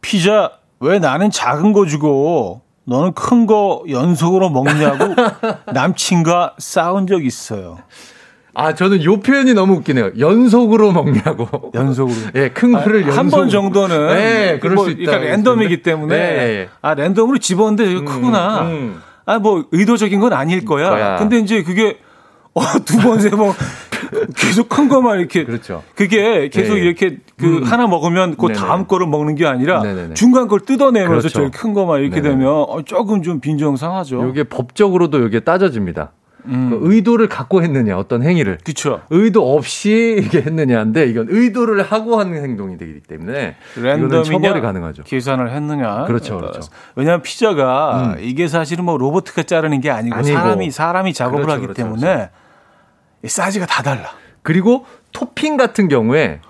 피자 0.00 0.52
왜 0.80 0.98
나는 0.98 1.30
작은 1.30 1.72
거 1.74 1.84
주고 1.84 2.62
너는 2.84 3.12
큰 3.12 3.46
거 3.46 3.84
연속으로 3.90 4.48
먹냐고 4.48 5.14
남친과 5.72 6.54
싸운 6.58 7.06
적 7.06 7.22
있어요. 7.24 7.78
아, 8.60 8.74
저는 8.74 9.04
요 9.04 9.20
표현이 9.20 9.54
너무 9.54 9.74
웃기네요. 9.74 10.10
연속으로 10.18 10.90
먹냐고. 10.90 11.70
연속으로. 11.74 12.16
예, 12.34 12.48
큰 12.48 12.72
거를 12.72 13.02
연속. 13.02 13.16
한번 13.18 13.48
정도는 13.48 14.08
네, 14.08 14.58
그럴 14.60 14.74
뭐 14.74 14.84
수 14.86 14.90
있다. 14.90 15.12
그러니까 15.12 15.30
랜덤이기 15.30 15.82
때문에 15.82 16.16
네. 16.16 16.68
아 16.82 16.94
랜덤으로 16.94 17.38
집었는데 17.38 17.90
이거 17.92 18.04
크구나. 18.04 18.62
음. 18.62 19.00
아 19.26 19.38
뭐 19.38 19.64
의도적인 19.70 20.18
건 20.20 20.32
아닐 20.32 20.64
거야. 20.64 20.90
거야. 20.90 21.16
근데 21.18 21.38
이제 21.38 21.62
그게 21.62 21.98
어, 22.54 22.60
두 22.84 22.98
번, 22.98 23.20
세 23.20 23.30
번 23.30 23.52
계속 24.36 24.68
큰 24.68 24.88
거만 24.88 25.20
이렇게. 25.20 25.44
그렇죠. 25.44 25.82
그게 25.94 26.48
계속 26.48 26.74
네. 26.74 26.80
이렇게 26.80 27.18
그 27.38 27.58
음. 27.58 27.62
하나 27.62 27.86
먹으면 27.86 28.36
그 28.36 28.46
네네. 28.46 28.58
다음 28.58 28.86
거를 28.88 29.06
먹는 29.06 29.34
게 29.36 29.46
아니라 29.46 29.82
네네네. 29.82 30.14
중간 30.14 30.48
걸 30.48 30.60
뜯어내면서 30.60 31.18
그렇죠. 31.28 31.28
제일 31.28 31.50
큰 31.52 31.74
거만 31.74 32.00
이렇게 32.00 32.20
네네. 32.22 32.36
되면 32.36 32.48
어, 32.52 32.82
조금 32.84 33.22
좀 33.22 33.38
빈정상하죠. 33.40 34.16
요게 34.22 34.44
법적으로도 34.44 35.20
요게 35.22 35.40
따져집니다. 35.40 36.12
음. 36.48 36.70
그 36.70 36.78
의도를 36.82 37.28
갖고 37.28 37.62
했느냐, 37.62 37.96
어떤 37.96 38.22
행위를. 38.22 38.58
그쵸. 38.64 39.02
의도 39.10 39.54
없이 39.56 40.16
이게 40.24 40.40
했느냐인데 40.40 41.06
이건 41.06 41.26
의도를 41.28 41.82
하고 41.82 42.18
하는 42.18 42.42
행동이 42.42 42.76
되기 42.78 43.00
때문에 43.00 43.56
이거는 43.76 44.08
처벌이 44.08 44.30
랜덤이냐 44.30 44.60
가능하죠. 44.60 45.02
계산을 45.04 45.52
했느냐 45.52 46.04
그렇죠, 46.04 46.36
어, 46.36 46.38
그렇죠. 46.38 46.60
왜냐하면 46.96 47.22
피자가 47.22 48.14
음. 48.16 48.16
이게 48.20 48.48
사실은 48.48 48.84
뭐 48.84 48.96
로보트가 48.96 49.42
자르는 49.44 49.80
게 49.80 49.90
아니고, 49.90 50.16
아니고. 50.16 50.36
사람이 50.36 50.70
사람이 50.70 51.12
작업을 51.12 51.42
그렇죠, 51.42 51.52
하기 51.52 51.62
그렇죠, 51.66 51.82
때문에 51.82 52.30
이 53.24 53.28
사이즈가 53.28 53.66
다 53.66 53.82
달라. 53.82 54.10
그리고 54.42 54.86
토핑 55.12 55.56
같은 55.56 55.88
경우에 55.88 56.40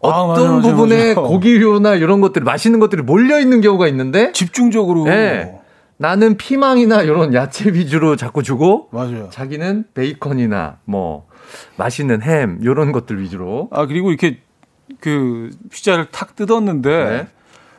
아, 0.00 0.06
어떤 0.08 0.28
맞아요, 0.28 0.60
맞아요, 0.60 0.62
부분에 0.62 1.14
맞아요. 1.14 1.28
고기류나 1.28 1.94
이런 1.96 2.20
것들이 2.20 2.44
맛있는 2.44 2.78
것들이 2.78 3.02
몰려 3.02 3.40
있는 3.40 3.60
경우가 3.60 3.88
있는데 3.88 4.30
집중적으로 4.32 5.04
네. 5.04 5.57
나는 5.98 6.36
피망이나 6.36 7.02
이런 7.02 7.34
야채 7.34 7.72
위주로 7.72 8.16
자꾸 8.16 8.42
주고 8.42 8.88
맞아요. 8.92 9.28
자기는 9.30 9.84
베이컨이나 9.94 10.78
뭐 10.84 11.26
맛있는 11.76 12.22
햄 12.22 12.58
이런 12.62 12.92
것들 12.92 13.20
위주로 13.20 13.68
아 13.72 13.86
그리고 13.86 14.10
이렇게 14.10 14.38
그 15.00 15.50
피자를 15.70 16.06
탁 16.10 16.36
뜯었는데 16.36 17.04
네. 17.04 17.26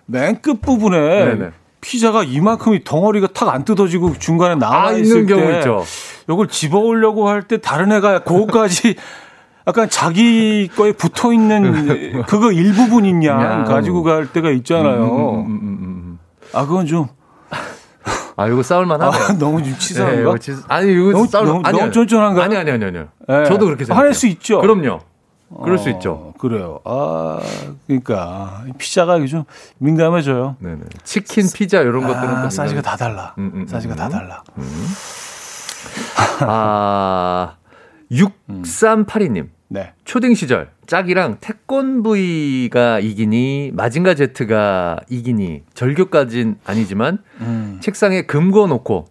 맨끝 0.05 0.61
부분에 0.61 0.97
네네. 1.25 1.51
피자가 1.81 2.23
이만큼이 2.25 2.83
덩어리가 2.83 3.27
탁 3.27 3.47
안 3.47 3.63
뜯어지고 3.63 4.17
중간에 4.19 4.55
남아 4.55 4.87
아 4.87 4.91
있을 4.91 5.25
경우 5.25 5.41
때 5.47 5.57
있죠. 5.59 5.83
이걸 6.29 6.47
집어오려고 6.49 7.29
할 7.29 7.43
때 7.43 7.57
다른 7.61 7.91
애가 7.93 8.23
그거까지 8.25 8.95
약간 9.65 9.89
자기 9.89 10.67
거에 10.75 10.91
붙어 10.91 11.31
있는 11.31 12.23
그거 12.25 12.51
양. 13.23 13.63
가지고 13.63 14.03
갈 14.03 14.27
때가 14.27 14.49
있잖아요. 14.51 15.05
음, 15.05 15.45
음, 15.45 15.51
음, 15.51 15.61
음, 15.61 15.79
음. 15.83 16.19
아 16.53 16.65
그건 16.65 16.85
좀 16.85 17.07
아 18.39 18.47
이거 18.47 18.63
싸울만 18.63 19.01
아. 19.01 19.11
너무 19.37 19.61
좀 19.61 19.73
네, 19.73 19.77
치사한가? 19.77 20.37
치- 20.37 20.55
아니 20.69 20.93
이거 20.93 21.11
너무- 21.11 21.27
싸울 21.27 21.45
너무- 21.47 21.61
아니, 21.65 21.71
너무 21.73 21.83
아니. 21.83 21.91
쫀쫀한가요? 21.91 22.45
아니 22.45 22.55
아니 22.55 22.71
아니 22.71 22.85
아니요. 22.85 23.07
네. 23.27 23.43
저도 23.43 23.65
그렇게 23.65 23.83
생각해요. 23.83 23.99
화낼 23.99 24.13
수 24.13 24.27
있죠. 24.27 24.61
그럼요. 24.61 25.01
그럴 25.61 25.77
수 25.77 25.89
어, 25.89 25.91
있죠. 25.91 26.33
그래요. 26.37 26.79
아 26.85 27.39
그러니까 27.85 28.63
피자가 28.77 29.25
좀 29.25 29.43
민감해져요. 29.79 30.55
네네. 30.59 30.79
치킨, 31.03 31.47
피자 31.53 31.81
이런 31.81 32.07
것들은 32.07 32.29
아, 32.35 32.41
또 32.43 32.49
사이즈가 32.49 32.81
다 32.81 32.95
달라. 32.95 33.33
음, 33.39 33.51
음, 33.55 33.67
사이즈가 33.67 33.95
음. 33.95 33.97
다 33.97 34.07
달라. 34.07 34.41
아 36.41 37.55
6382님. 38.09 39.49
네. 39.71 39.93
초딩 40.03 40.33
시절 40.33 40.71
짝이랑 40.87 41.37
태권브이가 41.41 42.99
이기니 42.99 43.71
마징가 43.75 44.15
제트가 44.15 44.99
이기니 45.09 45.61
절교까진 45.75 46.57
아니지만 46.65 47.19
음. 47.41 47.77
책상에 47.81 48.23
금 48.23 48.51
그어놓고 48.51 49.05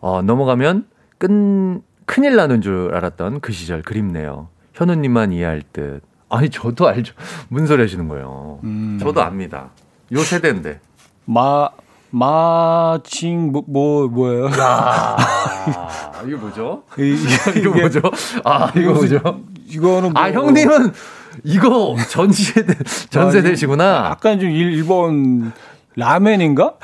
어, 0.00 0.22
넘어가면 0.22 0.86
끈 1.18 1.82
큰일 2.06 2.36
나는 2.36 2.62
줄 2.62 2.90
알았던 2.94 3.40
그 3.40 3.52
시절 3.52 3.82
그립네요. 3.82 4.48
현우님만 4.74 5.32
이해할 5.32 5.62
듯. 5.72 6.00
아니 6.30 6.48
저도 6.48 6.88
알죠. 6.88 7.14
무슨 7.48 7.66
소리 7.66 7.82
하시는 7.82 8.08
거예요. 8.08 8.58
음. 8.64 8.98
저도 9.00 9.22
압니다. 9.22 9.70
요 10.12 10.18
세대인데. 10.18 10.80
마 11.26 11.68
마칭 12.10 13.52
뭐, 13.52 13.62
뭐 13.66 14.08
뭐예요? 14.08 14.48
아 14.58 15.16
이거 16.26 16.38
뭐죠? 16.38 16.82
이- 16.98 17.16
이거 17.58 17.70
뭐죠? 17.70 18.00
아 18.44 18.72
이거 18.76 18.92
뭐죠? 18.94 19.18
이거는 19.72 20.12
뭐 20.12 20.22
아 20.22 20.30
형님은 20.30 20.92
이거 21.44 21.96
전 22.10 22.30
세대 22.30 22.74
전 23.10 23.28
아, 23.28 23.30
세대시구나. 23.30 24.06
약간 24.10 24.38
좀 24.38 24.50
일- 24.50 24.72
일본 24.74 25.52
라멘인가? 25.96 26.74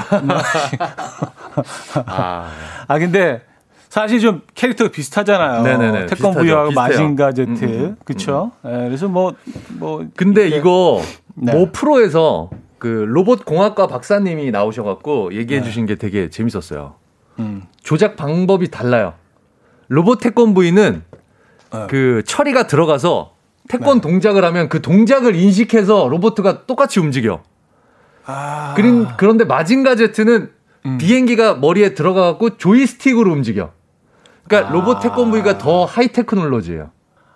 아, 2.06 2.50
아 2.86 2.98
근데 2.98 3.42
사실 3.88 4.20
좀 4.20 4.42
캐릭터가 4.54 4.90
비슷하잖아요. 4.90 5.62
네네네, 5.62 6.06
비슷하죠. 6.06 6.38
비슷해요. 6.40 6.70
마징가 6.74 7.32
제트, 7.32 7.50
음, 7.50 7.68
음, 7.68 7.96
그렇죠? 8.04 8.52
그래서 8.62 9.08
뭐 9.08 9.32
뭐 9.78 10.04
근데 10.16 10.42
이렇게- 10.46 10.58
이거 10.58 11.02
네. 11.34 11.52
모 11.52 11.70
프로에서 11.72 12.50
그 12.78 12.86
로봇 12.86 13.44
공학과 13.44 13.86
박사님이 13.86 14.50
나오셔갖고 14.50 15.34
얘기해 15.34 15.60
네. 15.60 15.66
주신 15.66 15.86
게 15.86 15.94
되게 15.96 16.30
재밌었어요. 16.30 16.94
음. 17.38 17.62
조작 17.82 18.16
방법이 18.16 18.68
달라요. 18.70 19.14
로봇 19.88 20.20
태권브이는 20.20 21.02
네. 21.72 21.86
그 21.88 22.22
처리가 22.26 22.66
들어가서 22.66 23.34
태권 23.68 24.00
동작을 24.00 24.44
하면 24.44 24.68
그 24.68 24.80
동작을 24.80 25.36
인식해서 25.36 26.08
로봇가 26.08 26.66
똑같이 26.66 27.00
움직여. 27.00 27.42
아, 28.24 28.74
그린, 28.76 29.06
그런데 29.16 29.44
마징가 29.44 29.96
제트는 29.96 30.50
음. 30.86 30.98
비행기가 30.98 31.54
머리에 31.54 31.94
들어가갖고 31.94 32.56
조이스틱으로 32.56 33.30
움직여. 33.32 33.72
그러니까 34.46 34.70
아. 34.70 34.72
로봇 34.72 35.00
태권브이가 35.00 35.58
더 35.58 35.84
high 35.84 36.08
technology예요. 36.08 36.90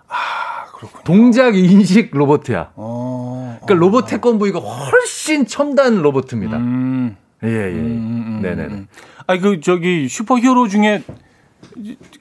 아, 0.07 0.65
그렇군요. 0.75 1.03
동작 1.03 1.55
인식 1.55 2.09
로봇이야. 2.13 2.71
어. 2.75 3.59
그러니까 3.63 3.85
로봇 3.85 4.07
태권브이가 4.07 4.59
훨씬 4.59 5.45
첨단 5.45 6.01
로봇입니다. 6.01 6.57
음. 6.57 7.15
예, 7.43 7.47
예. 7.47 7.69
음, 7.71 7.75
음, 7.75 8.23
음, 8.27 8.39
네네네. 8.41 8.73
음. 8.73 8.87
아니 9.27 9.39
그 9.39 9.59
저기 9.59 10.07
슈퍼 10.07 10.37
히어로 10.37 10.67
중에 10.67 11.03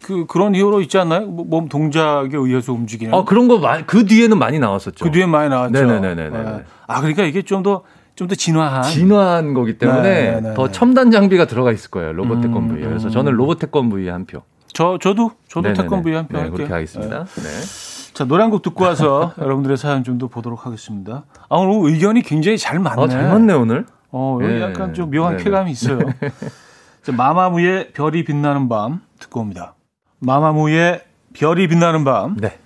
그 0.03 0.27
그런 0.27 0.55
히어로 0.55 0.81
있지 0.83 0.99
않나요? 0.99 1.27
뭐- 1.27 1.45
몸 1.45 1.69
동작에 1.69 2.31
의해서 2.33 2.73
움직이는. 2.73 3.15
아, 3.15 3.25
그런 3.25 3.49
거 3.49 3.61
그 3.87 4.07
뒤에는 4.07 4.39
많이 4.39 4.59
나왔었죠. 4.59 5.05
그 5.05 5.11
뒤에 5.11 5.27
많이 5.27 5.49
나왔죠. 5.49 5.73
네네네네네. 5.73 6.39
예. 6.39 6.65
아 6.87 7.01
그러니까 7.01 7.25
이게 7.25 7.43
좀 7.43 7.63
더 7.63 7.83
좀 8.15 8.29
더 8.29 8.35
진화한. 8.35 8.83
진화한 8.83 9.55
거기 9.55 9.79
때문에 9.79 10.03
네네네. 10.03 10.55
더 10.55 10.71
첨단 10.71 11.11
장비가 11.11 11.47
들어가 11.47 11.73
있을 11.73 11.91
거예요. 11.91 12.13
로봇 12.13 12.37
음, 12.39 12.43
태권브이. 12.43 12.81
그래서 12.83 13.09
음. 13.09 13.11
저는 13.11 13.33
로봇 13.33 13.59
태권브이 13.59 14.09
한 14.09 14.27
표. 14.27 14.43
저 14.75 14.99
저도 15.01 15.33
저도 15.49 15.69
네네네. 15.69 15.83
태권브이 15.83 16.15
한표 16.15 16.33
네, 16.35 16.39
할게요. 16.41 16.57
그렇게 16.57 16.73
하겠습니다. 16.73 17.25
네. 17.25 17.43
예. 17.45 18.13
자 18.15 18.25
노래 18.27 18.43
한 18.43 18.51
곡 18.51 18.61
듣고 18.63 18.85
와서 18.85 19.33
여러분들의 19.41 19.77
사연 19.79 20.05
좀 20.05 20.19
더 20.19 20.29
보도록 20.29 20.67
하겠습니다. 20.67 21.25
아 21.49 21.57
오늘 21.57 21.91
의견이 21.91 22.23
굉장히 22.23 22.59
잘 22.59 22.79
맞네. 22.79 23.03
아, 23.03 23.09
잘 23.09 23.29
맞네, 23.29 23.55
오늘. 23.55 23.87
어, 24.11 24.39
여기 24.43 24.55
예. 24.55 24.61
약간 24.61 24.93
좀 24.93 25.11
묘한. 25.11 25.39
쾌감이 25.39 25.71
있어요. 25.71 25.99
자, 27.03 27.13
마마무의 27.13 27.93
별이 27.93 28.25
빛나는 28.25 28.69
밤 28.69 29.01
듣고 29.19 29.41
옵니다. 29.41 29.75
마마무의 30.21 31.03
별이 31.35 31.67
빛나는 31.69 32.05
밤 32.05 32.37
네. 32.37 32.59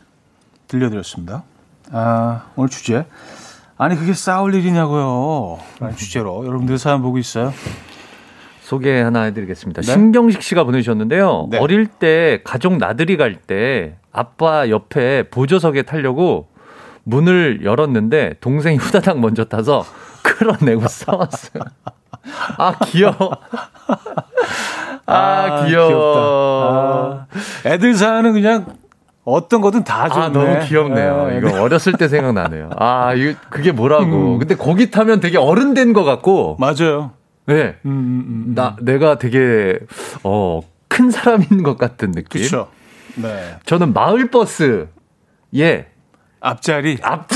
들려드렸습니다. 0.68 1.44
아, 1.92 2.42
오늘 2.56 2.68
주제 2.68 3.06
아니 3.78 3.96
그게 3.96 4.12
싸울 4.12 4.54
일이냐고요. 4.54 5.58
라는 5.80 5.96
주제로 5.96 6.44
여러분들 6.46 6.76
사연 6.78 7.02
보고 7.02 7.18
있어요. 7.18 7.52
소개 8.60 9.00
하나 9.00 9.22
해드리겠습니다. 9.22 9.82
네? 9.82 9.86
신경식 9.86 10.42
씨가 10.42 10.64
보내주셨는데요. 10.64 11.48
네. 11.50 11.58
어릴 11.58 11.86
때 11.86 12.40
가족 12.44 12.76
나들이 12.78 13.16
갈 13.16 13.36
때 13.46 13.96
아빠 14.12 14.68
옆에 14.68 15.28
보조석에 15.30 15.82
타려고 15.82 16.48
문을 17.04 17.64
열었는데 17.64 18.34
동생이 18.40 18.76
후다닥 18.78 19.20
먼저 19.20 19.44
타서 19.44 19.84
끌어내고 20.24 20.88
싸웠어요. 20.88 21.62
아 22.58 22.76
귀여워. 22.86 23.30
아, 25.06 25.14
아 25.14 25.66
귀여워. 25.66 27.20
아, 27.22 27.26
애들 27.64 27.94
사연은 27.94 28.32
그냥 28.32 28.66
어떤 29.24 29.60
거든 29.60 29.82
다 29.84 30.08
좋네. 30.08 30.24
아, 30.24 30.28
너무 30.28 30.58
귀엽네요. 30.66 31.26
네. 31.28 31.38
이거 31.38 31.60
어렸을 31.62 31.92
때 31.94 32.08
생각나네요. 32.08 32.70
아, 32.76 33.12
이거 33.14 33.38
그게 33.50 33.72
뭐라고. 33.72 34.04
음. 34.04 34.38
근데 34.38 34.54
거기 34.54 34.90
타면 34.90 35.20
되게 35.20 35.38
어른 35.38 35.74
된 35.74 35.92
것 35.92 36.04
같고. 36.04 36.56
맞아요. 36.58 37.12
네. 37.46 37.76
음, 37.84 37.90
음, 37.90 38.24
음, 38.28 38.44
음. 38.48 38.54
나 38.54 38.76
내가 38.80 39.18
되게 39.18 39.78
어, 40.24 40.60
큰 40.88 41.10
사람인 41.10 41.62
것 41.62 41.76
같은 41.78 42.12
느낌. 42.12 42.40
그렇죠. 42.40 42.68
네. 43.16 43.56
저는 43.64 43.92
마을 43.92 44.30
버스에 44.30 44.86
앞자리 46.46 46.98
앞 47.02 47.26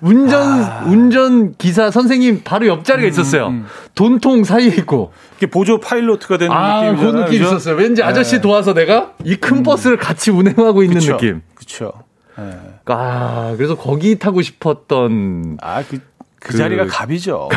운전 0.00 0.42
아. 0.62 0.82
운전 0.86 1.54
기사 1.56 1.90
선생님 1.90 2.42
바로 2.44 2.66
옆자리가 2.66 3.06
음, 3.06 3.10
있었어요. 3.10 3.46
음. 3.48 3.66
돈통 3.94 4.44
사이에 4.44 4.68
있고. 4.78 5.12
이게 5.36 5.46
보조 5.46 5.78
파일로트가 5.80 6.38
되는 6.38 6.52
아, 6.54 6.82
느낌이잖아요. 6.82 7.12
그 7.12 7.18
느낌 7.18 7.42
있었어요. 7.42 7.76
왠지 7.76 8.02
네. 8.02 8.08
아저씨 8.08 8.40
도와서 8.40 8.74
내가 8.74 9.12
이큰 9.24 9.58
음. 9.58 9.62
버스를 9.62 9.96
같이 9.98 10.30
운행하고 10.30 10.82
있는 10.82 10.98
그쵸. 10.98 11.12
느낌. 11.12 11.42
그렇죠. 11.54 11.92
네. 12.38 12.58
아, 12.86 13.54
그래서 13.56 13.76
거기 13.76 14.18
타고 14.18 14.42
싶었던 14.42 15.58
아, 15.62 15.82
그, 15.82 15.98
그, 16.40 16.52
그 16.52 16.56
자리가 16.56 16.86
갑이죠. 16.86 17.48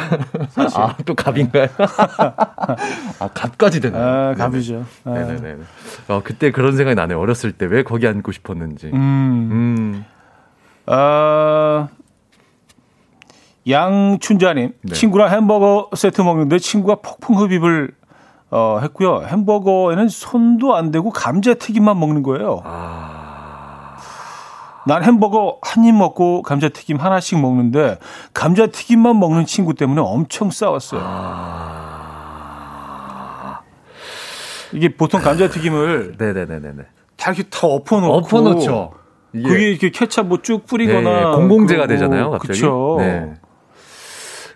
사실. 0.51 0.79
아, 0.79 0.95
또 1.05 1.15
갑인가요? 1.15 1.67
아, 1.77 3.27
갑까지 3.33 3.79
되나요? 3.81 4.31
아, 4.31 4.33
갑이죠. 4.35 4.85
네네네. 5.05 5.41
네. 5.41 5.55
어, 6.07 6.21
그때 6.23 6.51
그런 6.51 6.75
생각이 6.75 6.95
나네요. 6.95 7.19
어렸을 7.19 7.51
때 7.53 7.65
왜 7.65 7.83
거기 7.83 8.07
앉고 8.07 8.31
싶었는지. 8.31 8.87
음. 8.93 10.05
음. 10.87 10.93
아, 10.93 11.87
양춘자님 13.67 14.73
네. 14.81 14.93
친구랑 14.93 15.29
햄버거 15.29 15.89
세트 15.95 16.21
먹는데 16.21 16.59
친구가 16.59 16.95
폭풍 16.95 17.37
흡입을 17.37 17.91
어, 18.51 18.79
했고요. 18.81 19.23
햄버거에는 19.27 20.09
손도 20.09 20.75
안 20.75 20.89
대고 20.91 21.11
감자튀김만 21.11 21.99
먹는 21.99 22.23
거예요. 22.23 22.61
아... 22.65 23.97
난 24.87 25.03
햄버거 25.03 25.59
한 25.61 25.85
입 25.85 25.93
먹고 25.93 26.41
감자튀김 26.41 26.97
하나씩 26.97 27.39
먹는데 27.39 27.99
감자튀김만 28.33 29.19
먹는 29.19 29.45
친구 29.45 29.75
때문에 29.75 30.01
엄청 30.01 30.49
싸웠어요. 30.49 31.01
아... 31.03 31.89
이게 34.71 34.95
보통 34.95 35.21
감자튀김을 35.21 36.15
네네네네 36.17 36.83
다 37.17 37.31
이렇게 37.31 37.43
다 37.49 37.67
엎어놓고 37.67 38.13
엎어놓죠. 38.15 38.93
그게 39.31 39.69
이렇게 39.71 39.89
케찹 39.91 40.27
뭐 40.27 40.39
쭉 40.41 40.65
뿌리거나 40.65 41.19
네, 41.31 41.35
공공재가 41.35 41.87
되잖아요. 41.87 42.31
갑자기. 42.31 42.59
그쵸. 42.59 42.97
네. 42.99 43.33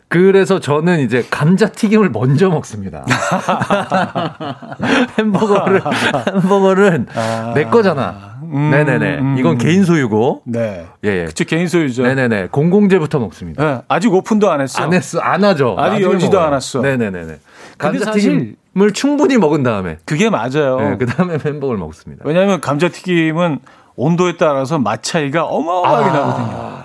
그래서 0.07 0.59
저는 0.59 0.99
이제 0.99 1.25
감자튀김을 1.29 2.09
먼저 2.11 2.49
먹습니다. 2.49 3.03
햄버거를 5.17 5.81
햄버거는 6.35 7.07
아, 7.15 7.53
내 7.55 7.65
거잖아. 7.65 8.33
음, 8.43 8.69
네네네. 8.69 9.17
음, 9.19 9.37
이건 9.39 9.57
개인 9.57 9.83
소유고. 9.83 10.43
네. 10.45 10.85
예, 11.03 11.21
예. 11.21 11.25
그쵸 11.25 11.43
개인 11.45 11.67
소유죠. 11.67 12.03
네네네. 12.03 12.49
공공재부터 12.51 13.17
먹습니다. 13.19 13.63
네, 13.65 13.81
아직 13.87 14.13
오픈도 14.13 14.51
안 14.51 14.61
했어. 14.61 14.83
안 14.83 14.93
했어. 14.93 15.19
안 15.19 15.43
하죠. 15.43 15.75
아직 15.79 16.03
열지도 16.03 16.39
않았어. 16.39 16.81
네네네네. 16.81 17.37
감자튀김을 17.79 18.93
충분히 18.93 19.37
먹은 19.37 19.63
다음에. 19.63 19.97
그게 20.05 20.29
맞아요. 20.29 20.77
네, 20.79 20.97
그 20.97 21.07
다음에 21.07 21.37
햄버거를 21.43 21.79
먹습니다. 21.79 22.21
왜냐하면 22.27 22.61
감자튀김은 22.61 23.59
온도에 23.95 24.37
따라서 24.37 24.79
맛 24.79 25.03
차이가 25.03 25.45
어마어마하게 25.45 26.09
아. 26.09 26.13
나거든요. 26.13 26.83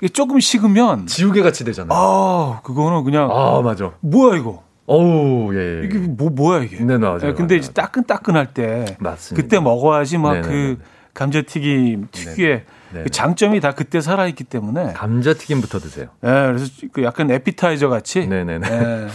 이게 0.00 0.08
조금 0.08 0.38
식으면 0.40 1.06
지우개 1.06 1.42
같이 1.42 1.64
되잖아요. 1.64 1.98
아, 1.98 2.60
그거는 2.62 3.04
그냥 3.04 3.30
아, 3.32 3.60
맞아. 3.62 3.92
뭐야 4.00 4.36
이거? 4.38 4.62
어우, 4.86 5.52
예, 5.54 5.80
예. 5.80 5.84
이게 5.84 5.98
뭐 5.98 6.30
뭐야 6.30 6.62
이게? 6.62 6.78
네, 6.82 6.96
맞아요. 6.96 7.18
예, 7.22 7.32
근데 7.32 7.54
맞아요. 7.54 7.58
이제 7.58 7.72
따끈따끈할 7.72 8.54
때 8.54 8.96
맞습니다. 9.00 9.42
그때 9.42 9.60
먹어야지 9.60 10.18
막 10.18 10.40
그 10.42 10.78
감자튀김 11.14 12.08
특유의 12.12 12.64
그 12.92 13.10
장점이 13.10 13.60
다 13.60 13.72
그때 13.72 14.00
살아 14.00 14.28
있기 14.28 14.44
때문에 14.44 14.92
감자튀김부터 14.92 15.80
드세요. 15.80 16.06
예, 16.24 16.28
그래서 16.28 16.70
그 16.92 17.02
약간 17.02 17.28
에피타이저 17.30 17.88
같이 17.88 18.26
네네네. 18.28 18.68
예, 18.70 19.08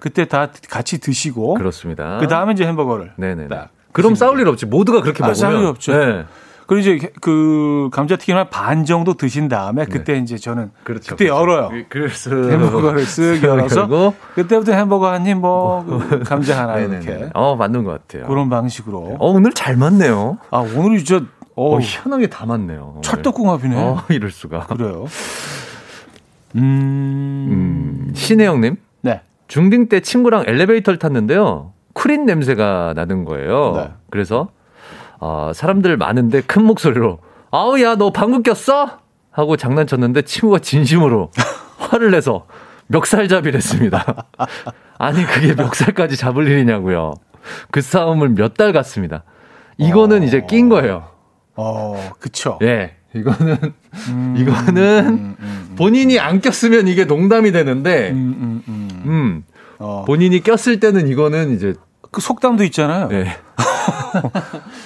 그때 0.00 0.24
다 0.26 0.48
같이 0.68 0.98
드시고 0.98 1.54
그렇습니다. 1.54 2.18
그 2.18 2.26
다음에 2.26 2.52
이제 2.52 2.66
햄버거를 2.66 3.12
네네. 3.16 3.48
그럼 3.92 4.16
싸울 4.16 4.40
일 4.40 4.48
없지. 4.48 4.66
모두가 4.66 5.00
그렇게 5.00 5.22
아, 5.22 5.28
먹으면 5.28 5.34
싸울 5.34 5.60
일 5.60 5.66
없죠. 5.66 5.92
네. 5.96 6.24
그리고 6.66 6.80
이제 6.80 7.10
그 7.20 7.88
감자튀김 7.92 8.36
한 8.36 8.48
반 8.50 8.84
정도 8.84 9.14
드신 9.14 9.48
다음에 9.48 9.84
네. 9.84 9.90
그때 9.92 10.14
네. 10.14 10.18
이제 10.20 10.36
저는 10.36 10.70
그렇죠, 10.84 11.10
그때 11.14 11.26
그렇죠. 11.26 11.40
열어요. 11.40 11.70
그래서 11.88 12.30
햄버거를 12.30 13.04
쓱 13.04 13.42
열어서 13.44 14.12
그때부터 14.34 14.72
햄버거 14.72 15.10
한 15.12 15.26
입 15.26 15.36
뭐 15.38 15.84
감자 16.24 16.62
하나 16.62 16.78
이렇게. 16.78 17.30
어 17.34 17.54
맞는 17.56 17.84
것 17.84 17.90
같아요. 18.08 18.26
그런 18.28 18.48
방식으로. 18.50 19.16
어 19.20 19.30
오늘 19.30 19.52
잘 19.52 19.76
맞네요. 19.76 20.38
아 20.50 20.58
오늘 20.76 20.98
진짜 21.04 21.24
어, 21.54 21.76
어 21.76 21.80
희한하게 21.80 22.26
다 22.28 22.46
맞네요. 22.46 23.00
찰떡궁합이네. 23.02 23.76
어 23.76 24.02
이럴 24.10 24.30
수가. 24.30 24.66
그래요. 24.66 25.06
음, 26.56 28.08
음 28.10 28.12
신혜영님. 28.14 28.76
네. 29.02 29.22
중딩 29.48 29.88
때 29.88 30.00
친구랑 30.00 30.44
엘리베이터를 30.46 30.98
탔는데요. 30.98 31.72
크린 31.94 32.26
냄새가 32.26 32.92
나는 32.96 33.24
거예요. 33.24 33.72
네. 33.76 33.90
그래서 34.10 34.48
어, 35.20 35.52
사람들 35.54 35.96
많은데 35.96 36.40
큰 36.42 36.64
목소리로 36.64 37.18
아우 37.50 37.80
야 37.80 37.96
너 37.96 38.10
방구 38.10 38.42
꼈어? 38.42 38.98
하고 39.30 39.56
장난쳤는데 39.56 40.22
친구가 40.22 40.58
진심으로 40.60 41.30
화를 41.78 42.10
내서 42.10 42.46
멱살잡이를 42.88 43.54
했습니다. 43.56 44.26
아니 44.98 45.24
그게 45.26 45.54
멱살까지 45.54 46.16
잡을 46.16 46.48
일이냐고요. 46.48 47.14
그 47.70 47.80
싸움을 47.80 48.30
몇 48.30 48.54
달 48.54 48.72
갔습니다. 48.72 49.24
이거는 49.78 50.22
어... 50.22 50.24
이제 50.24 50.44
낀 50.48 50.68
거예요. 50.68 51.08
어, 51.54 52.12
그쵸. 52.18 52.58
예. 52.62 52.96
이거는, 53.14 53.56
음, 54.08 54.34
이거는 54.38 55.06
음, 55.06 55.08
음, 55.08 55.36
음. 55.40 55.74
본인이 55.76 56.18
안 56.18 56.40
꼈으면 56.40 56.86
이게 56.86 57.04
농담이 57.06 57.50
되는데, 57.52 58.10
음, 58.10 58.62
음 58.68 59.44
어. 59.78 60.04
본인이 60.06 60.42
꼈을 60.42 60.80
때는 60.80 61.08
이거는 61.08 61.54
이제 61.54 61.74
그 62.10 62.20
속담도 62.20 62.64
있잖아요. 62.64 63.08
네. 63.08 63.26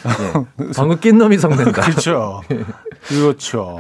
네. 0.05 0.71
방금 0.77 0.99
낀 1.01 1.19
놈이 1.19 1.39
성낸다. 1.39 1.83
그렇죠. 1.83 2.43
그렇죠. 3.09 3.79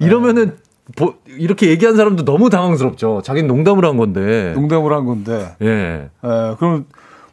이러면은 0.00 0.56
보, 0.96 1.14
이렇게 1.26 1.68
얘기한 1.68 1.96
사람도 1.96 2.24
너무 2.24 2.50
당황스럽죠. 2.50 3.22
자기는 3.22 3.48
농담을 3.48 3.84
한 3.84 3.96
건데. 3.96 4.52
농담을 4.54 4.92
한 4.92 5.06
건데. 5.06 5.56
예. 5.62 6.10
예 6.24 6.54
그럼 6.58 6.86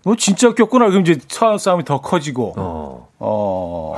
너 0.04 0.16
진짜 0.16 0.54
꼈구나. 0.54 0.90
그럼 0.90 1.02
이제 1.02 1.20
싸움이 1.60 1.84
더 1.84 2.02
커지고. 2.02 2.54
어. 2.58 3.10
어. 3.20 3.96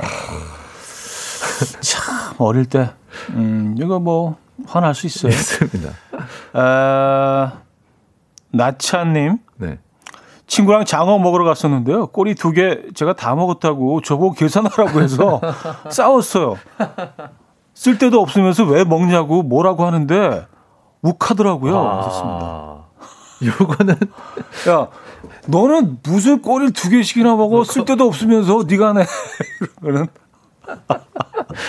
참 1.80 2.34
어릴 2.38 2.66
때. 2.66 2.90
음, 3.30 3.76
이거 3.78 3.98
뭐 3.98 4.36
화날 4.66 4.94
수 4.94 5.06
있어요. 5.06 5.32
있습니다. 5.32 5.90
아, 6.54 7.60
나차님. 8.50 9.38
네. 9.56 9.78
친구랑 10.52 10.84
장어 10.84 11.18
먹으러 11.18 11.44
갔었는데요. 11.46 12.08
꼬리 12.08 12.34
두 12.34 12.52
개 12.52 12.82
제가 12.94 13.14
다 13.14 13.34
먹었다고 13.34 14.02
저보고 14.02 14.34
계산하라고 14.34 15.00
해서 15.00 15.40
싸웠어요. 15.88 16.56
쓸 17.72 17.96
데도 17.96 18.20
없으면서 18.20 18.64
왜 18.64 18.84
먹냐고 18.84 19.42
뭐라고 19.42 19.86
하는데 19.86 20.46
욱하더라고요. 21.00 21.78
아, 21.78 22.84
요거는 23.42 23.94
야 24.68 24.88
너는 25.46 26.00
무슨 26.02 26.42
꼬리를 26.42 26.74
두 26.74 26.90
개씩이나 26.90 27.34
먹어 27.34 27.64
쓸 27.64 27.86
데도 27.86 28.04
없으면서 28.04 28.64
네가 28.68 28.92
내 28.92 29.06
그러는 29.80 30.06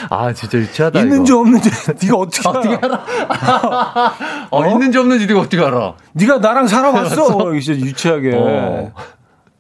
아 0.10 0.34
진짜 0.34 0.58
유치하다. 0.58 1.00
있는지 1.00 1.32
이거. 1.32 1.42
없는지 1.42 1.70
네가 2.02 2.18
어떻게 2.18 2.50
알아? 2.50 2.60
어떻게 2.60 2.86
알아? 2.86 4.14
어, 4.52 4.62
어? 4.62 4.68
있는지 4.72 4.98
없는지 4.98 5.28
네가 5.28 5.40
어떻게 5.40 5.64
알아? 5.64 5.96
네가 6.14 6.38
나랑 6.40 6.68
살아봤어. 6.68 7.54
진짜 7.60 7.80
유치하게. 7.86 8.32
어. 8.36 8.94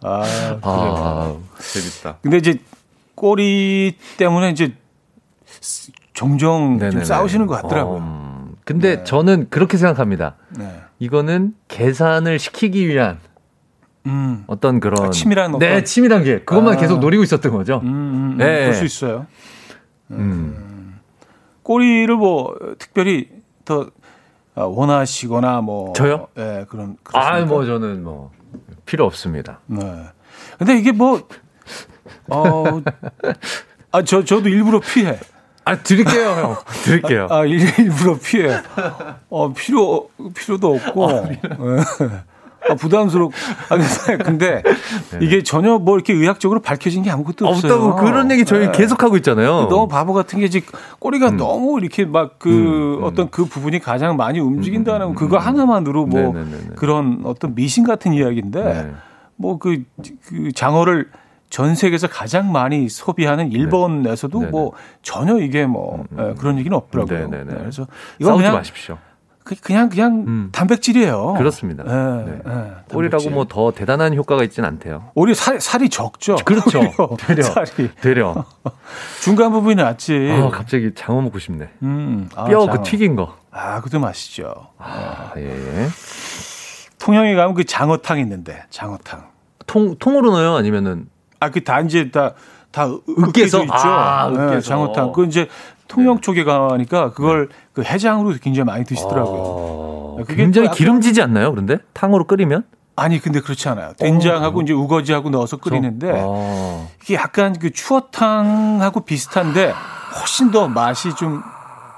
아, 0.03 0.23
아 0.61 1.35
재밌다. 1.59 2.17
근데 2.21 2.37
이제 2.37 2.59
꼬리 3.15 3.95
때문에 4.17 4.49
이제 4.49 4.73
종종 6.13 6.79
좀 6.79 7.03
싸우시는 7.03 7.47
것 7.47 7.61
같더라고요. 7.61 7.99
어, 8.01 8.49
근데 8.65 8.97
네. 8.97 9.03
저는 9.03 9.47
그렇게 9.49 9.77
생각합니다. 9.77 10.35
네. 10.57 10.81
이거는 10.99 11.53
계산을 11.67 12.39
시키기 12.39 12.87
위한 12.87 13.19
음. 14.05 14.43
어떤 14.47 14.79
그런 14.79 15.07
아, 15.07 15.09
치밀한 15.09 15.57
네 15.59 15.83
치밀한 15.83 16.23
게 16.23 16.39
그것만 16.39 16.75
아. 16.75 16.77
계속 16.77 16.99
노리고 16.99 17.23
있었던 17.23 17.51
거죠. 17.51 17.81
음, 17.83 17.87
음, 17.87 18.31
음. 18.33 18.37
네. 18.37 18.65
볼수 18.65 18.85
있어요. 18.85 19.25
음. 20.17 20.99
꼬리를 21.63 22.15
뭐 22.15 22.55
특별히 22.77 23.29
더 23.65 23.89
어, 24.55 24.65
원하시거나 24.65 25.61
뭐 25.61 25.93
저요? 25.93 26.27
예, 26.37 26.65
그런 26.69 26.97
아, 27.13 27.39
뭐 27.41 27.65
저는 27.65 28.03
뭐 28.03 28.31
필요 28.85 29.05
없습니다. 29.05 29.59
네. 29.65 30.05
근데 30.57 30.77
이게 30.77 30.91
뭐 30.91 31.27
어, 32.29 32.63
아, 33.91 34.01
저, 34.03 34.23
저도 34.23 34.49
일부러 34.49 34.79
피해. 34.79 35.19
아, 35.65 35.77
드릴게요, 35.77 36.29
형. 36.31 36.55
드릴게요. 36.83 37.27
아, 37.29 37.45
일부러 37.45 38.17
피해. 38.17 38.61
어, 39.29 39.53
필요, 39.53 40.09
필요도 40.35 40.75
없고. 40.75 41.09
아, 41.09 41.23
아, 42.69 42.75
부담스럽고. 42.75 43.33
아, 43.69 44.17
근데 44.23 44.61
네. 45.11 45.19
이게 45.21 45.43
전혀 45.43 45.77
뭐 45.77 45.95
이렇게 45.95 46.13
의학적으로 46.13 46.61
밝혀진 46.61 47.03
게 47.03 47.09
아무것도 47.09 47.45
없어요. 47.47 47.73
없다고 47.73 47.95
그런 47.95 48.31
얘기 48.31 48.45
저희 48.45 48.67
네. 48.67 48.71
계속 48.71 49.03
하고 49.03 49.17
있잖아요. 49.17 49.67
너무 49.69 49.87
바보 49.87 50.13
같은 50.13 50.39
게 50.39 50.49
지금 50.49 50.77
꼬리가 50.99 51.29
음. 51.29 51.37
너무 51.37 51.79
이렇게 51.79 52.05
막그 52.05 52.49
음, 52.49 52.97
음. 52.99 53.03
어떤 53.03 53.29
그 53.29 53.45
부분이 53.45 53.79
가장 53.79 54.15
많이 54.15 54.39
움직인다는 54.39 55.07
음, 55.07 55.15
그거 55.15 55.37
하나만으로 55.37 56.05
뭐 56.05 56.21
네네네네. 56.21 56.75
그런 56.75 57.21
어떤 57.25 57.55
미신 57.55 57.83
같은 57.83 58.13
이야기인데 58.13 58.63
네. 58.63 58.91
뭐그 59.35 59.83
그 60.25 60.51
장어를 60.53 61.09
전 61.49 61.75
세계에서 61.75 62.07
가장 62.07 62.51
많이 62.51 62.89
소비하는 62.89 63.49
네. 63.49 63.55
일본에서도 63.55 64.39
네. 64.39 64.47
뭐 64.47 64.71
전혀 65.03 65.37
이게 65.37 65.65
뭐 65.65 65.97
음, 65.97 66.17
음. 66.17 66.29
예, 66.31 66.33
그런 66.33 66.57
얘기는 66.57 66.75
없더라고요. 66.75 67.27
네, 67.27 67.43
그래서 67.45 67.85
이건 68.19 68.37
그냥 68.37 68.55
마십시오. 68.55 68.97
그, 69.43 69.55
그냥 69.55 69.89
그냥 69.89 70.23
음. 70.27 70.49
단백질이에요. 70.51 71.33
그렇습니다. 71.37 71.83
네, 71.83 72.23
네. 72.25 72.41
네. 72.45 72.71
오리라고 72.93 73.29
뭐 73.29 73.45
더 73.45 73.71
대단한 73.71 74.13
효과가 74.15 74.43
있지는 74.43 74.67
않대요. 74.69 75.11
오리 75.15 75.35
살, 75.35 75.59
살이 75.59 75.89
적죠. 75.89 76.35
그렇죠. 76.45 76.79
되려. 77.19 77.43
살이. 77.43 77.89
되려. 78.01 78.45
중간 79.21 79.51
부분이 79.51 79.75
낫지. 79.75 80.29
아, 80.31 80.49
갑자기 80.49 80.91
장어 80.95 81.21
먹고 81.21 81.39
싶네. 81.39 81.69
음. 81.83 82.29
아, 82.35 82.45
뼈그 82.45 82.83
튀긴 82.83 83.15
거. 83.15 83.35
아, 83.51 83.77
그것도 83.81 83.99
맛있죠. 83.99 84.53
아, 84.77 85.33
예. 85.37 85.87
통영에 86.99 87.35
가면 87.35 87.53
그 87.53 87.65
장어탕 87.65 88.19
있는데, 88.19 88.63
장어탕. 88.69 89.25
통, 89.67 89.95
통으로 89.97 90.31
넣어요? 90.31 90.55
아니면은? 90.55 91.07
아, 91.39 91.49
그 91.49 91.63
다 91.63 91.81
이제 91.81 92.09
다, 92.11 92.33
다 92.71 92.87
으깨서 92.87 93.63
있죠. 93.63 93.73
아, 93.73 94.29
네, 94.29 94.61
장어탕. 94.61 95.11
그 95.11 95.25
이제 95.25 95.47
통영 95.93 96.15
네. 96.15 96.21
쪽에 96.21 96.43
가니까 96.43 97.11
그걸 97.13 97.49
네. 97.49 97.55
그 97.73 97.83
해장으로 97.83 98.33
굉장히 98.41 98.65
많이 98.65 98.83
드시더라고요. 98.83 100.17
아, 100.19 100.23
굉장히 100.27 100.71
기름지지 100.71 101.21
않나요? 101.21 101.51
그런데 101.51 101.77
탕으로 101.93 102.25
끓이면? 102.25 102.63
아니 102.95 103.19
근데 103.19 103.39
그렇지 103.39 103.69
않아요. 103.69 103.93
된장하고 103.97 104.59
어. 104.59 104.61
이제 104.63 104.73
우거지하고 104.73 105.29
넣어서 105.29 105.57
끓이는데 105.57 106.11
어. 106.15 106.89
이게 107.03 107.15
약간 107.15 107.57
그 107.57 107.71
추어탕하고 107.71 109.01
비슷한데 109.01 109.73
훨씬 110.19 110.51
더 110.51 110.67
맛이 110.67 111.15
좀 111.15 111.41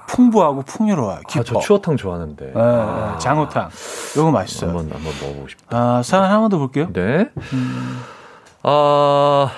풍부하고 0.07 0.61
풍요로워요. 0.63 1.21
깊어. 1.27 1.41
아, 1.41 1.43
저 1.43 1.59
추어탕 1.59 1.97
좋아하는데. 1.97 2.45
네, 2.45 2.51
아. 2.55 3.17
장어탕. 3.19 3.69
이거 4.13 4.31
맛있어요. 4.31 4.69
한번 4.69 4.91
한번 4.91 5.13
먹어보고 5.19 5.47
싶다. 5.47 5.77
아, 5.77 6.01
사연 6.03 6.25
하나 6.25 6.47
더 6.47 6.57
볼게요. 6.57 6.89
네. 6.93 7.29
음. 7.53 8.01
아 8.63 9.49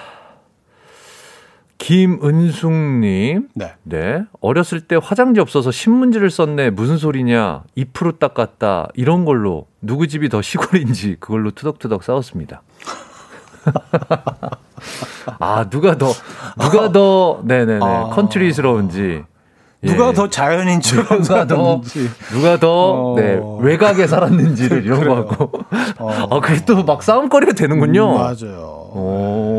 김은숙님. 1.78 3.50
네. 3.56 3.74
네. 3.84 4.24
어렸을 4.42 4.82
때 4.82 4.98
화장지 5.02 5.40
없어서 5.40 5.72
신문지를 5.72 6.30
썼네. 6.30 6.72
무슨 6.72 6.98
소리냐. 6.98 7.64
2% 7.78 8.20
닦았다. 8.20 8.90
이런 8.96 9.26
걸로 9.26 9.68
누구 9.82 10.08
집이 10.08 10.30
더 10.30 10.42
시골인지 10.42 11.18
그걸로 11.20 11.52
투덕투덕 11.52 12.04
싸웠습니다. 12.04 12.62
아, 15.40 15.70
누가 15.70 15.98
더, 15.98 16.08
누가 16.60 16.92
더, 16.92 17.42
네네네. 17.46 17.80
아. 17.84 18.10
컨트리스러운지. 18.14 19.24
누가 19.84 20.10
예. 20.10 20.14
더 20.14 20.28
자연인처럼 20.28 21.22
누가 21.22 21.46
더 21.46 21.82
누가 22.32 22.58
더 22.60 23.12
어. 23.12 23.16
네, 23.16 23.40
외곽에 23.60 24.08
살았는지를 24.08 24.84
이런 24.84 25.08
거 25.08 25.16
하고 25.16 25.52
어. 26.00 26.36
아 26.36 26.40
그게 26.40 26.66
또 26.66 26.84
막 26.84 27.04
싸움거리가 27.04 27.54
되는군요. 27.54 28.14
음, 28.14 28.18
맞아요. 28.18 28.58
오. 28.96 29.57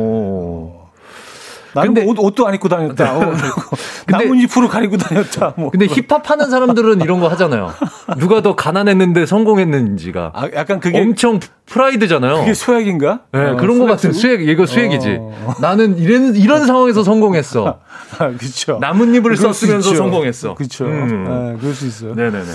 나는 1.81 1.95
근데, 1.95 2.05
뭐 2.05 2.13
옷, 2.13 2.19
옷도 2.19 2.47
안 2.47 2.55
입고 2.55 2.69
다녔다. 2.69 3.17
어, 3.19 3.33
나뭇잎으로 4.09 4.69
가리고 4.69 4.97
다녔다. 4.97 5.55
뭐. 5.57 5.71
근데 5.71 5.87
힙합 5.87 6.29
하는 6.31 6.51
사람들은 6.51 7.01
이런 7.03 7.21
거 7.21 7.29
하잖아요. 7.29 7.73
누가 8.19 8.43
더 8.43 8.55
가난했는데 8.57 9.27
성공했는지가. 9.27 10.33
아, 10.35 10.49
약간 10.55 10.81
그게 10.81 11.01
엄청 11.01 11.41
프라이드잖아요. 11.67 12.41
그게 12.41 12.55
수액인가? 12.55 13.21
네, 13.33 13.41
어, 13.51 13.57
그런 13.57 13.79
거 13.79 13.87
같은 13.87 14.13
수액. 14.13 14.49
이거 14.49 14.67
수액이지. 14.67 15.19
어. 15.21 15.55
나는 15.61 15.99
이런 15.99 16.35
이런 16.37 16.67
상황에서 16.67 17.03
성공했어. 17.05 17.81
아, 18.19 18.29
그렇죠. 18.29 18.79
나뭇잎을 18.81 19.37
썼으면서 19.37 19.95
성공했어. 19.95 20.55
그렇죠. 20.55 20.87
음. 20.87 21.25
네, 21.55 21.61
그럴 21.61 21.75
수 21.75 21.87
있어요. 21.87 22.15
네 22.15 22.31
네 22.31 22.39
네. 22.43 22.53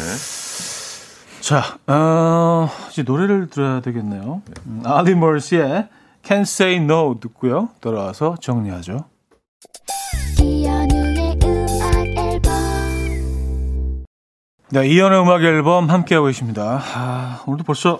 자, 1.41 1.61
어, 1.88 2.69
이제 2.91 3.03
노래를 3.03 3.47
들어야 3.49 3.82
되겠네요. 3.82 4.41
음, 4.65 4.82
알리 4.86 5.13
머시의 5.13 5.89
Can 6.26 6.43
Say 6.43 6.78
No 6.78 7.19
듣고요. 7.19 7.67
돌아와서 7.82 8.36
정리하죠. 8.41 9.05
네, 14.72 14.88
이연의 14.88 15.22
음악 15.22 15.43
앨범 15.43 15.89
함께하고 15.89 16.28
계십니다. 16.28 16.82
아, 16.95 17.43
오늘도 17.45 17.64
벌써 17.64 17.99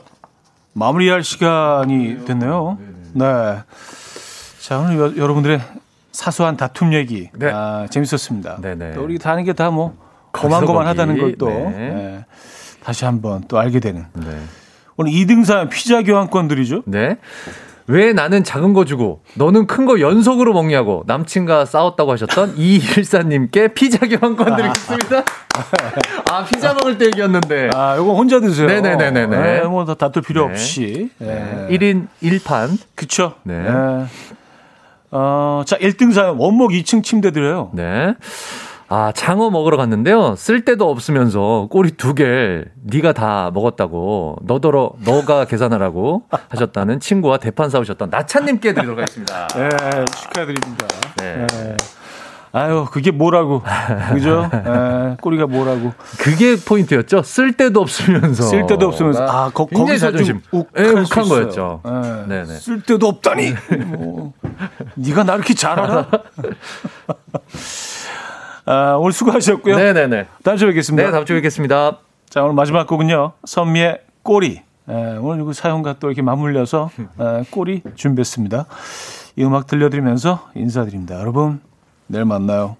마무리할 0.74 1.24
시간이 1.24 2.26
됐네요. 2.26 2.80
네. 3.14 3.26
자, 4.59 4.80
오늘 4.80 4.97
여, 4.97 5.16
여러분들의 5.16 5.61
사소한 6.11 6.57
다툼 6.57 6.93
얘기 6.93 7.30
네. 7.34 7.51
아, 7.53 7.86
재밌었습니다. 7.91 8.57
네네. 8.61 8.93
또 8.93 9.03
우리 9.03 9.20
다 9.20 9.32
하는 9.32 9.43
게 9.43 9.53
다 9.53 9.70
뭐 9.70 9.95
고만고만하다는 10.32 11.20
걸또 11.20 11.45
네. 11.47 11.70
네. 11.70 12.26
다시 12.84 13.05
한번 13.05 13.43
또 13.47 13.59
알게 13.59 13.80
되는. 13.80 14.05
네. 14.14 14.39
오늘 14.97 15.11
2등산 15.11 15.70
피자 15.70 16.01
교환권 16.01 16.47
드리죠. 16.47 16.82
네. 16.88 17.18
왜 17.88 18.13
나는 18.13 18.43
작은 18.43 18.73
거 18.73 18.86
주고 18.86 19.21
너는 19.36 19.67
큰 19.67 19.84
거 19.86 19.99
연속으로 19.99 20.53
먹냐고 20.53 21.03
남친과 21.07 21.65
싸웠다고 21.65 22.13
하셨던 22.13 22.53
이일사님께 22.57 23.69
피자 23.73 23.99
교환권 24.07 24.55
드리겠습니다. 24.55 25.23
아, 26.31 26.45
피자 26.45 26.73
먹을 26.73 26.97
때 26.97 27.05
얘기였는데. 27.07 27.69
아, 27.73 27.95
이거 27.95 28.13
혼자 28.13 28.39
드세요. 28.39 28.67
네네네네. 28.67 29.27
네, 29.27 29.61
뭐 29.63 29.84
다툴 29.86 30.21
필요 30.21 30.45
네. 30.45 30.51
없이. 30.51 31.09
네. 31.19 31.67
1인 31.69 32.07
1판. 32.23 32.77
그쵸. 32.95 33.34
네. 33.43 33.59
네. 33.61 34.05
어, 35.11 35.61
자, 35.65 35.77
1등 35.77 36.11
사연 36.13 36.38
원목 36.38 36.71
2층 36.71 37.03
침대 37.03 37.31
드려요. 37.31 37.69
네. 37.73 38.15
아, 38.95 39.11
장어 39.11 39.49
먹으러 39.49 39.75
갔는데요. 39.75 40.35
쓸 40.35 40.63
데도 40.65 40.87
없으면서 40.87 41.67
꼬리 41.71 41.89
두 41.91 42.13
개 42.13 42.63
네가 42.83 43.13
다 43.13 43.49
먹었다고 43.51 44.35
너더러 44.43 44.91
너가 45.03 45.45
계산하라고 45.45 46.25
하셨다는 46.49 46.99
친구와 46.99 47.37
대판 47.37 47.71
싸우셨던 47.71 48.11
나찬님께 48.11 48.73
드리도록 48.75 48.99
하겠습니다. 48.99 49.47
네, 49.47 49.69
축하드립니다. 50.05 50.87
네. 51.17 51.47
네. 51.47 51.77
아유, 52.51 52.85
그게 52.91 53.09
뭐라고. 53.09 53.63
그죠? 54.11 54.47
에, 54.53 55.17
꼬리가 55.21 55.47
뭐라고. 55.47 55.91
그게 56.19 56.55
포인트였죠? 56.55 57.23
쓸 57.23 57.53
데도 57.53 57.81
없으면서. 57.81 58.43
쓸 58.43 58.67
데도 58.67 58.89
없으면서. 58.89 59.23
아, 59.25 59.49
거, 59.49 59.67
자존심. 59.97 60.39
좀 60.51 60.59
욱한, 60.59 60.85
예, 60.85 60.89
욱한 60.91 61.23
거였죠. 61.27 61.81
네 62.27 62.43
네. 62.43 62.53
쓸 62.53 62.83
데도 62.83 63.07
없다니. 63.07 63.55
뭐, 63.87 64.33
네가 64.93 65.23
나 65.23 65.33
이렇게 65.33 65.55
잘 65.55 65.79
알아? 65.79 66.05
아, 68.66 68.95
오늘 68.99 69.11
수고하셨고요. 69.11 69.76
네네네. 69.76 70.28
다음 70.43 70.57
주에 70.57 70.68
뵙겠습니다. 70.70 71.05
네, 71.05 71.11
다음 71.11 71.26
주에 71.26 71.36
뵙겠습니다. 71.38 71.97
자, 72.30 72.43
오늘 72.43 72.53
마지막 72.55 72.88
곡은요. 72.88 73.34
선미의 73.45 73.99
꼬리. 74.24 74.61
에, 74.89 75.18
오늘 75.18 75.41
이거 75.43 75.53
사연과 75.53 75.95
또 75.99 76.07
이렇게 76.07 76.22
맞물려서 76.22 76.89
에, 77.20 77.43
꼬리 77.51 77.82
준비했습니다. 77.95 78.66
이 79.38 79.43
음악 79.43 79.68
들려드리면서 79.68 80.49
인사드립니다. 80.55 81.20
여러분, 81.20 81.61
내일 82.07 82.26
만나요. 82.26 82.78